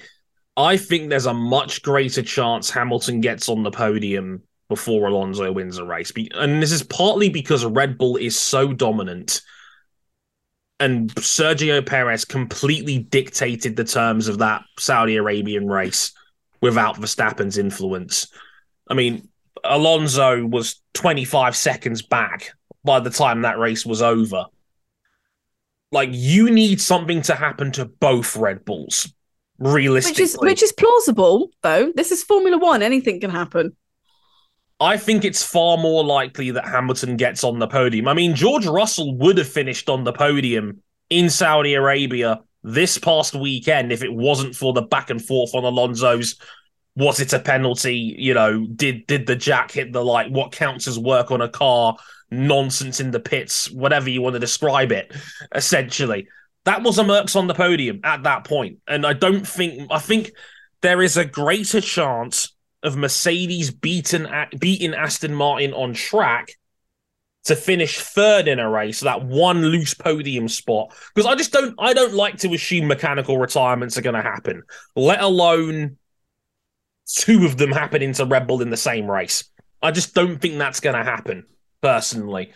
I 0.55 0.77
think 0.77 1.09
there's 1.09 1.25
a 1.25 1.33
much 1.33 1.83
greater 1.83 2.21
chance 2.21 2.69
Hamilton 2.69 3.19
gets 3.19 3.49
on 3.49 3.63
the 3.63 3.71
podium 3.71 4.41
before 4.69 5.07
Alonso 5.07 5.51
wins 5.51 5.77
a 5.77 5.85
race. 5.85 6.11
And 6.33 6.61
this 6.61 6.71
is 6.71 6.83
partly 6.83 7.29
because 7.29 7.65
Red 7.65 7.97
Bull 7.97 8.17
is 8.17 8.37
so 8.37 8.73
dominant 8.73 9.41
and 10.79 11.13
Sergio 11.15 11.83
Perez 11.83 12.25
completely 12.25 12.99
dictated 12.99 13.75
the 13.75 13.83
terms 13.83 14.27
of 14.27 14.39
that 14.39 14.63
Saudi 14.77 15.15
Arabian 15.15 15.67
race 15.67 16.11
without 16.61 16.97
Verstappen's 16.97 17.57
influence. 17.57 18.27
I 18.87 18.93
mean, 18.93 19.27
Alonso 19.63 20.45
was 20.45 20.81
25 20.93 21.55
seconds 21.55 22.01
back 22.03 22.51
by 22.83 22.99
the 22.99 23.09
time 23.09 23.41
that 23.41 23.57
race 23.57 23.85
was 23.85 24.01
over 24.01 24.45
like 25.91 26.09
you 26.11 26.49
need 26.49 26.81
something 26.81 27.21
to 27.23 27.35
happen 27.35 27.71
to 27.73 27.85
both 27.85 28.35
Red 28.35 28.65
Bulls, 28.65 29.13
which 29.57 29.73
realistically. 29.73 30.23
is 30.23 30.37
which 30.37 30.63
is 30.63 30.71
plausible 30.71 31.49
though. 31.61 31.91
This 31.95 32.11
is 32.11 32.23
Formula 32.23 32.57
One. 32.57 32.81
Anything 32.81 33.19
can 33.19 33.29
happen. 33.29 33.75
I 34.79 34.97
think 34.97 35.25
it's 35.25 35.43
far 35.43 35.77
more 35.77 36.03
likely 36.03 36.51
that 36.51 36.67
Hamilton 36.67 37.17
gets 37.17 37.43
on 37.43 37.57
the 37.57 37.67
podium. 37.67 38.07
I 38.07 38.13
mean, 38.13 38.35
George 38.35 38.65
Russell 38.67 39.17
would 39.17 39.37
have 39.39 39.49
finished 39.49 39.89
on 39.89 40.03
the 40.03 40.13
podium 40.13 40.83
in 41.09 41.29
Saudi 41.29 41.73
Arabia 41.73 42.41
this 42.63 42.97
past 42.97 43.33
weekend 43.33 43.91
if 43.91 44.03
it 44.03 44.13
wasn't 44.13 44.55
for 44.55 44.73
the 44.73 44.83
back 44.83 45.09
and 45.09 45.23
forth 45.23 45.55
on 45.55 45.63
Alonso's. 45.63 46.35
Was 46.95 47.19
it 47.19 47.33
a 47.33 47.39
penalty? 47.39 48.15
You 48.17 48.33
know, 48.33 48.67
did 48.67 49.07
did 49.07 49.25
the 49.25 49.35
jack 49.35 49.71
hit 49.71 49.93
the 49.93 50.03
like 50.03 50.29
what 50.29 50.51
counts 50.51 50.87
as 50.87 50.99
work 50.99 51.31
on 51.31 51.41
a 51.41 51.49
car? 51.49 51.95
Nonsense 52.29 52.99
in 52.99 53.11
the 53.11 53.19
pits, 53.19 53.71
whatever 53.71 54.09
you 54.09 54.21
want 54.21 54.33
to 54.33 54.39
describe 54.39 54.91
it. 54.91 55.13
Essentially, 55.55 56.27
that 56.65 56.83
was 56.83 56.99
a 56.99 57.03
Mercs 57.03 57.35
on 57.35 57.47
the 57.47 57.53
podium 57.53 58.01
at 58.03 58.23
that 58.23 58.43
point, 58.43 58.79
and 58.87 59.05
I 59.05 59.13
don't 59.13 59.47
think 59.47 59.89
I 59.91 59.99
think 59.99 60.31
there 60.81 61.01
is 61.01 61.17
a 61.17 61.25
greater 61.25 61.81
chance 61.81 62.51
of 62.87 62.97
Mercedes 62.97 63.69
beaten 63.69 64.27
beating 64.57 64.95
Aston 64.95 65.35
Martin 65.35 65.73
on 65.73 65.93
track 65.93 66.49
to 67.43 67.55
finish 67.55 67.99
third 67.99 68.47
in 68.47 68.59
a 68.59 68.69
race, 68.69 69.01
that 69.01 69.23
one 69.23 69.61
loose 69.61 69.93
podium 69.93 70.47
spot. 70.47 70.93
Because 71.13 71.29
I 71.29 71.35
just 71.35 71.51
don't 71.51 71.75
I 71.77 71.93
don't 71.93 72.13
like 72.13 72.37
to 72.39 72.53
assume 72.53 72.87
mechanical 72.87 73.37
retirements 73.37 73.97
are 73.97 74.01
going 74.01 74.15
to 74.15 74.21
happen, 74.21 74.63
let 74.95 75.21
alone 75.21 75.97
two 77.05 77.45
of 77.45 77.57
them 77.57 77.71
happening 77.71 78.13
to 78.13 78.25
Red 78.25 78.47
Bull 78.47 78.61
in 78.61 78.69
the 78.69 78.77
same 78.77 79.09
race. 79.09 79.45
I 79.81 79.91
just 79.91 80.13
don't 80.13 80.39
think 80.39 80.57
that's 80.57 80.79
going 80.79 80.95
to 80.95 81.03
happen, 81.03 81.45
personally. 81.81 82.51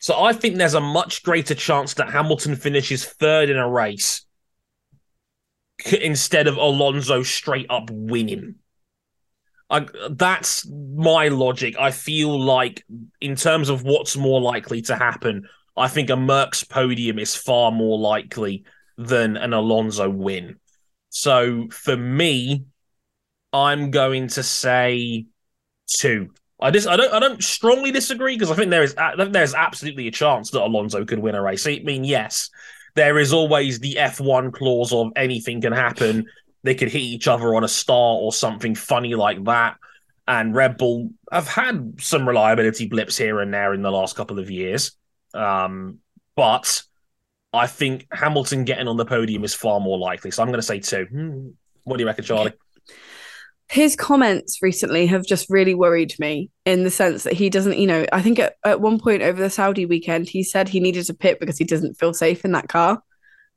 So 0.00 0.20
I 0.20 0.32
think 0.32 0.56
there's 0.56 0.74
a 0.74 0.80
much 0.80 1.22
greater 1.22 1.54
chance 1.54 1.94
that 1.94 2.10
Hamilton 2.10 2.56
finishes 2.56 3.04
third 3.04 3.50
in 3.50 3.56
a 3.56 3.68
race 3.68 4.24
instead 6.00 6.46
of 6.46 6.56
Alonso 6.56 7.22
straight 7.22 7.66
up 7.70 7.90
winning. 7.90 8.56
I, 9.70 9.86
that's 10.10 10.68
my 10.68 11.28
logic. 11.28 11.76
I 11.78 11.92
feel 11.92 12.38
like, 12.40 12.84
in 13.20 13.36
terms 13.36 13.68
of 13.68 13.84
what's 13.84 14.16
more 14.16 14.40
likely 14.40 14.82
to 14.82 14.96
happen, 14.96 15.48
I 15.76 15.88
think 15.88 16.10
a 16.10 16.14
Mercs 16.14 16.68
podium 16.68 17.18
is 17.18 17.36
far 17.36 17.70
more 17.70 17.98
likely 17.98 18.64
than 18.98 19.36
an 19.36 19.52
Alonso 19.52 20.10
win. 20.10 20.56
So 21.08 21.68
for 21.70 21.96
me, 21.96 22.64
I'm 23.52 23.90
going 23.90 24.28
to 24.28 24.42
say 24.42 25.26
two. 25.86 26.30
I 26.60 26.70
just 26.70 26.86
I 26.86 26.96
don't 26.96 27.12
I 27.12 27.20
don't 27.20 27.42
strongly 27.42 27.90
disagree 27.90 28.34
because 28.34 28.50
I 28.50 28.54
think 28.54 28.70
there 28.70 28.82
is 28.82 28.94
there's 28.94 29.54
absolutely 29.54 30.08
a 30.08 30.12
chance 30.12 30.50
that 30.50 30.62
Alonso 30.62 31.04
could 31.04 31.18
win 31.18 31.34
a 31.34 31.42
race. 31.42 31.66
I 31.66 31.78
mean, 31.78 32.04
yes, 32.04 32.50
there 32.94 33.18
is 33.18 33.32
always 33.32 33.78
the 33.78 33.94
F1 33.94 34.52
clause 34.52 34.92
of 34.92 35.12
anything 35.16 35.60
can 35.60 35.72
happen. 35.72 36.26
They 36.62 36.74
could 36.74 36.90
hit 36.90 37.02
each 37.02 37.28
other 37.28 37.54
on 37.54 37.64
a 37.64 37.68
star 37.68 38.16
or 38.16 38.32
something 38.32 38.74
funny 38.74 39.14
like 39.14 39.42
that. 39.44 39.76
And 40.28 40.54
Red 40.54 40.76
Bull 40.76 41.10
have 41.32 41.48
had 41.48 42.00
some 42.00 42.28
reliability 42.28 42.86
blips 42.86 43.16
here 43.16 43.40
and 43.40 43.52
there 43.52 43.74
in 43.74 43.82
the 43.82 43.90
last 43.90 44.14
couple 44.16 44.38
of 44.38 44.50
years. 44.50 44.92
Um, 45.34 45.98
but 46.36 46.82
I 47.52 47.66
think 47.66 48.06
Hamilton 48.12 48.64
getting 48.64 48.86
on 48.86 48.96
the 48.96 49.04
podium 49.04 49.42
is 49.42 49.54
far 49.54 49.80
more 49.80 49.98
likely. 49.98 50.30
So 50.30 50.42
I'm 50.42 50.48
going 50.48 50.60
to 50.60 50.66
say 50.66 50.80
two. 50.80 51.06
Hmm. 51.06 51.48
What 51.84 51.96
do 51.96 52.02
you 52.02 52.06
reckon, 52.06 52.24
Charley? 52.24 52.52
his 53.70 53.94
comments 53.94 54.60
recently 54.62 55.06
have 55.06 55.24
just 55.24 55.48
really 55.48 55.76
worried 55.76 56.12
me 56.18 56.50
in 56.66 56.82
the 56.82 56.90
sense 56.90 57.22
that 57.22 57.34
he 57.34 57.48
doesn't, 57.48 57.78
you 57.78 57.86
know, 57.86 58.04
I 58.12 58.20
think 58.20 58.40
at, 58.40 58.56
at 58.64 58.80
one 58.80 58.98
point 58.98 59.22
over 59.22 59.40
the 59.40 59.48
Saudi 59.48 59.86
weekend, 59.86 60.28
he 60.28 60.42
said 60.42 60.68
he 60.68 60.80
needed 60.80 61.06
to 61.06 61.14
pit 61.14 61.38
because 61.38 61.56
he 61.56 61.64
doesn't 61.64 61.94
feel 61.94 62.12
safe 62.12 62.44
in 62.44 62.50
that 62.50 62.68
car. 62.68 63.00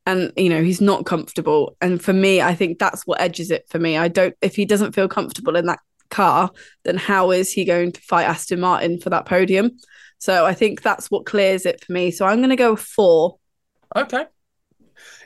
And, 0.05 0.33
you 0.35 0.49
know, 0.49 0.61
he's 0.61 0.81
not 0.81 1.05
comfortable. 1.05 1.77
And 1.79 2.01
for 2.01 2.13
me, 2.13 2.41
I 2.41 2.55
think 2.55 2.77
that's 2.77 3.07
what 3.07 3.21
edges 3.21 3.51
it 3.51 3.65
for 3.69 3.79
me. 3.79 3.97
I 3.97 4.09
don't, 4.09 4.35
if 4.41 4.55
he 4.55 4.65
doesn't 4.65 4.93
feel 4.93 5.07
comfortable 5.07 5.55
in 5.55 5.65
that 5.67 5.79
car, 6.09 6.51
then 6.83 6.97
how 6.97 7.31
is 7.31 7.51
he 7.51 7.63
going 7.63 7.91
to 7.93 8.01
fight 8.01 8.25
Aston 8.25 8.59
Martin 8.59 8.99
for 8.99 9.09
that 9.11 9.25
podium? 9.25 9.71
So 10.17 10.45
I 10.45 10.53
think 10.53 10.81
that's 10.81 11.09
what 11.09 11.25
clears 11.25 11.65
it 11.65 11.83
for 11.83 11.93
me. 11.93 12.11
So 12.11 12.25
I'm 12.25 12.39
going 12.39 12.49
to 12.49 12.55
go 12.55 12.75
four. 12.75 13.37
Okay. 13.95 14.25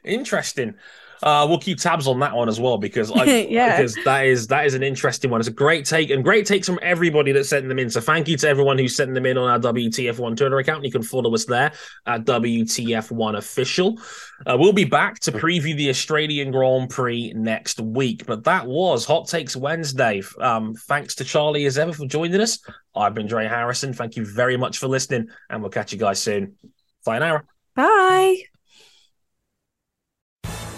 Interesting. 0.03 0.75
Uh, 1.23 1.45
we'll 1.47 1.59
keep 1.59 1.79
tabs 1.79 2.07
on 2.07 2.19
that 2.19 2.35
one 2.35 2.47
as 2.47 2.59
well 2.59 2.77
because 2.77 3.11
I, 3.11 3.23
yeah. 3.49 3.77
because 3.77 3.95
that 4.05 4.25
is 4.25 4.47
that 4.47 4.65
is 4.65 4.73
an 4.73 4.83
interesting 4.83 5.31
one. 5.31 5.39
It's 5.39 5.49
a 5.49 5.53
great 5.53 5.85
take 5.85 6.09
and 6.09 6.23
great 6.23 6.45
takes 6.45 6.67
from 6.67 6.79
everybody 6.81 7.31
that 7.31 7.45
sent 7.45 7.67
them 7.67 7.79
in. 7.79 7.89
So 7.89 8.01
thank 8.01 8.27
you 8.27 8.37
to 8.37 8.47
everyone 8.47 8.77
who 8.77 8.87
sent 8.87 9.13
them 9.13 9.25
in 9.25 9.37
on 9.37 9.49
our 9.49 9.73
WTF1 9.73 10.37
Twitter 10.37 10.57
account. 10.57 10.85
You 10.85 10.91
can 10.91 11.03
follow 11.03 11.33
us 11.33 11.45
there 11.45 11.71
at 12.05 12.25
WTF1 12.25 13.37
Official. 13.37 13.99
Uh, 14.45 14.57
we'll 14.59 14.73
be 14.73 14.85
back 14.85 15.19
to 15.21 15.31
preview 15.31 15.75
the 15.75 15.89
Australian 15.89 16.51
Grand 16.51 16.89
Prix 16.89 17.33
next 17.35 17.79
week. 17.79 18.25
But 18.25 18.43
that 18.43 18.67
was 18.67 19.05
Hot 19.05 19.27
Takes 19.27 19.55
Wednesday. 19.55 20.21
Um, 20.39 20.75
thanks 20.75 21.15
to 21.15 21.23
Charley 21.23 21.65
as 21.65 21.77
ever 21.77 21.93
for 21.93 22.05
joining 22.05 22.41
us. 22.41 22.59
I've 22.95 23.13
been 23.13 23.27
Dre 23.27 23.47
Harrison. 23.47 23.93
Thank 23.93 24.15
you 24.15 24.25
very 24.25 24.57
much 24.57 24.77
for 24.77 24.87
listening, 24.87 25.29
and 25.49 25.61
we'll 25.61 25.71
catch 25.71 25.91
you 25.91 25.99
guys 25.99 26.21
soon. 26.21 26.55
Bye, 27.05 27.17
Sayonara. 27.17 27.43
Bye. 27.75 28.56